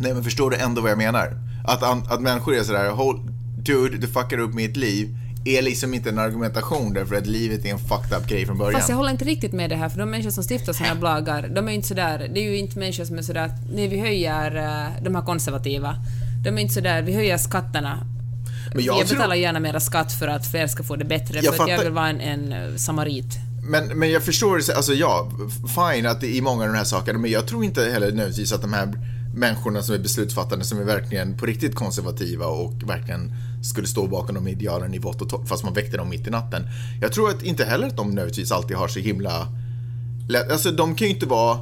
Nej 0.00 0.14
men 0.14 0.24
förstår 0.24 0.50
du 0.50 0.56
ändå 0.56 0.80
vad 0.80 0.90
jag 0.90 0.98
menar? 0.98 1.32
Att, 1.64 1.82
att 2.12 2.20
människor 2.20 2.54
är 2.54 2.62
sådär, 2.62 2.90
"Hold- 2.90 3.30
dude, 3.62 3.96
du 3.98 4.06
fuckar 4.06 4.38
upp 4.38 4.54
mitt 4.54 4.76
liv, 4.76 5.16
är 5.56 5.62
liksom 5.62 5.94
inte 5.94 6.08
en 6.08 6.18
argumentation 6.18 6.92
därför 6.94 7.14
att 7.14 7.26
livet 7.26 7.64
är 7.64 7.68
en 7.70 7.78
fucked 7.78 8.18
up 8.18 8.26
grej 8.28 8.46
från 8.46 8.58
början. 8.58 8.80
Fast 8.80 8.88
jag 8.88 8.96
håller 8.96 9.10
inte 9.10 9.24
riktigt 9.24 9.52
med 9.52 9.70
det 9.70 9.76
här, 9.76 9.88
för 9.88 9.98
de 9.98 10.10
människor 10.10 10.30
som 10.30 10.44
stiftar 10.44 10.72
såna 10.72 10.88
här 10.88 10.96
bloggar, 10.96 11.48
de 11.54 11.66
är 11.68 11.70
ju 11.72 11.76
inte 11.76 11.88
sådär, 11.88 12.30
det 12.34 12.40
är 12.40 12.44
ju 12.50 12.56
inte 12.58 12.78
människor 12.78 13.04
som 13.04 13.18
är 13.18 13.22
sådär 13.22 13.44
att 13.44 13.70
nej, 13.72 13.88
vi 13.88 14.00
höjer 14.00 14.56
uh, 14.56 15.02
de 15.04 15.14
här 15.14 15.22
konservativa, 15.22 15.96
de 16.44 16.58
är 16.58 16.62
inte 16.62 16.74
sådär, 16.74 17.02
vi 17.02 17.12
höjer 17.14 17.38
skatterna. 17.38 18.06
Men 18.74 18.84
Jag, 18.84 19.00
jag 19.00 19.06
tror- 19.06 19.16
betalar 19.18 19.34
gärna 19.36 19.60
mera 19.60 19.80
skatt 19.80 20.12
för 20.12 20.28
att 20.28 20.46
fler 20.50 20.66
ska 20.66 20.82
få 20.82 20.96
det 20.96 21.04
bättre, 21.04 21.40
Jag 21.40 21.56
för 21.56 21.62
att 21.62 21.68
jag 21.68 21.78
fattar- 21.78 21.84
vill 21.84 21.92
vara 21.92 22.08
en, 22.08 22.20
en 22.20 22.52
eh, 22.52 22.76
samarit. 22.76 23.38
Men, 23.62 23.98
men 23.98 24.10
jag 24.10 24.22
förstår, 24.22 24.56
alltså 24.76 24.94
ja, 24.94 25.30
fine 25.92 26.06
att 26.06 26.20
det 26.20 26.38
är 26.38 26.42
många 26.42 26.62
av 26.62 26.68
de 26.72 26.76
här 26.76 26.84
sakerna, 26.84 27.18
men 27.18 27.30
jag 27.30 27.46
tror 27.48 27.64
inte 27.64 27.80
heller 27.84 28.06
nödvändigtvis 28.06 28.52
att 28.52 28.62
de 28.62 28.72
här 28.72 28.92
människorna 29.34 29.82
som 29.82 29.94
är 29.94 29.98
beslutsfattande, 29.98 30.64
som 30.64 30.80
är 30.80 30.84
verkligen 30.84 31.38
på 31.38 31.46
riktigt 31.46 31.74
konservativa 31.74 32.46
och 32.46 32.72
verkligen 32.86 33.32
skulle 33.62 33.86
stå 33.86 34.06
bakom 34.06 34.34
de 34.34 34.48
idealen 34.48 34.94
i 34.94 34.98
vått 34.98 35.22
och 35.22 35.28
torrt, 35.28 35.48
fast 35.48 35.64
man 35.64 35.74
väckte 35.74 35.96
dem 35.96 36.08
mitt 36.08 36.26
i 36.26 36.30
natten. 36.30 36.62
Jag 37.00 37.12
tror 37.12 37.30
att 37.30 37.42
inte 37.42 37.64
heller 37.64 37.86
att 37.86 37.96
de 37.96 38.08
nödvändigtvis 38.08 38.52
alltid 38.52 38.76
har 38.76 38.88
så 38.88 38.98
himla 38.98 39.48
lätt, 40.28 40.52
alltså 40.52 40.70
de 40.70 40.94
kan 40.94 41.08
ju 41.08 41.14
inte 41.14 41.26
vara 41.26 41.58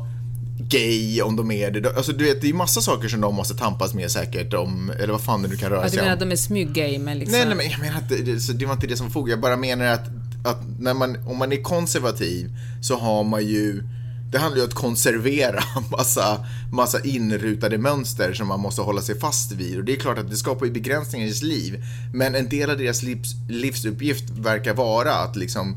gay 0.59 1.23
om 1.23 1.37
de 1.37 1.51
är 1.51 1.71
det. 1.71 1.97
Alltså 1.97 2.13
du 2.13 2.25
vet, 2.25 2.41
det 2.41 2.47
är 2.47 2.49
ju 2.49 2.55
massa 2.55 2.81
saker 2.81 3.09
som 3.09 3.21
de 3.21 3.35
måste 3.35 3.55
tampas 3.55 3.95
med 3.95 4.11
säkert 4.11 4.55
om, 4.55 4.91
eller 4.99 5.13
vad 5.13 5.21
fan 5.21 5.43
det 5.43 5.49
nu 5.49 5.57
kan 5.57 5.71
röra 5.71 5.81
Att 5.81 5.85
du 5.87 5.91
sig 5.91 5.99
menar 5.99 6.11
om. 6.11 6.15
att 6.15 6.21
de 6.21 6.33
är 6.33 6.37
smyg-gay, 6.37 6.99
men 6.99 7.19
liksom... 7.19 7.39
Nej, 7.39 7.47
nej, 7.47 7.57
men 7.57 7.71
jag 7.71 7.81
menar 7.81 7.99
att 7.99 8.09
det, 8.09 8.59
det 8.59 8.67
var 8.67 8.73
inte 8.73 8.87
det 8.87 8.97
som 8.97 9.07
var 9.07 9.13
fokus. 9.13 9.31
Jag 9.31 9.41
bara 9.41 9.57
menar 9.57 9.85
att, 9.85 10.07
att 10.45 10.61
när 10.79 10.95
man, 10.95 11.17
om 11.27 11.39
man 11.39 11.53
är 11.53 11.63
konservativ 11.63 12.51
så 12.83 12.97
har 12.97 13.25
man 13.25 13.47
ju 13.47 13.83
det 14.31 14.39
handlar 14.39 14.57
ju 14.57 14.63
om 14.63 14.69
att 14.69 14.75
konservera 14.75 15.63
massa, 15.91 16.47
massa 16.73 17.01
inrutade 17.05 17.79
mönster 17.79 18.33
som 18.33 18.49
man 18.49 18.61
måste 18.61 18.83
hålla 18.83 19.01
sig 19.01 19.19
fast 19.19 19.53
vid. 19.53 19.79
Och 19.79 19.85
det 19.85 19.93
är 19.93 19.97
klart 19.97 20.19
att 20.19 20.31
det 20.31 20.37
skapar 20.37 20.67
ju 20.67 20.73
begränsningar 20.73 21.27
i 21.27 21.33
sitt 21.33 21.43
liv. 21.43 21.85
Men 22.15 22.35
en 22.35 22.49
del 22.49 22.71
av 22.71 22.79
deras 22.79 23.03
livs, 23.03 23.35
livsuppgift 23.49 24.31
verkar 24.31 24.75
vara 24.75 25.13
att 25.15 25.37
liksom 25.37 25.77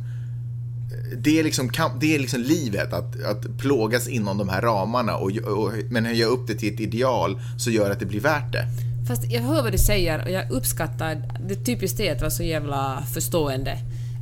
det 1.17 1.39
är 1.39 1.43
liksom, 1.43 1.71
det 1.99 2.15
är 2.15 2.19
liksom 2.19 2.41
livet, 2.41 2.93
att, 2.93 3.23
att 3.23 3.57
plågas 3.57 4.07
inom 4.07 4.37
de 4.37 4.49
här 4.49 4.61
ramarna 4.61 5.15
och, 5.15 5.31
och, 5.37 5.71
men 5.89 6.05
höja 6.05 6.25
upp 6.25 6.47
det 6.47 6.55
till 6.55 6.73
ett 6.73 6.79
ideal 6.79 7.39
så 7.57 7.71
gör 7.71 7.91
att 7.91 7.99
det 7.99 8.05
blir 8.05 8.19
värt 8.19 8.53
det. 8.53 8.65
Fast 9.07 9.31
jag 9.31 9.41
hör 9.41 9.63
vad 9.63 9.71
du 9.71 9.77
säger 9.77 10.23
och 10.23 10.31
jag 10.31 10.51
uppskattar 10.51 11.39
det 11.47 11.55
typiskt 11.55 11.99
är 11.99 12.15
att 12.15 12.21
vara 12.21 12.31
så 12.31 12.43
jävla 12.43 13.03
förstående. 13.13 13.77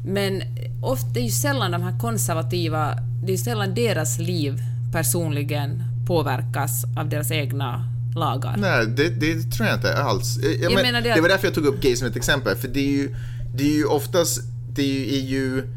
Men 0.05 0.41
ofta, 0.81 1.07
det 1.09 1.19
är 1.19 1.23
ju 1.23 1.31
sällan 1.31 1.71
de 1.71 1.81
här 1.83 1.99
konservativa, 1.99 2.95
det 3.23 3.27
är 3.27 3.31
ju 3.31 3.37
sällan 3.37 3.73
deras 3.75 4.19
liv 4.19 4.61
personligen 4.91 5.83
påverkas 6.07 6.83
av 6.97 7.09
deras 7.09 7.31
egna 7.31 7.93
lagar. 8.15 8.57
Nej, 8.57 8.85
det, 8.87 9.09
det 9.09 9.51
tror 9.51 9.67
jag 9.67 9.77
inte 9.77 9.97
alls. 10.03 10.37
Jag, 10.43 10.53
Jag 10.61 10.73
men, 10.73 10.83
menar 10.83 11.01
det 11.01 11.09
det, 11.09 11.13
att- 11.15 11.21
var 11.21 11.29
därför 11.29 11.47
jag 11.47 11.53
tog 11.55 11.65
upp 11.65 11.81
gay 11.81 11.95
som 11.95 12.07
ett 12.07 12.15
exempel, 12.15 12.55
för 12.55 12.67
det 12.67 12.79
är 12.79 12.91
ju, 12.91 13.15
det 13.55 13.63
är 13.63 13.75
ju 13.75 13.85
oftast, 13.85 14.41
det 14.73 15.15
är 15.17 15.21
ju, 15.21 15.67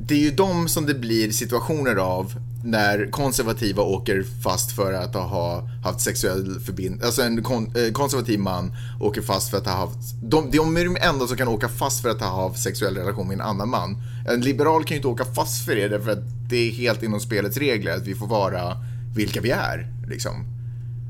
det 0.00 0.14
är 0.14 0.18
ju 0.18 0.30
de 0.30 0.68
som 0.68 0.86
det 0.86 0.94
blir 0.94 1.30
situationer 1.30 1.96
av 1.96 2.32
när 2.64 3.10
konservativa 3.10 3.82
åker 3.82 4.24
fast 4.42 4.72
för 4.72 4.92
att 4.92 5.14
ha 5.14 5.68
haft 5.84 6.00
sexuell 6.00 6.60
förbindelse, 6.60 7.06
alltså 7.06 7.22
en 7.22 7.42
kon, 7.42 7.72
eh, 7.76 7.92
konservativ 7.92 8.38
man 8.40 8.76
åker 9.00 9.22
fast 9.22 9.50
för 9.50 9.58
att 9.58 9.66
ha 9.66 9.72
haft, 9.76 10.14
de, 10.22 10.50
de 10.50 10.76
är 10.76 10.84
de 10.84 10.96
enda 11.00 11.26
som 11.26 11.36
kan 11.36 11.48
åka 11.48 11.68
fast 11.68 12.02
för 12.02 12.08
att 12.08 12.20
ha 12.20 12.48
haft 12.48 12.62
sexuell 12.62 12.96
relation 12.96 13.28
med 13.28 13.34
en 13.34 13.40
annan 13.40 13.68
man. 13.68 14.02
En 14.28 14.40
liberal 14.40 14.84
kan 14.84 14.94
ju 14.94 14.96
inte 14.96 15.08
åka 15.08 15.24
fast 15.24 15.64
för 15.64 15.74
det, 15.76 15.88
därför 15.88 16.10
att 16.10 16.24
det 16.48 16.56
är 16.56 16.70
helt 16.72 17.02
inom 17.02 17.20
spelets 17.20 17.56
regler 17.56 17.96
att 17.96 18.06
vi 18.06 18.14
får 18.14 18.26
vara 18.26 18.76
vilka 19.14 19.40
vi 19.40 19.50
är, 19.50 19.86
liksom. 20.08 20.32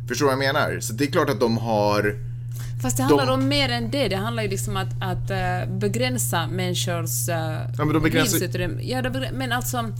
Förstår 0.09 0.27
du 0.27 0.37
vad 0.37 0.45
jag 0.45 0.55
menar? 0.55 0.81
Så 0.81 0.93
det 0.93 1.05
är 1.05 1.09
klart 1.11 1.31
att 1.31 1.41
de 1.41 1.59
har... 1.59 2.15
Fast 2.83 2.97
det 2.97 3.03
handlar 3.03 3.27
De- 3.27 3.33
om 3.33 3.49
mer 3.49 3.69
än 3.69 3.91
det. 3.91 4.09
Det 4.09 4.17
handlar 4.17 4.43
ju 4.43 4.49
liksom 4.49 4.77
att, 4.77 4.89
att 5.01 5.31
eh, 5.31 5.71
begränsa 5.79 6.47
människors 6.47 7.29
uh, 7.29 7.35
Ja, 7.35 7.85
men 7.85 7.89
de 7.89 8.03
begränsar- 8.03 8.33
livsutrymme. 8.41 8.83
Ja, 8.83 9.03
de 9.03 9.27
men 9.33 9.53
alltså... 9.53 9.93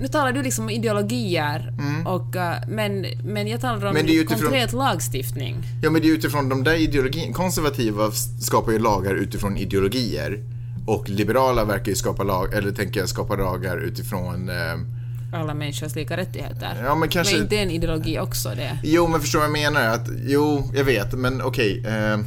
Nu 0.00 0.08
talar 0.08 0.32
du 0.32 0.42
liksom 0.42 0.64
om 0.64 0.70
ideologier, 0.70 1.72
och, 2.06 2.36
eh, 2.36 2.54
men, 2.68 3.06
men 3.24 3.48
jag 3.48 3.60
talar 3.60 3.74
om 3.76 3.82
Mm. 3.82 3.94
Men 3.94 4.06
är 4.14 4.20
utifrån- 4.20 4.40
konkret 4.40 4.72
lagstiftning. 4.72 5.56
Ja, 5.82 5.90
men 5.90 6.02
det 6.02 6.08
är 6.08 6.12
utifrån 6.12 6.48
de 6.48 6.64
där 6.64 6.74
ideologierna. 6.74 7.32
Konservativa 7.34 8.10
skapar 8.40 8.72
ju 8.72 8.78
lagar 8.78 9.14
utifrån 9.14 9.56
ideologier. 9.56 10.38
Och 10.86 11.08
liberala 11.08 11.64
verkar 11.64 11.88
ju 11.88 11.94
skapa 11.94 12.22
lag, 12.22 12.54
eller 12.54 12.72
tänker 12.72 13.00
jag 13.00 13.08
skapa 13.08 13.36
lagar 13.36 13.76
utifrån... 13.76 14.48
Eh, 14.48 15.38
Alla 15.40 15.54
människors 15.54 15.94
lika 15.96 16.16
rättigheter. 16.16 16.82
Ja, 16.84 16.94
men 16.94 17.08
kanske- 17.08 17.34
Men 17.34 17.42
inte 17.42 17.56
en 17.58 17.70
ideologi 17.70 18.18
också 18.18 18.48
det? 18.56 18.78
jo, 18.84 19.06
men 19.08 19.20
förstår 19.20 19.38
vad 19.38 19.48
jag 19.48 19.52
menar? 19.52 19.88
Att, 19.88 20.08
jo, 20.26 20.70
jag 20.74 20.84
vet, 20.84 21.12
men 21.12 21.42
okej. 21.42 21.78
eh, 21.78 22.18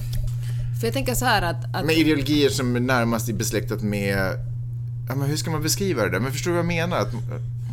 För 0.79 0.87
jag 0.87 0.93
tänker 0.93 1.13
så 1.15 1.25
här 1.25 1.41
att... 1.41 1.75
att 1.75 1.85
med 1.85 1.97
ideologier 1.97 2.49
som 2.49 2.75
är 2.75 2.79
närmast 2.79 3.33
besläktat 3.33 3.81
med... 3.81 4.33
Ja, 5.09 5.15
men 5.15 5.29
hur 5.29 5.37
ska 5.37 5.51
man 5.51 5.63
beskriva 5.63 6.07
det? 6.07 6.19
Men 6.19 6.31
förstår 6.31 6.51
du 6.51 6.55
vad 6.55 6.65
jag 6.65 6.67
menar? 6.67 6.97
Att, 6.97 7.13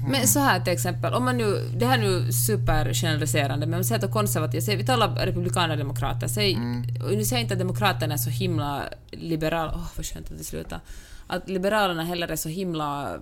Men 0.08 0.26
så 0.26 0.40
här 0.40 0.60
till 0.60 0.72
exempel, 0.72 1.14
om 1.14 1.24
man 1.24 1.36
nu, 1.36 1.68
det 1.76 1.86
här 1.86 1.98
är 1.98 2.02
nu 2.02 2.32
supergeneraliserande, 2.32 3.66
men 3.66 3.74
om 3.74 3.78
vi 3.78 3.84
säger 3.84 4.04
att 4.04 4.12
konservativa, 4.12 4.60
säg, 4.60 4.76
vi 4.76 4.86
talar 4.86 5.26
republikaner 5.26 5.70
och 5.70 5.78
demokrater, 5.78 6.28
säg, 6.28 6.56
och 7.04 7.10
nu 7.10 7.24
säger 7.24 7.36
jag 7.36 7.40
inte 7.40 7.54
att 7.54 7.58
demokraterna 7.58 8.14
är 8.14 8.18
så 8.18 8.30
himla 8.30 8.82
liberala, 9.10 9.72
åh 9.74 9.88
vad 9.96 10.06
skönt 10.06 10.30
att 10.30 10.38
det 10.38 10.44
slutar, 10.44 10.80
att 11.26 11.48
liberalerna 11.48 12.04
heller 12.04 12.28
är 12.28 12.36
så 12.36 12.48
himla, 12.48 13.18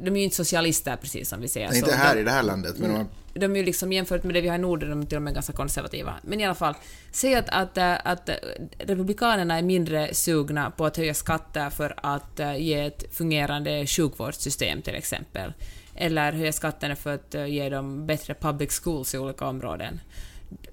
de 0.00 0.10
är 0.10 0.16
ju 0.16 0.22
inte 0.22 0.36
socialister 0.36 0.96
precis 0.96 1.28
som 1.28 1.40
vi 1.40 1.48
säger. 1.48 1.76
inte 1.76 1.94
här 1.94 2.14
de, 2.14 2.20
i 2.20 2.24
det 2.24 2.30
här 2.30 2.42
landet, 2.42 2.78
men 2.78 2.94
de, 2.94 3.08
de 3.38 3.52
är 3.52 3.56
ju 3.56 3.64
liksom 3.64 3.92
jämfört 3.92 4.24
med 4.24 4.34
det 4.34 4.40
vi 4.40 4.48
har 4.48 4.56
i 4.56 4.58
Norden, 4.58 4.90
de 4.90 5.02
är 5.02 5.06
till 5.06 5.16
och 5.16 5.22
med 5.22 5.34
ganska 5.34 5.52
konservativa. 5.52 6.14
Men 6.22 6.40
i 6.40 6.44
alla 6.44 6.54
fall, 6.54 6.74
säg 7.12 7.34
att, 7.34 7.48
att, 7.48 7.78
eh, 7.78 7.94
att 8.04 8.28
eh, 8.28 8.34
republikanerna 8.78 9.58
är 9.58 9.62
mindre 9.62 10.14
sugna 10.14 10.70
på 10.70 10.86
att 10.86 10.96
höja 10.96 11.14
skatter 11.14 11.70
för 11.70 11.94
att 11.96 12.40
eh, 12.40 12.56
ge 12.56 12.80
ett 12.80 13.14
fungerande 13.16 13.86
sjukvårdssystem 13.86 14.82
till 14.82 14.94
exempel. 14.94 15.52
Eller 15.94 16.32
höja 16.32 16.52
skatterna 16.52 16.96
för 16.96 17.14
att 17.14 17.34
eh, 17.34 17.46
ge 17.46 17.68
dem 17.68 18.06
bättre 18.06 18.34
public 18.34 18.80
schools 18.82 19.14
i 19.14 19.18
olika 19.18 19.46
områden. 19.46 20.00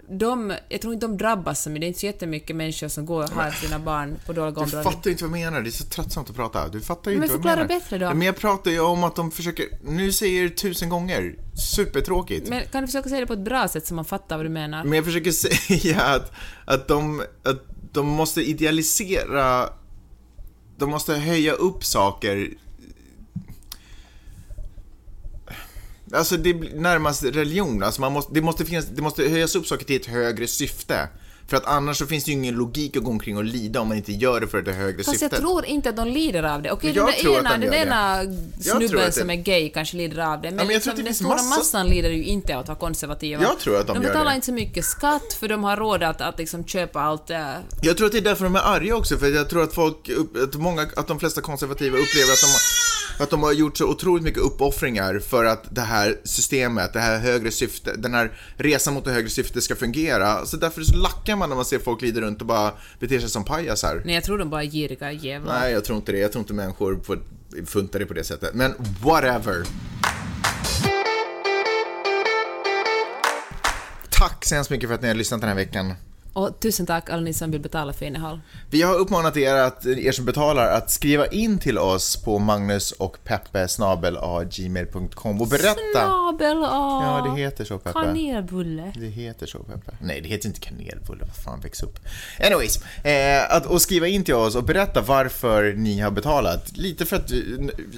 De, 0.10 0.54
jag 0.70 0.82
tror 0.82 0.94
inte 0.94 1.08
de 1.08 1.18
drabbas 1.18 1.64
så 1.64 1.70
mycket, 1.70 1.82
det 1.82 1.86
är 1.86 1.88
inte 1.88 2.00
så 2.00 2.06
jättemycket 2.06 2.56
människor 2.56 2.88
som 2.88 3.06
går 3.06 3.24
och 3.24 3.30
har 3.30 3.52
sina 3.52 3.80
barn 3.80 4.16
på 4.26 4.34
dåliga 4.34 4.52
Du 4.52 4.60
områden. 4.62 4.84
fattar 4.84 5.02
ju 5.06 5.12
inte 5.12 5.24
vad 5.26 5.40
jag 5.40 5.46
menar, 5.46 5.62
det 5.62 5.70
är 5.70 5.72
så 5.72 5.84
tröttsamt 5.86 6.30
att 6.30 6.36
prata. 6.36 6.68
Du 6.70 6.82
fattar 6.82 7.12
ju 7.12 7.18
Men 7.18 7.24
inte 7.24 7.38
vad 7.38 7.46
jag 7.52 7.58
förklara 7.58 7.68
menar. 7.68 7.80
bättre 7.80 7.98
då. 7.98 8.14
Men 8.14 8.22
jag 8.22 8.38
pratar 8.38 8.72
ju 8.72 8.80
om 8.80 9.04
att 9.04 9.16
de 9.16 9.32
försöker, 9.32 9.66
nu 9.84 10.12
säger 10.12 10.42
jag 10.42 10.52
det 10.52 10.56
tusen 10.56 10.90
gånger, 10.90 11.36
supertråkigt. 11.76 12.50
Men 12.50 12.66
kan 12.72 12.82
du 12.82 12.88
försöka 12.88 13.10
säga 13.10 13.22
det 13.22 13.28
på 13.28 13.34
ett 13.34 13.40
bra 13.40 13.68
sätt 13.68 13.88
så 13.88 13.94
man 13.94 14.06
fattar 14.06 14.38
vad 14.38 14.46
du 14.46 14.50
menar? 14.50 14.84
Men 14.84 14.94
jag 14.94 15.06
försöker 15.06 15.32
säga 15.68 16.02
att, 16.02 16.32
att, 16.66 16.88
de, 16.88 17.24
att 17.44 17.64
de 17.92 18.08
måste 18.08 18.42
idealisera, 18.42 19.70
de 20.78 20.90
måste 20.90 21.14
höja 21.14 21.54
upp 21.54 21.84
saker. 21.86 22.50
Alltså 26.16 26.38
det 26.38 26.54
blir 26.54 26.76
närmast 26.76 27.24
religion, 27.24 27.84
alltså 27.84 28.02
man 28.02 28.12
måste, 28.12 28.34
det, 28.34 28.42
måste 28.42 28.66
finnas, 28.66 28.86
det 28.86 29.02
måste 29.02 29.24
höjas 29.24 29.56
upp 29.56 29.68
saker 29.68 29.86
till 29.86 29.96
ett 29.96 30.06
högre 30.06 30.48
syfte. 30.48 31.08
För 31.48 31.58
att 31.58 31.66
annars 31.66 31.98
så 31.98 32.06
finns 32.06 32.24
det 32.24 32.32
ju 32.32 32.38
ingen 32.38 32.56
logik 32.56 32.98
att 32.98 33.04
gå 33.04 33.12
omkring 33.12 33.38
och 33.38 33.44
lida 33.44 33.82
om 33.82 33.88
man 33.88 33.98
inte 33.98 34.12
gör 34.12 34.40
det 34.42 34.48
för 34.48 34.62
det 34.62 34.74
högre 34.74 34.98
Fast 35.04 35.10
syftet. 35.20 35.32
jag 35.32 35.42
tror 35.42 35.66
inte 35.66 35.90
att 35.90 35.96
de 35.96 36.08
lider 36.08 36.44
av 36.44 36.62
det. 36.62 36.72
Okej, 36.72 36.94
Jag 36.96 37.08
den 37.08 37.26
ena, 37.26 37.58
de 37.58 37.66
den 37.68 37.74
ena 37.74 38.24
snubben 38.62 39.12
som 39.12 39.30
är 39.30 39.36
gay 39.36 39.70
kanske 39.70 39.98
lider 39.98 40.20
av 40.34 40.42
det. 40.42 40.52
Men, 40.52 40.56
men 40.68 40.70
jag 40.74 40.84
tror 40.84 40.94
liksom, 40.94 41.06
den 41.06 41.14
stora 41.16 41.30
massa- 41.36 41.58
massan 41.58 41.88
lider 41.90 42.10
ju 42.10 42.24
inte 42.24 42.54
av 42.56 42.62
att 42.62 42.68
vara 42.68 42.78
konservativa. 42.78 43.42
Jag 43.44 43.60
tror 43.60 43.80
att 43.80 43.88
de 43.88 43.96
gör 43.96 44.04
betalar 44.04 44.30
det. 44.30 44.36
inte 44.36 44.46
så 44.46 44.54
mycket 44.54 44.86
skatt 44.86 45.34
för 45.40 45.48
de 45.48 45.64
har 45.64 45.78
råd 45.78 46.04
att, 46.04 46.22
att 46.22 46.38
liksom 46.40 46.66
köpa 46.66 47.02
allt. 47.02 47.30
eh, 47.30 47.46
Jag 47.82 47.98
tror 47.98 48.06
att 48.08 48.12
det 48.12 48.18
är 48.18 48.22
därför 48.22 48.44
de 48.44 48.56
är 48.56 48.60
arga 48.76 48.96
också, 48.96 49.18
för 49.18 49.28
jag 49.28 49.50
tror 49.50 49.64
att 49.64 49.74
folk, 49.74 50.10
att 50.44 50.56
många, 50.56 50.82
att 50.96 51.08
de 51.08 51.20
flesta 51.20 51.42
konservativa 51.42 51.98
upplever 51.98 52.34
att 52.34 52.42
de, 52.42 52.48
har- 52.48 52.95
att 53.20 53.30
de 53.30 53.44
har 53.44 53.52
gjort 53.52 53.78
så 53.78 53.86
otroligt 53.86 54.24
mycket 54.24 54.42
uppoffringar 54.42 55.20
för 55.20 55.46
att 55.46 55.76
det 55.76 55.82
här 55.82 56.18
systemet, 56.24 56.94
det 56.94 57.00
här 57.00 57.20
högre 57.20 57.52
syfte, 57.52 57.94
den 57.98 58.14
här 58.14 58.32
resan 58.56 58.94
mot 58.94 59.06
det 59.06 59.12
högre 59.12 59.30
syftet 59.30 59.64
ska 59.64 59.76
fungera. 59.76 60.46
Så 60.46 60.58
därför 60.58 60.82
så 60.82 60.98
lackar 60.98 61.36
man 61.36 61.50
när 61.50 61.56
man 61.56 61.66
ser 61.66 61.80
folk 61.80 62.00
glida 62.00 62.22
runt 62.22 62.42
och 62.42 62.48
bara 62.48 62.72
beter 63.00 63.20
sig 63.20 63.30
som 63.30 63.44
pajasar. 63.44 64.02
Nej, 64.06 64.16
jag 64.16 64.24
tror 64.24 64.38
de 64.38 64.50
bara 64.50 64.64
är 64.64 64.68
giriga 64.68 65.12
jävlar. 65.12 65.60
Nej, 65.60 65.74
jag 65.74 65.86
tror 65.86 65.98
inte 65.98 66.12
det. 66.12 66.20
Jag 66.20 66.32
tror 66.32 66.42
inte 66.42 66.54
människor 66.54 67.00
får 67.04 67.20
funta 67.66 68.00
det 68.00 68.06
på 68.06 68.14
det 68.14 68.24
sättet. 68.24 68.54
Men 68.54 68.74
whatever. 69.04 69.66
Tack 74.10 74.46
så 74.46 74.56
hemskt 74.56 74.70
mycket 74.70 74.90
för 74.90 74.96
att 74.96 75.02
ni 75.02 75.08
har 75.08 75.16
lyssnat 75.16 75.42
den 75.42 75.48
här 75.48 75.56
veckan. 75.56 75.94
Och 76.36 76.60
tusen 76.60 76.86
tack 76.86 77.10
alla 77.10 77.22
ni 77.22 77.34
som 77.34 77.52
vill 77.52 77.62
betala 77.62 77.94
för 77.94 78.06
innehåll. 78.06 78.40
Vi 78.70 78.82
har 78.82 78.96
uppmanat 78.96 79.38
er, 79.38 79.56
att, 79.56 79.86
er 79.86 80.12
som 80.12 80.26
betalar 80.26 80.68
att 80.68 80.92
skriva 80.92 81.28
in 81.28 81.60
till 81.60 81.78
oss 81.78 82.18
på 82.18 82.40
magnus 82.40 82.92
och 82.92 83.18
peppe 83.24 83.68
gmail.com 84.52 85.42
och 85.42 85.48
berätta. 85.48 85.76
Snabel 85.92 86.64
A. 86.64 87.02
Ja, 87.04 87.32
det 87.32 87.42
heter 87.42 87.66
så, 87.66 87.78
Peppe. 87.78 88.00
Kanelbulle. 88.00 88.94
Det 88.96 89.06
heter 89.06 89.46
så, 89.46 89.60
Peppe. 89.60 89.98
Nej, 90.02 90.22
det 90.22 90.30
heter 90.30 90.48
inte 90.48 90.60
kanelbulle. 90.60 91.26
Vad 91.26 91.36
fan, 91.36 91.60
väx 91.60 91.84
upp. 91.84 92.00
Anyways, 92.40 92.84
eh, 93.04 93.56
att, 93.56 93.66
och 93.66 93.82
skriva 93.82 94.08
in 94.08 94.24
till 94.24 94.36
oss 94.36 94.56
och 94.56 94.64
berätta 94.64 95.02
varför 95.02 95.74
ni 95.74 96.00
har 96.00 96.12
betalat. 96.12 96.78
Lite 96.78 97.06
för 97.06 97.16
att, 97.16 97.32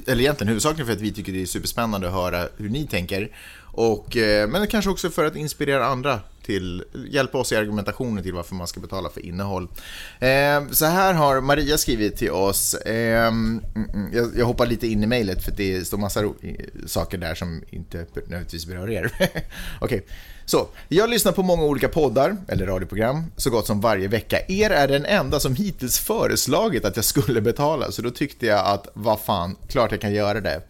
eller 0.07 0.19
egentligen 0.19 0.47
huvudsakligen 0.47 0.85
för 0.88 0.93
att 0.93 1.01
vi 1.01 1.11
tycker 1.11 1.31
det 1.33 1.41
är 1.41 1.45
superspännande 1.45 2.07
att 2.07 2.13
höra 2.13 2.47
hur 2.57 2.69
ni 2.69 2.88
tänker. 2.88 3.29
Och, 3.78 4.17
eh, 4.17 4.47
men 4.47 4.67
kanske 4.67 4.91
också 4.91 5.09
för 5.09 5.25
att 5.25 5.36
inspirera 5.36 5.86
andra 5.86 6.19
till, 6.45 6.84
hjälpa 7.09 7.38
oss 7.38 7.51
i 7.51 7.55
argumentationen 7.55 8.23
till 8.23 8.34
varför 8.34 8.55
man 8.55 8.67
ska 8.67 8.80
betala 8.80 9.09
för 9.09 9.25
innehåll. 9.25 9.67
Eh, 10.19 10.67
så 10.71 10.86
här 10.86 11.13
har 11.13 11.41
Maria 11.41 11.78
skrivit 11.78 12.17
till 12.17 12.32
oss. 12.32 12.73
Eh, 12.73 13.28
mm, 13.28 13.61
mm, 13.75 14.13
jag, 14.13 14.32
jag 14.38 14.45
hoppar 14.45 14.65
lite 14.65 14.88
in 14.88 15.03
i 15.03 15.07
mejlet 15.07 15.43
för 15.43 15.51
det 15.51 15.88
står 15.88 15.97
massa 15.97 16.23
saker 16.86 17.17
där 17.17 17.36
som 17.36 17.63
inte 17.69 18.05
nödvändigtvis 18.13 18.65
berör 18.65 18.89
er. 18.89 19.11
Okej. 19.82 20.05
Så, 20.45 20.67
jag 20.88 21.09
lyssnar 21.09 21.32
på 21.32 21.43
många 21.43 21.63
olika 21.63 21.88
poddar, 21.88 22.38
eller 22.47 22.65
radioprogram, 22.65 23.23
så 23.36 23.49
gott 23.49 23.67
som 23.67 23.82
varje 23.82 24.07
vecka. 24.07 24.39
Er 24.47 24.69
är 24.69 24.88
den 24.88 25.05
enda 25.05 25.39
som 25.39 25.55
hittills 25.55 25.99
föreslagit 25.99 26.86
att 26.86 26.95
jag 26.95 27.05
skulle 27.05 27.41
betala, 27.41 27.91
så 27.91 28.01
då 28.01 28.09
tyckte 28.09 28.45
jag 28.45 28.65
att, 28.65 28.88
vad 28.93 29.19
fan, 29.19 29.55
klart 29.67 29.91
jag 29.91 30.01
kan 30.01 30.13
göra 30.13 30.41
det. 30.41 30.61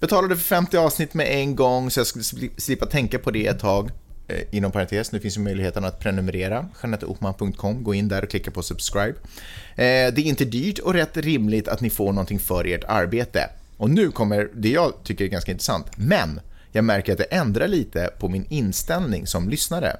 Betalade 0.00 0.36
för 0.36 0.44
50 0.44 0.76
avsnitt 0.76 1.14
med 1.14 1.26
en 1.30 1.56
gång, 1.56 1.90
så 1.90 2.00
jag 2.00 2.06
skulle 2.06 2.48
slippa 2.56 2.86
tänka 2.86 3.18
på 3.18 3.30
det 3.30 3.46
ett 3.46 3.58
tag. 3.58 3.90
Eh, 4.28 4.42
inom 4.50 4.72
parentes, 4.72 5.12
nu 5.12 5.20
finns 5.20 5.36
ju 5.36 5.40
möjligheten 5.40 5.84
att 5.84 6.00
prenumerera. 6.00 6.68
JanetteOpman.com, 6.82 7.84
gå 7.84 7.94
in 7.94 8.08
där 8.08 8.22
och 8.22 8.30
klicka 8.30 8.50
på 8.50 8.62
subscribe. 8.62 9.14
Eh, 9.76 9.84
det 10.14 10.18
är 10.18 10.20
inte 10.20 10.44
dyrt 10.44 10.78
och 10.78 10.94
rätt 10.94 11.16
rimligt 11.16 11.68
att 11.68 11.80
ni 11.80 11.90
får 11.90 12.12
någonting 12.12 12.38
för 12.38 12.64
ert 12.64 12.84
arbete. 12.84 13.50
Och 13.76 13.90
nu 13.90 14.10
kommer 14.10 14.48
det 14.54 14.68
jag 14.68 14.92
tycker 15.04 15.24
är 15.24 15.28
ganska 15.28 15.52
intressant. 15.52 15.86
Men 15.96 16.40
jag 16.72 16.84
märker 16.84 17.12
att 17.12 17.18
det 17.18 17.24
ändrar 17.24 17.68
lite 17.68 18.10
på 18.18 18.28
min 18.28 18.46
inställning 18.48 19.26
som 19.26 19.48
lyssnare. 19.48 19.96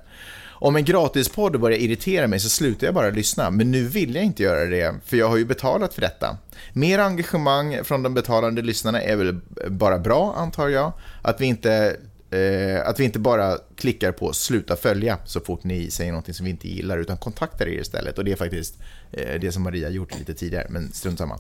Om 0.61 0.77
en 0.77 0.85
gratispodd 0.85 1.61
börjar 1.61 1.79
irritera 1.79 2.27
mig 2.27 2.41
så 2.41 2.49
slutar 2.49 2.87
jag 2.87 2.95
bara 2.95 3.11
lyssna, 3.11 3.51
men 3.51 3.71
nu 3.71 3.85
vill 3.85 4.15
jag 4.15 4.25
inte 4.25 4.43
göra 4.43 4.65
det, 4.65 4.95
för 5.05 5.17
jag 5.17 5.29
har 5.29 5.37
ju 5.37 5.45
betalat 5.45 5.95
för 5.95 6.01
detta. 6.01 6.37
Mer 6.73 6.99
engagemang 6.99 7.85
från 7.85 8.03
de 8.03 8.15
betalande 8.15 8.63
lyssnarna 8.63 9.03
är 9.03 9.17
väl 9.17 9.41
bara 9.69 9.99
bra, 9.99 10.35
antar 10.37 10.69
jag. 10.69 10.93
Att 11.23 11.41
vi 11.41 11.47
inte 11.47 11.97
eh, 12.31 12.89
att 12.89 13.01
vi 13.01 13.05
inte 13.05 13.19
bara 13.19 13.59
klickar 13.77 14.13
på 14.13 14.33
sluta 14.33 14.77
följa 14.77 15.19
så 15.25 15.41
fort 15.41 15.65
ni 15.65 15.91
säger 15.91 16.13
något 16.13 16.37
som 16.37 16.45
vi 16.45 16.51
inte 16.51 16.69
gillar, 16.69 16.99
utan 16.99 17.17
kontaktar 17.17 17.69
er 17.69 17.81
istället. 17.81 18.19
Och 18.19 18.25
det 18.25 18.33
är 18.33 18.37
faktiskt 18.37 18.79
eh, 19.13 19.41
det 19.41 19.53
som 19.53 19.63
Maria 19.63 19.89
gjort 19.89 20.19
lite 20.19 20.35
tidigare, 20.35 20.67
men 20.71 20.93
strunt 20.93 21.19
samma. 21.19 21.39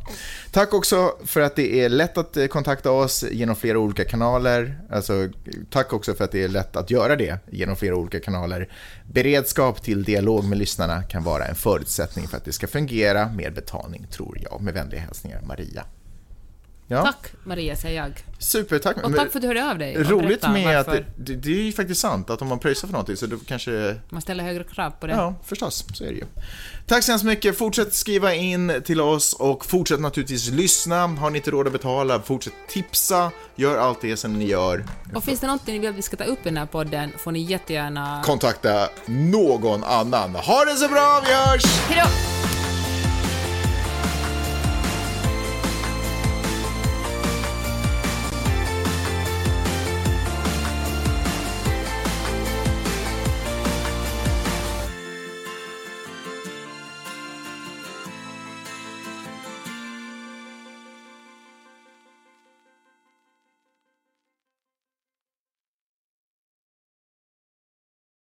Tack 0.50 0.74
också 0.74 1.16
för 1.24 1.40
att 1.40 1.56
det 1.56 1.80
är 1.80 1.88
lätt 1.88 2.18
att 2.18 2.36
eh, 2.36 2.46
kontakta 2.46 2.90
oss 2.90 3.24
genom 3.30 3.56
flera 3.56 3.78
olika 3.78 4.04
kanaler. 4.04 4.80
Alltså, 4.90 5.28
tack 5.70 5.92
också 5.92 6.14
för 6.14 6.24
att 6.24 6.32
det 6.32 6.44
är 6.44 6.48
lätt 6.48 6.76
att 6.76 6.90
göra 6.90 7.16
det 7.16 7.38
genom 7.50 7.76
flera 7.76 7.96
olika 7.96 8.20
kanaler. 8.20 8.68
Beredskap 9.12 9.82
till 9.82 10.04
dialog 10.04 10.44
med 10.44 10.58
lyssnarna 10.58 11.02
kan 11.02 11.24
vara 11.24 11.44
en 11.44 11.54
förutsättning 11.54 12.28
för 12.28 12.36
att 12.36 12.44
det 12.44 12.52
ska 12.52 12.66
fungera 12.66 13.28
med 13.28 13.54
betalning, 13.54 14.06
tror 14.10 14.38
jag. 14.50 14.60
Med 14.60 14.74
vänliga 14.74 15.00
hälsningar, 15.00 15.42
Maria. 15.46 15.84
Ja. 16.90 17.02
Tack 17.02 17.32
Maria, 17.44 17.76
säger 17.76 18.02
jag. 18.02 18.24
Supertack. 18.38 18.96
Och 19.04 19.16
tack 19.16 19.32
för 19.32 19.38
att 19.38 19.42
du 19.42 19.48
hörde 19.48 19.70
av 19.70 19.78
dig. 19.78 20.02
Roligt 20.02 20.42
med 20.42 20.80
att 20.80 20.86
det, 21.16 21.34
det, 21.34 21.50
är 21.50 21.62
ju 21.62 21.72
faktiskt 21.72 22.00
sant 22.00 22.30
att 22.30 22.42
om 22.42 22.48
man 22.48 22.58
pröjsar 22.58 22.88
för 22.88 22.92
någonting 22.92 23.16
så 23.16 23.26
då 23.26 23.36
kanske... 23.46 23.96
Man 24.10 24.22
ställer 24.22 24.44
högre 24.44 24.64
krav 24.64 24.90
på 24.90 25.06
det. 25.06 25.12
Ja, 25.12 25.34
förstås. 25.44 25.84
Så 25.94 26.04
är 26.04 26.08
det 26.08 26.14
ju. 26.14 26.24
Tack 26.86 27.04
så 27.04 27.12
hemskt 27.12 27.24
mycket. 27.24 27.58
Fortsätt 27.58 27.94
skriva 27.94 28.34
in 28.34 28.82
till 28.84 29.00
oss 29.00 29.32
och 29.32 29.66
fortsätt 29.66 30.00
naturligtvis 30.00 30.50
lyssna. 30.50 31.06
Har 31.06 31.30
ni 31.30 31.38
inte 31.38 31.50
råd 31.50 31.66
att 31.66 31.72
betala, 31.72 32.22
fortsätt 32.22 32.54
tipsa. 32.68 33.30
Gör 33.56 33.78
allt 33.78 34.00
det 34.00 34.16
som 34.16 34.38
ni 34.38 34.46
gör. 34.46 34.84
Och 35.14 35.24
finns 35.24 35.40
det 35.40 35.46
någonting 35.46 35.74
ni 35.74 35.80
vill 35.80 35.90
att 35.90 35.96
vi 35.96 36.02
ska 36.02 36.16
ta 36.16 36.24
upp 36.24 36.38
i 36.38 36.44
den 36.44 36.56
här 36.56 36.66
podden 36.66 37.12
får 37.18 37.32
ni 37.32 37.40
jättegärna... 37.42 38.22
Kontakta 38.24 38.88
någon 39.06 39.84
annan. 39.84 40.34
Ha 40.34 40.64
det 40.64 40.74
så 40.74 40.88
bra, 40.88 41.22
vi 41.26 41.34
hörs! 41.34 41.64
Hejdå! 41.64 42.08